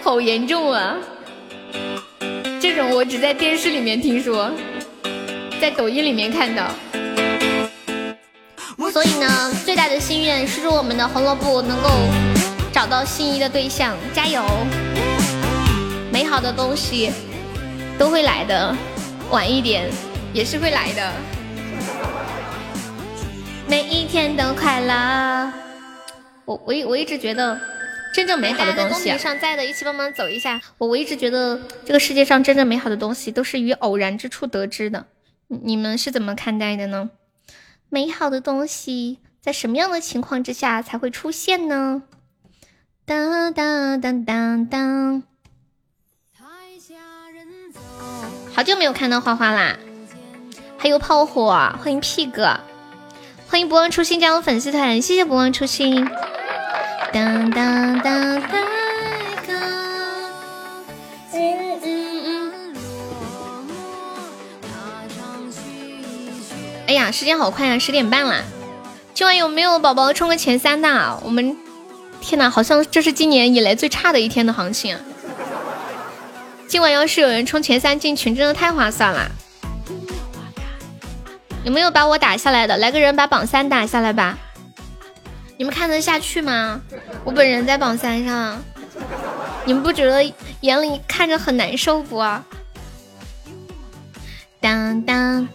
[0.01, 0.97] 好严重啊！
[2.59, 4.49] 这种我只在电视里面听说，
[5.61, 6.71] 在抖音里面看到。
[8.91, 11.89] 所以呢，最大的心愿是祝我们的红萝卜能够
[12.73, 14.43] 找到心仪的对象，加油！
[16.11, 17.11] 美好的东西
[17.95, 18.75] 都会来的，
[19.29, 19.87] 晚一点
[20.33, 21.13] 也是会来的。
[23.67, 25.28] 每一天都快乐。
[26.49, 27.61] 我我我一直觉得，
[28.11, 30.59] 真正美好的东西，上在的一起帮忙走一下。
[30.79, 35.05] 我我一直觉得，这个世界上真正美好的东西都是于偶然之处得知的。
[35.47, 37.11] 你们是怎么看待的呢？
[37.89, 42.01] 美好的东西在什么样的情况之下才会出现呢？
[43.05, 45.21] 当当当当当。
[48.55, 49.77] 好久没有看到花花啦，
[50.79, 52.59] 还有炮火，欢迎屁哥。
[53.47, 56.09] 欢迎不忘初心加入粉丝团，谢谢不忘初心。
[57.11, 58.59] 当当当当
[66.85, 68.43] 哎呀，时间好快呀，十点半了。
[69.13, 71.19] 今晚有没有宝宝冲个前三的？
[71.23, 71.55] 我们
[72.19, 74.97] 天哪，好像这是今年以来最差的一天的行情。
[76.67, 79.31] 今晚要是有人冲前三进群，真的太划算了。
[81.63, 82.77] 有没有把我打下来的？
[82.77, 84.37] 来个人把榜三打下来吧。
[85.59, 86.79] 你们看得下去吗？
[87.25, 88.63] 我本人在榜三上，
[89.65, 90.23] 你们不觉得
[90.61, 92.23] 眼里看着很难受不？
[94.61, 95.49] 当当，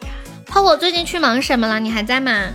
[0.44, 1.80] 泡泡最近去忙什么了？
[1.80, 2.50] 你还在吗？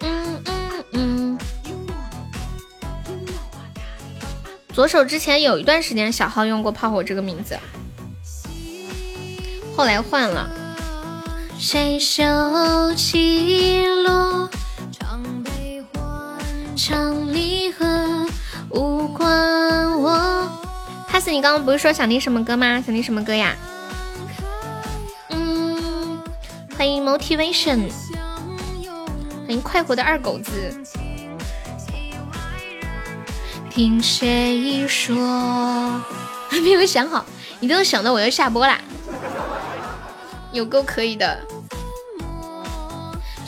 [0.00, 1.38] 嗯嗯嗯。
[4.74, 7.58] 左手之前有一段时间小号用过炮火这个名字，
[9.74, 10.50] 后来换了。
[11.58, 14.50] 谁收起落？
[16.78, 17.84] 唱离合，
[18.70, 20.48] 无关我。
[21.08, 22.80] 哈斯，你刚刚不是说想听什么歌吗？
[22.80, 23.56] 想听什么歌呀？
[25.30, 26.22] 嗯，
[26.76, 27.90] 欢迎 motivation，
[29.44, 30.52] 欢迎快活的二狗子。
[33.68, 36.00] 听谁说？
[36.48, 37.26] 还 没有想好，
[37.58, 38.78] 你等我想到我要下播啦。
[40.52, 41.40] 有够可以的。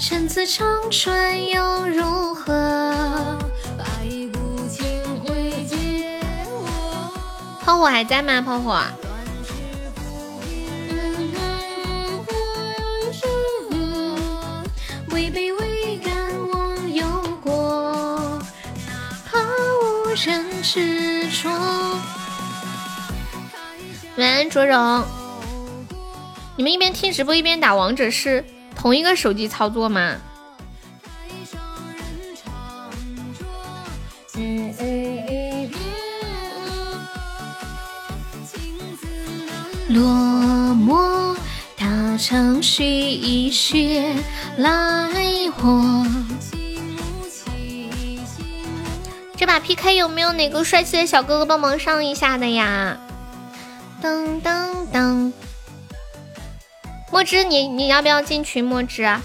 [0.00, 3.38] 身自长春又如何？
[7.62, 8.40] 炮火还在吗？
[8.40, 8.80] 炮火。
[15.10, 16.14] 未卑未敢
[16.48, 17.06] 忘忧
[17.42, 18.42] 国，
[18.86, 21.50] 哪怕无人执着。
[24.16, 25.04] 晚安，卓荣。
[26.56, 28.42] 你们一边听直播一边打王者是？
[28.80, 30.16] 同一个手机操作吗？
[34.36, 35.70] 嗯嗯嗯。
[39.90, 40.02] 落
[40.74, 41.36] 寞，
[41.76, 44.14] 大场戏血
[44.56, 45.10] 来
[45.50, 46.06] 火。
[49.36, 52.96] 这把 PK 有没有哪个帅气的小哥哥帮忙上一下的呀？
[54.02, 55.32] 噔噔噔。
[57.10, 58.64] 墨汁，你你要不要进群？
[58.64, 59.20] 墨汁啊，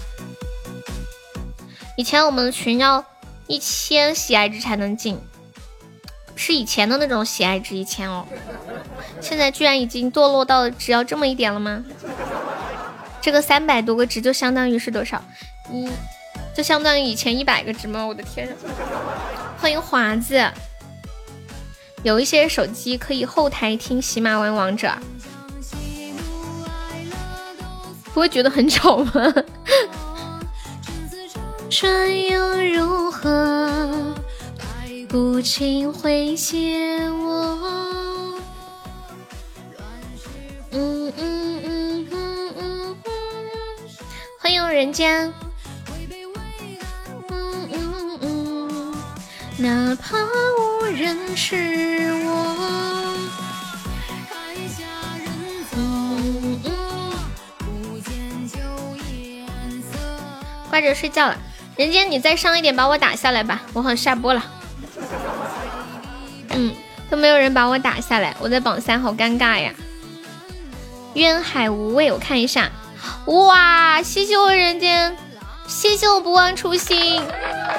[1.96, 3.04] 以前我们的群要
[3.46, 5.20] 一千喜爱值才能进，
[6.34, 8.26] 是以前的那种喜爱值一千哦，
[9.20, 11.84] 现在居然已经堕落到只要这么一点了吗？
[13.22, 15.22] 这个三百多个值就相当于是多少？
[15.70, 15.88] 一，
[16.54, 18.04] 就相当于以前一百个值吗？
[18.04, 18.48] 我的天！
[19.58, 20.50] 欢迎华子，
[22.02, 24.92] 有一些手机可以后台听喜马玩王者。
[28.16, 29.12] 不会觉得很吵吗？
[31.68, 34.14] 春又如何？
[35.06, 38.40] 不请回见我。
[40.70, 42.96] 嗯嗯嗯嗯嗯。
[44.40, 45.30] 欢迎人间。
[47.28, 48.94] 嗯嗯嗯。
[49.58, 51.54] 哪怕无人识
[52.24, 52.32] 我。
[60.76, 61.38] 趴着睡觉了，
[61.78, 64.44] 人间你再上一点，把我打下来吧，我好下播了。
[66.50, 66.74] 嗯，
[67.08, 69.72] 都没有人把我打下来，我在榜三，好尴尬呀。
[71.14, 72.70] 渊海无畏，我看一下，
[73.24, 75.16] 哇，谢谢我人间，
[75.66, 77.22] 谢谢我不忘初心，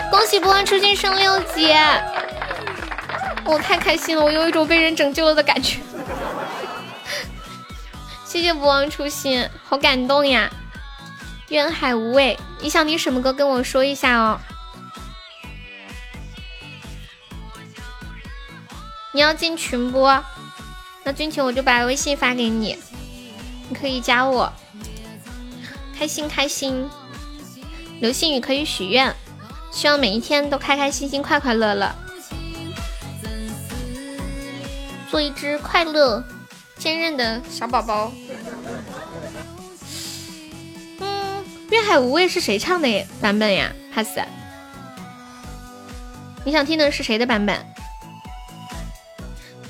[0.10, 1.72] 恭喜不忘初心升六级，
[3.46, 5.78] 我太开心了，我有一种被人拯救了的感觉。
[8.26, 10.50] 谢谢不忘初心，好感动呀。
[11.50, 13.32] 渊海无畏，你想听什么歌？
[13.32, 14.40] 跟我说一下哦。
[19.14, 20.06] 你要进群不？
[21.06, 22.78] 那进群我就把微信发给你，
[23.70, 24.52] 你可以加我。
[25.98, 26.90] 开心开心，
[28.02, 29.16] 流星雨可以许愿，
[29.72, 31.96] 希望每一天都开开心心、快快乐乐，
[35.10, 36.22] 做一只快乐、
[36.78, 38.12] 坚韧的小宝宝。
[41.70, 44.20] 粤海无畏是谁唱的版本呀？pass，
[46.46, 47.66] 你想听的是谁的版本？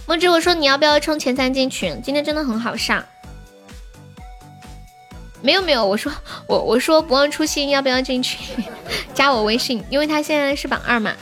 [0.06, 2.00] 梦之，我说你要不要冲前三进群？
[2.04, 3.04] 今天真的很好上。
[5.42, 6.12] 没有没有，我说
[6.48, 8.64] 我我说不忘初心，要不要进群？
[9.16, 11.14] 加我微信，因为他现在是榜二嘛。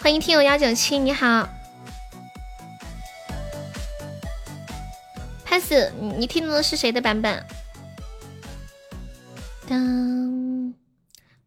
[0.00, 1.48] 欢迎听友幺九七，你好。
[5.46, 7.46] pass，你你听的是谁的版本？
[9.70, 10.74] 当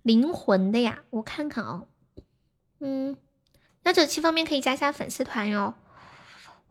[0.02, 1.88] 灵魂的呀，我看看哦，
[2.80, 3.18] 嗯，
[3.84, 5.74] 幺九七方面可以加一下粉丝团哟。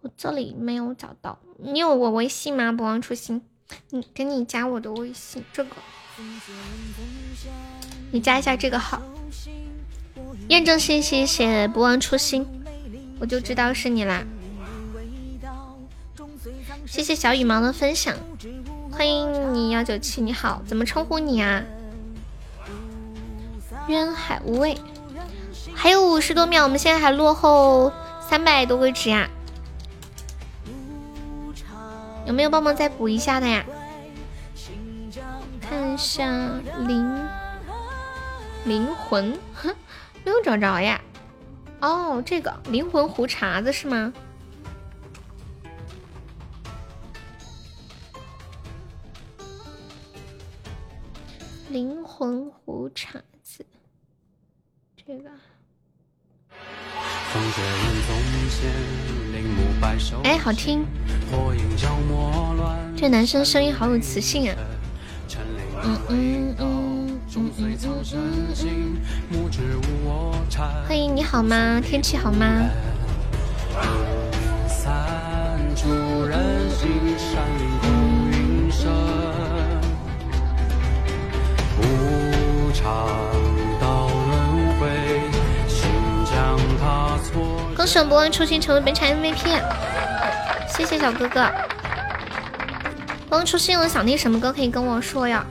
[0.00, 2.72] 我这里没有找到，你有我微信吗？
[2.72, 3.42] 不忘初心，
[3.90, 5.76] 你给你加我的微信，这个
[8.12, 9.02] 你加一下这个号，
[10.48, 12.46] 验证信息写不忘初心，
[13.20, 14.24] 我就知道是你啦。
[16.86, 18.16] 谢谢小羽毛的分享，
[18.92, 21.62] 欢迎你幺九七，你好，怎么称呼你啊？
[23.88, 24.76] 渊海无畏，
[25.74, 27.90] 还有五十多秒，我们现在还落后
[28.20, 29.28] 三百多个值呀，
[32.26, 33.64] 有没有帮忙再补一下的呀？
[35.60, 36.24] 看一下
[36.86, 37.26] 灵
[38.64, 39.38] 灵魂，
[40.22, 41.00] 没有找着呀。
[41.80, 44.12] 哦，这个灵魂胡茬子是吗？
[51.72, 53.64] 灵魂胡茬子，
[54.94, 55.30] 这个。
[60.22, 60.84] 哎，好听。
[62.94, 64.56] 这男生声音好有磁性啊。
[65.82, 67.78] 嗯嗯嗯嗯嗯
[68.60, 68.96] 嗯。
[70.86, 71.80] 欢迎，你好吗？
[71.80, 72.68] 天气好吗？
[87.76, 89.60] 恭喜我不忘初心成为本场 MVP，
[90.68, 91.46] 谢谢小哥哥。
[93.28, 95.44] 博文初心有想听什么歌可以跟我说呀？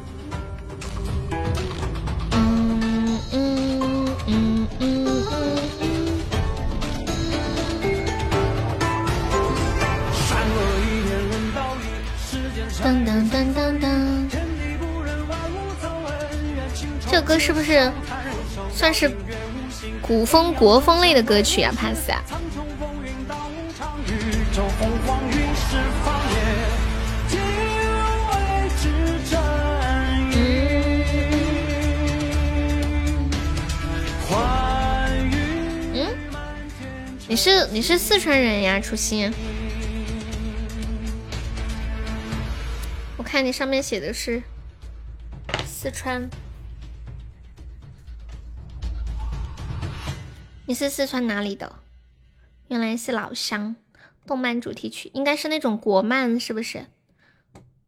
[17.31, 17.89] 歌是不是
[18.73, 19.09] 算是
[20.01, 22.21] 古风国风类的歌曲啊？pass 啊！
[35.93, 36.09] 嗯，
[37.29, 39.33] 你是你是四川人呀，初心？
[43.15, 44.43] 我看你上面写的是
[45.65, 46.29] 四川。
[50.67, 51.79] 你是四川哪里的？
[52.67, 53.75] 原来是老乡。
[54.27, 56.85] 动漫主题曲应该是那种国漫，是不是？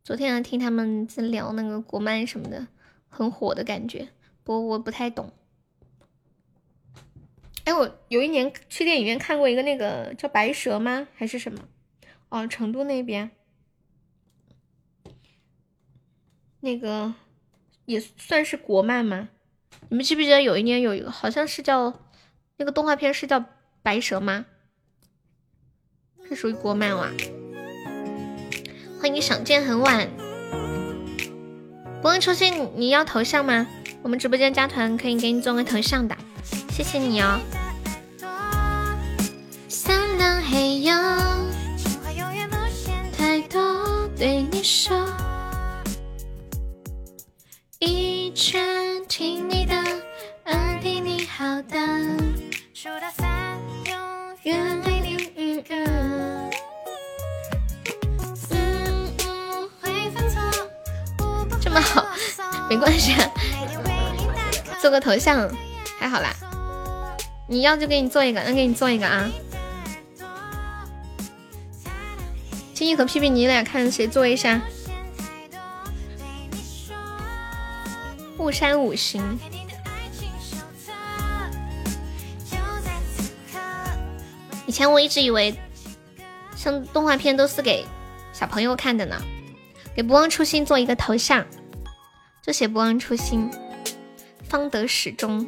[0.04, 2.68] 昨天听他们在聊那个国漫什么的，
[3.08, 4.10] 很火的感觉。
[4.44, 5.32] 不过我不太懂。
[7.66, 11.08] 哎，我有一年去电影院看过一个那个叫《白蛇》吗？
[11.14, 11.60] 还是什么？
[12.30, 13.30] 哦，成都那边
[16.62, 17.14] 那个
[17.86, 19.30] 也算是国漫吗？
[19.90, 22.00] 你们记不记得有一年有一个好像是叫？
[22.58, 23.40] 那个动画片是叫
[23.82, 24.46] 《白蛇》吗？
[26.30, 27.10] 是属于国漫哇！
[29.02, 30.08] 欢迎想见很晚，
[32.02, 33.68] 不问初心，你要头像吗？
[34.02, 36.16] 我们直播间加团可以给你做个头像的，
[36.70, 37.40] 谢谢你哦。
[39.68, 40.94] 三两黑曜，
[43.18, 44.96] 太多对你说，
[47.80, 49.76] 一拳听你的，
[50.46, 51.78] 耳听你好的。
[52.74, 53.96] 数到三，永
[54.44, 56.50] 远对你嗯嗯。
[61.62, 62.06] 这么好，
[62.70, 63.16] 没关系，
[64.82, 65.50] 做个头像
[65.98, 66.30] 还好啦。
[67.48, 69.30] 你要就给你做一个，那给你做一个啊。
[72.74, 74.62] 青青和屁屁，你俩看谁做一下？
[78.38, 79.40] 雾山五行。
[84.74, 85.56] 前我一直以为，
[86.56, 87.86] 像动画片都是给
[88.34, 89.16] 小朋友看的呢。
[89.96, 91.46] 给不忘初心做一个头像，
[92.42, 93.52] 就写不忘初心，
[94.50, 95.48] 方得始终。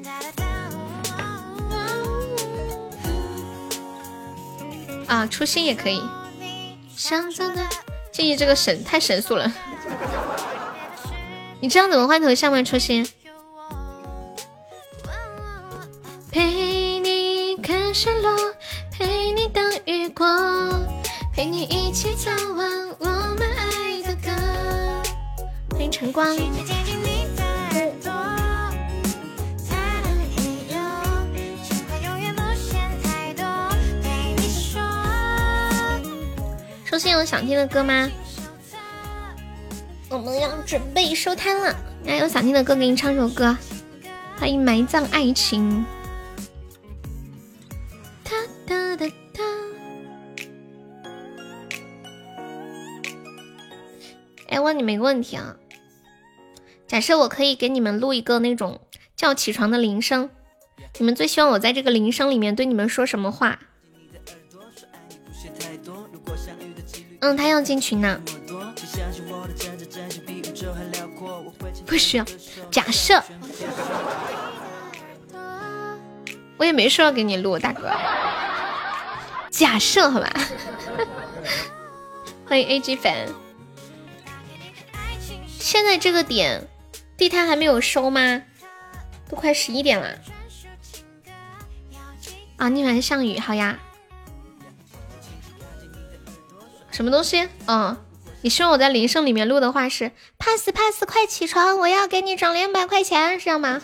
[5.07, 6.03] 啊，初心也可以。
[8.11, 9.51] 建议这个神太神速了。
[11.59, 12.61] 你这样怎么换头像吗？
[12.61, 13.03] 初心？
[26.15, 26.33] 光。
[36.85, 38.09] 收心有想听的歌吗？
[40.07, 41.75] 我们要准备收摊了，
[42.05, 43.57] 那有想听的歌给你唱首歌。
[44.37, 45.85] 欢迎埋葬爱情。
[48.23, 48.31] 哒
[48.65, 49.09] 哒哒！
[54.47, 55.53] 哎，问你们一个问题啊，
[56.87, 58.79] 假设我可以给你们录一个那种
[59.15, 60.29] 叫起床的铃声，
[60.99, 63.59] 你们最希望我在这个铃声里面对你们说什么话？
[67.21, 68.21] 嗯，他要进群呢。
[71.85, 72.25] 不需要。
[72.71, 73.21] 假设，
[76.57, 77.91] 我也没说要给你录，大哥。
[79.49, 80.31] 假设，好吧。
[82.47, 83.33] 欢迎 A G 粉。
[85.59, 86.67] 现在这个点，
[87.17, 88.43] 地摊还没有收吗？
[89.29, 90.19] 都快十一点了。
[92.57, 93.79] 啊，你欢上雨，好呀。
[96.91, 97.49] 什么东西？
[97.67, 97.97] 嗯，
[98.41, 103.81] 你希望我在铃声里面录的话是 pass pass，快起床，我要给你涨两百块钱，是这样吗？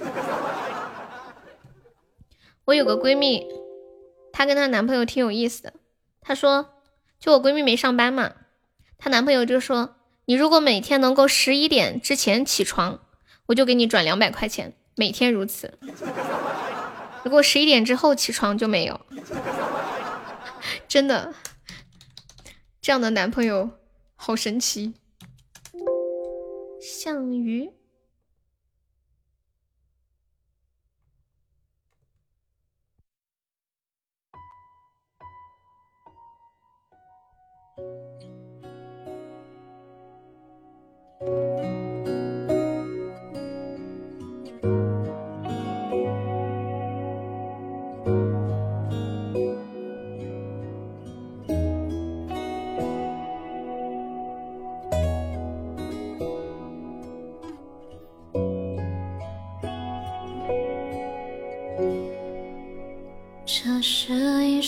[2.65, 3.45] 我有个闺蜜，
[4.31, 5.73] 她跟她男朋友挺有意思的。
[6.21, 6.69] 她说，
[7.19, 8.33] 就我闺蜜没上班嘛，
[8.97, 9.95] 她男朋友就说，
[10.25, 13.01] 你如果每天能够十一点之前起床，
[13.47, 15.77] 我就给你转两百块钱，每天如此。
[17.23, 18.99] 如果十一点之后起床就没有，
[20.87, 21.33] 真的。
[22.81, 23.69] 这样的男朋友
[24.15, 24.93] 好神奇，
[26.81, 27.71] 项羽。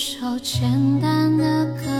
[0.03, 1.92] 一首简单的歌，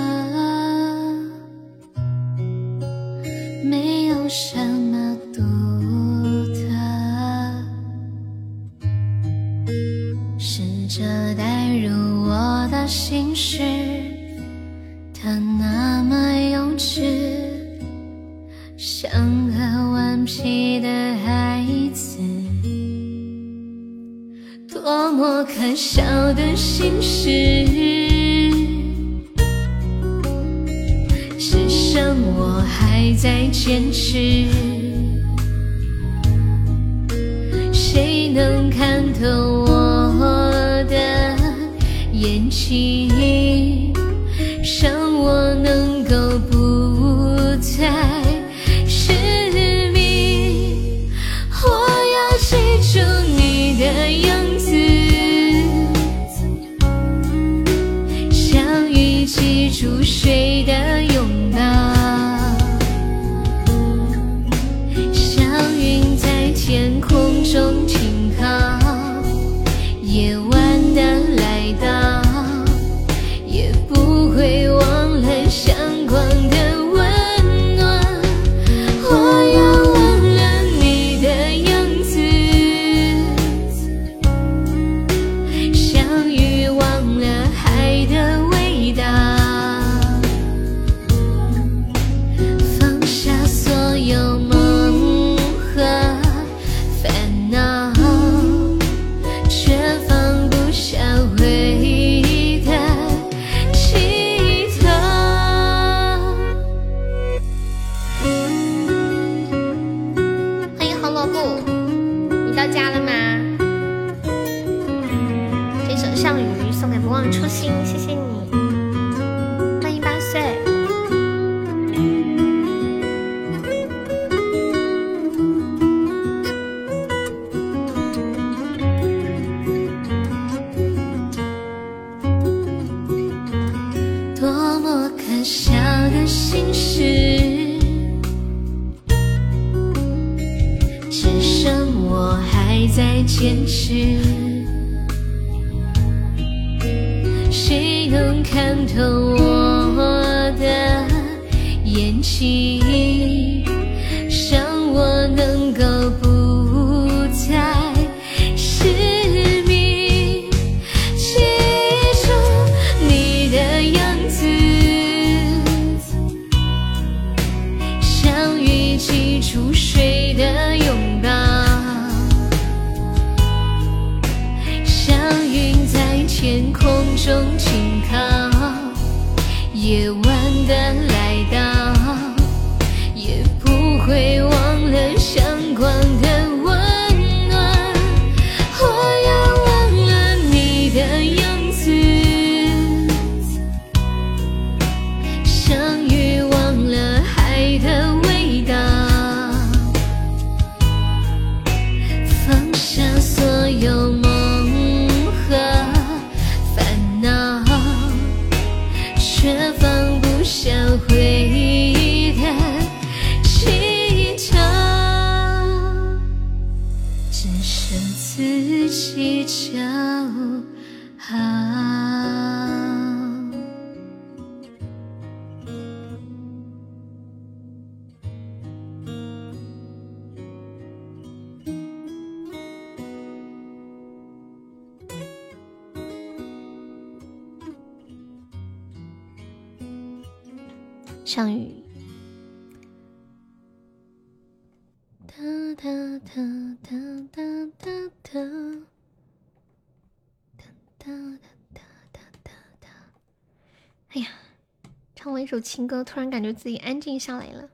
[255.44, 257.68] 一首情歌，突然感觉自己安静下来了。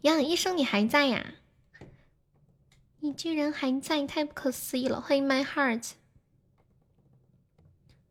[0.00, 1.24] 呀，医生你还在呀？
[2.98, 5.00] 你居然还在，太不可思议了！
[5.00, 5.90] 欢迎 My Heart，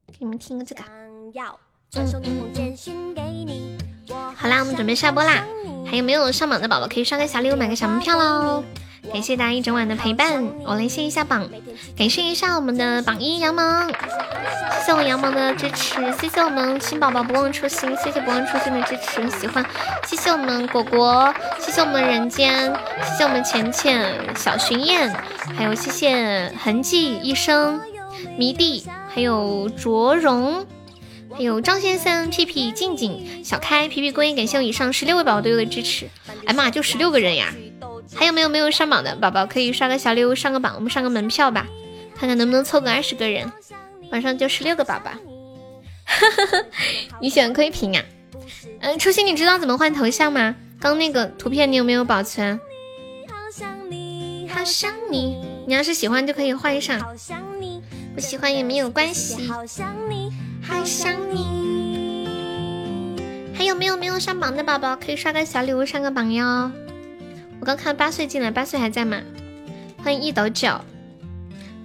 [0.07, 0.83] 给你们听个这个。
[0.87, 1.57] 嗯嗯。
[4.33, 5.45] 好啦，我们准备下播啦！
[5.85, 8.63] 还有没有上榜的宝宝可以刷个小礼物，买个小门票喽！
[9.09, 11.49] 感谢大家一整晚的陪伴，我来谢一下榜，
[11.97, 19.65] 感谢一下我们的榜一杨萌，谢谢我杨萌的支持，谢谢我们新宝宝不忘初心，谢谢不忘初心的支持，喜欢，
[20.05, 22.73] 谢谢我们果果，谢谢我们人间，
[23.03, 25.13] 谢谢我们浅浅小巡燕，
[25.57, 27.81] 还有谢谢痕迹一生
[28.37, 30.65] 迷弟，还有卓荣。
[31.33, 36.09] 还有张先生、屁屁、静静、小开、皮皮龟，感谢我以上十六位宝宝对我的支持。
[36.45, 37.53] 哎妈，就十六个人呀！
[38.13, 41.67] 还有没有没有上榜的宝宝可以刷个小礼物上个榜，我们上个门票吧，
[42.15, 43.51] 看看能不能凑个二十个人。
[44.11, 45.11] 晚上就十六个宝宝，
[47.21, 48.03] 你喜欢窥屏啊？
[48.81, 50.55] 嗯，初心，你知道怎么换头像吗？
[50.79, 52.59] 刚那个图片你有没有保存？
[53.29, 56.99] 好想你，你要是喜欢就可以换上，
[58.13, 59.47] 不喜欢也没有关系。
[59.47, 60.30] 好想你，
[60.63, 60.77] 还
[63.63, 66.71] 有没有没有上榜的宝宝可以刷个小礼物上个榜哟？
[67.59, 69.17] 我刚看八岁进来，八岁还在吗？
[70.03, 70.69] 欢迎一斗酒，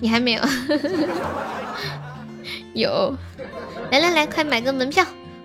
[0.01, 0.43] 你还没有？
[2.75, 3.17] 有，
[3.91, 5.05] 来来来，快买个门票，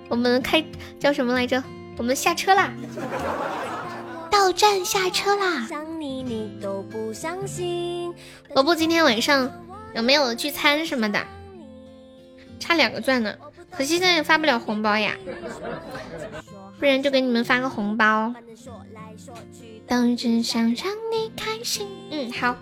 [0.10, 0.64] 我们开
[1.00, 1.64] 叫什么来着？
[1.98, 2.72] 我们下车啦，
[4.30, 5.68] 到站下车啦。
[8.54, 9.52] 萝卜今天晚上
[9.94, 11.20] 有没有聚餐什么的？
[12.62, 13.36] 差两个钻呢，
[13.72, 15.18] 可惜现在也发不了红包呀，
[16.80, 18.34] 不然就给你们发个红包。
[19.88, 22.56] 都只想让你开心，嗯，好。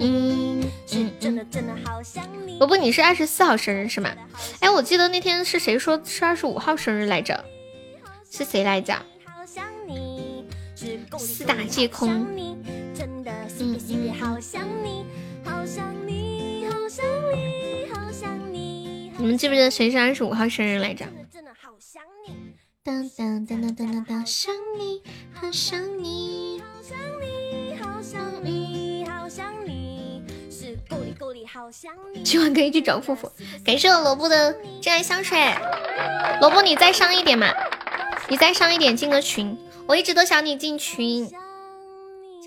[0.00, 0.64] 嗯
[2.58, 4.10] 伯伯，你是二十四号生日是吗？
[4.60, 7.44] 哎，我记得那天是谁说是二十五号生日来着？
[8.30, 8.96] 是谁来着？
[11.16, 12.26] 四大皆空。
[12.98, 15.06] 真的，心里好想你，
[15.44, 19.12] 好想你，好想你，好想你。
[19.16, 21.04] 你们记不记得谁是二十五号生日来着？
[21.04, 22.34] 真的真的好想你，
[22.82, 25.00] 当当当当当当，想你，
[25.32, 30.20] 好想你，好想你，好想你，好想你，
[30.50, 32.24] 是故里故里好想你。
[32.24, 33.30] 今晚可以去找富富，
[33.64, 34.52] 感谢我萝卜的
[34.82, 35.38] 真爱香水。
[36.40, 37.46] 萝卜，你再上一点嘛，
[38.28, 39.56] 你再上一点进个群，
[39.86, 41.30] 我一直都想你进群。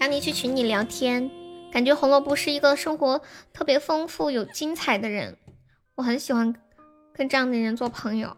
[0.01, 1.29] 想你去群里聊天。
[1.71, 3.21] 感觉红萝卜是一个生活
[3.53, 5.37] 特别丰富、有精彩的人，
[5.93, 6.55] 我很喜欢
[7.13, 8.35] 跟这样的人做朋友。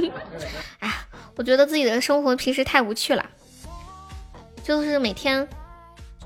[0.80, 0.92] 哎，
[1.36, 3.24] 我觉得自己的生活平时太无趣了，
[4.62, 5.48] 就是每天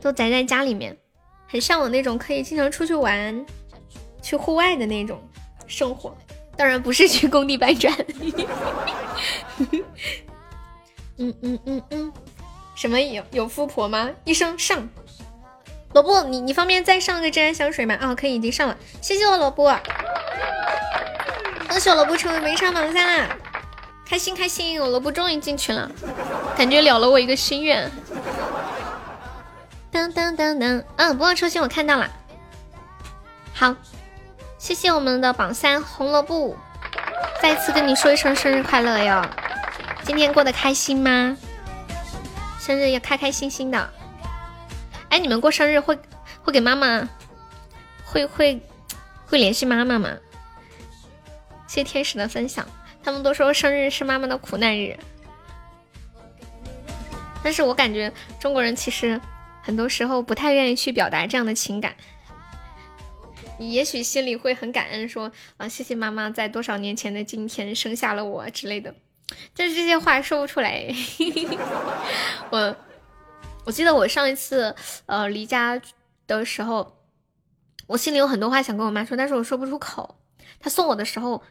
[0.01, 0.99] 都宅在家里面，
[1.47, 3.47] 很向往那种可以经常出去玩、
[4.21, 5.23] 去户外的那种
[5.69, 6.12] 生活。
[6.57, 7.95] 当然不是去工地搬砖。
[11.17, 12.12] 嗯嗯嗯嗯，
[12.78, 14.08] 什么有有富婆吗？
[14.23, 14.89] 医生上。
[15.94, 17.97] 萝卜，你你方便再上个真爱香水吗？
[18.00, 19.76] 啊，可以，已经上了，谢谢我萝卜，
[21.68, 23.36] 恭喜我萝卜成为没上榜三啦，
[24.07, 25.90] 开心开心，我萝卜终于进群了，
[26.57, 27.90] 感觉了了我一个心愿。
[29.90, 32.08] 当当当当，嗯，不忘初心，我看到了，
[33.55, 33.74] 好，
[34.57, 36.57] 谢谢我们的榜三红萝卜，
[37.42, 39.26] 再次跟你说一声生日快乐哟，
[40.05, 41.36] 今天过得开心吗？
[42.69, 43.91] 生日要开开心心的。
[45.09, 45.99] 哎，你们过生日会
[46.43, 47.09] 会给妈妈
[48.05, 48.61] 会会
[49.25, 50.15] 会联系妈妈吗？
[51.67, 52.69] 谢天使的分享，
[53.03, 54.99] 他们都说生日是妈妈的苦难日，
[57.43, 59.19] 但是我感觉中国人其实
[59.63, 61.97] 很多时候不太愿意去表达这样的情感，
[63.59, 68.95] 也许心里会很感恩，说啊，谢谢妈妈在多少年前的今天生下了我之类的。
[69.57, 70.86] 但是这些话说不出来。
[72.50, 72.76] 我
[73.65, 74.74] 我记得我上一次
[75.07, 75.81] 呃离家
[76.26, 76.97] 的时候，
[77.86, 80.16] 我心里有很多话想跟我妈说，但是我说不出口。
[80.60, 81.42] 她送我的时候，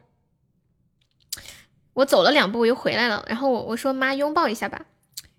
[1.93, 4.81] 我走了两步我又回来了，然后我我说妈拥抱一下吧。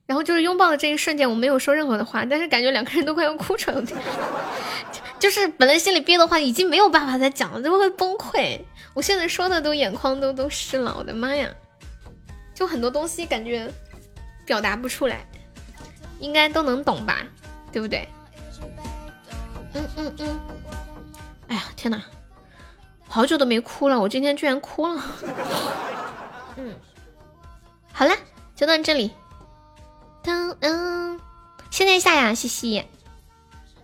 [0.07, 3.87] 然后就是拥抱的这一瞬间，我没有说任何的话，但是感觉两个人都快要哭出来了，
[5.19, 8.59] 就是本来心里憋的话已经没有办法再讲了，就会崩溃。
[8.95, 11.47] 我现在说的都眼眶都都湿了，我的妈呀！
[12.59, 13.73] 就很多东西感觉
[14.45, 15.25] 表达不出来，
[16.19, 17.23] 应该都能懂吧？
[17.71, 18.09] 对不对？
[19.75, 20.41] 嗯嗯嗯。
[21.47, 22.03] 哎呀，天哪，
[23.07, 25.01] 好久都没哭了，我今天居然哭了。
[26.57, 26.75] 嗯，
[27.93, 28.13] 好了，
[28.57, 29.13] 就到这里。
[30.25, 31.21] 噔噔，
[31.71, 32.85] 现在下呀，西西。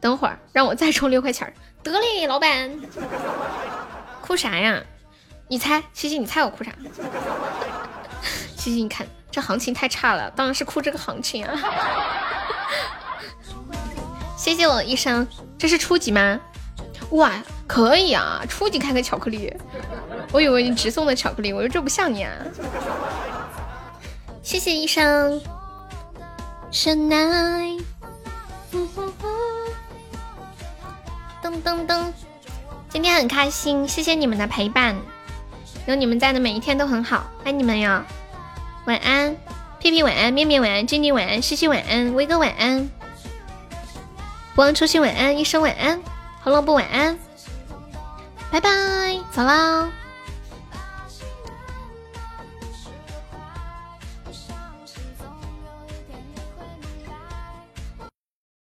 [0.01, 1.55] 等会儿让我再充六块钱儿，
[1.85, 2.77] 得嘞，老板。
[4.21, 4.83] 哭啥呀？
[5.47, 6.73] 你猜，西西，你猜我哭啥？
[8.57, 11.55] 西西，你看这行情太差了，当然是哭这个行情啊。
[14.37, 15.27] 谢谢我医生，
[15.59, 16.39] 这是初级吗？
[17.11, 17.33] 哇，
[17.67, 19.53] 可以啊，初级开个巧克力，
[20.33, 22.33] 我以为你直送的巧克力，我说这不像你啊。
[24.43, 25.41] 谢谢医生。
[26.71, 27.77] 神奈，
[31.41, 32.13] 噔噔噔，
[32.89, 34.97] 今天很开心，谢谢你们的陪伴，
[35.87, 38.03] 有你们在的每一天都很好，爱你们哟！
[38.87, 39.37] 晚安，
[39.79, 42.89] 屁屁晚安，面面晚安，静静晚安，西西晚安，威哥晚安，
[44.55, 46.01] 不忘初心晚安，一生晚安，
[46.43, 47.19] 红萝卜晚安，
[48.51, 48.71] 拜拜，
[49.31, 49.89] 走啦。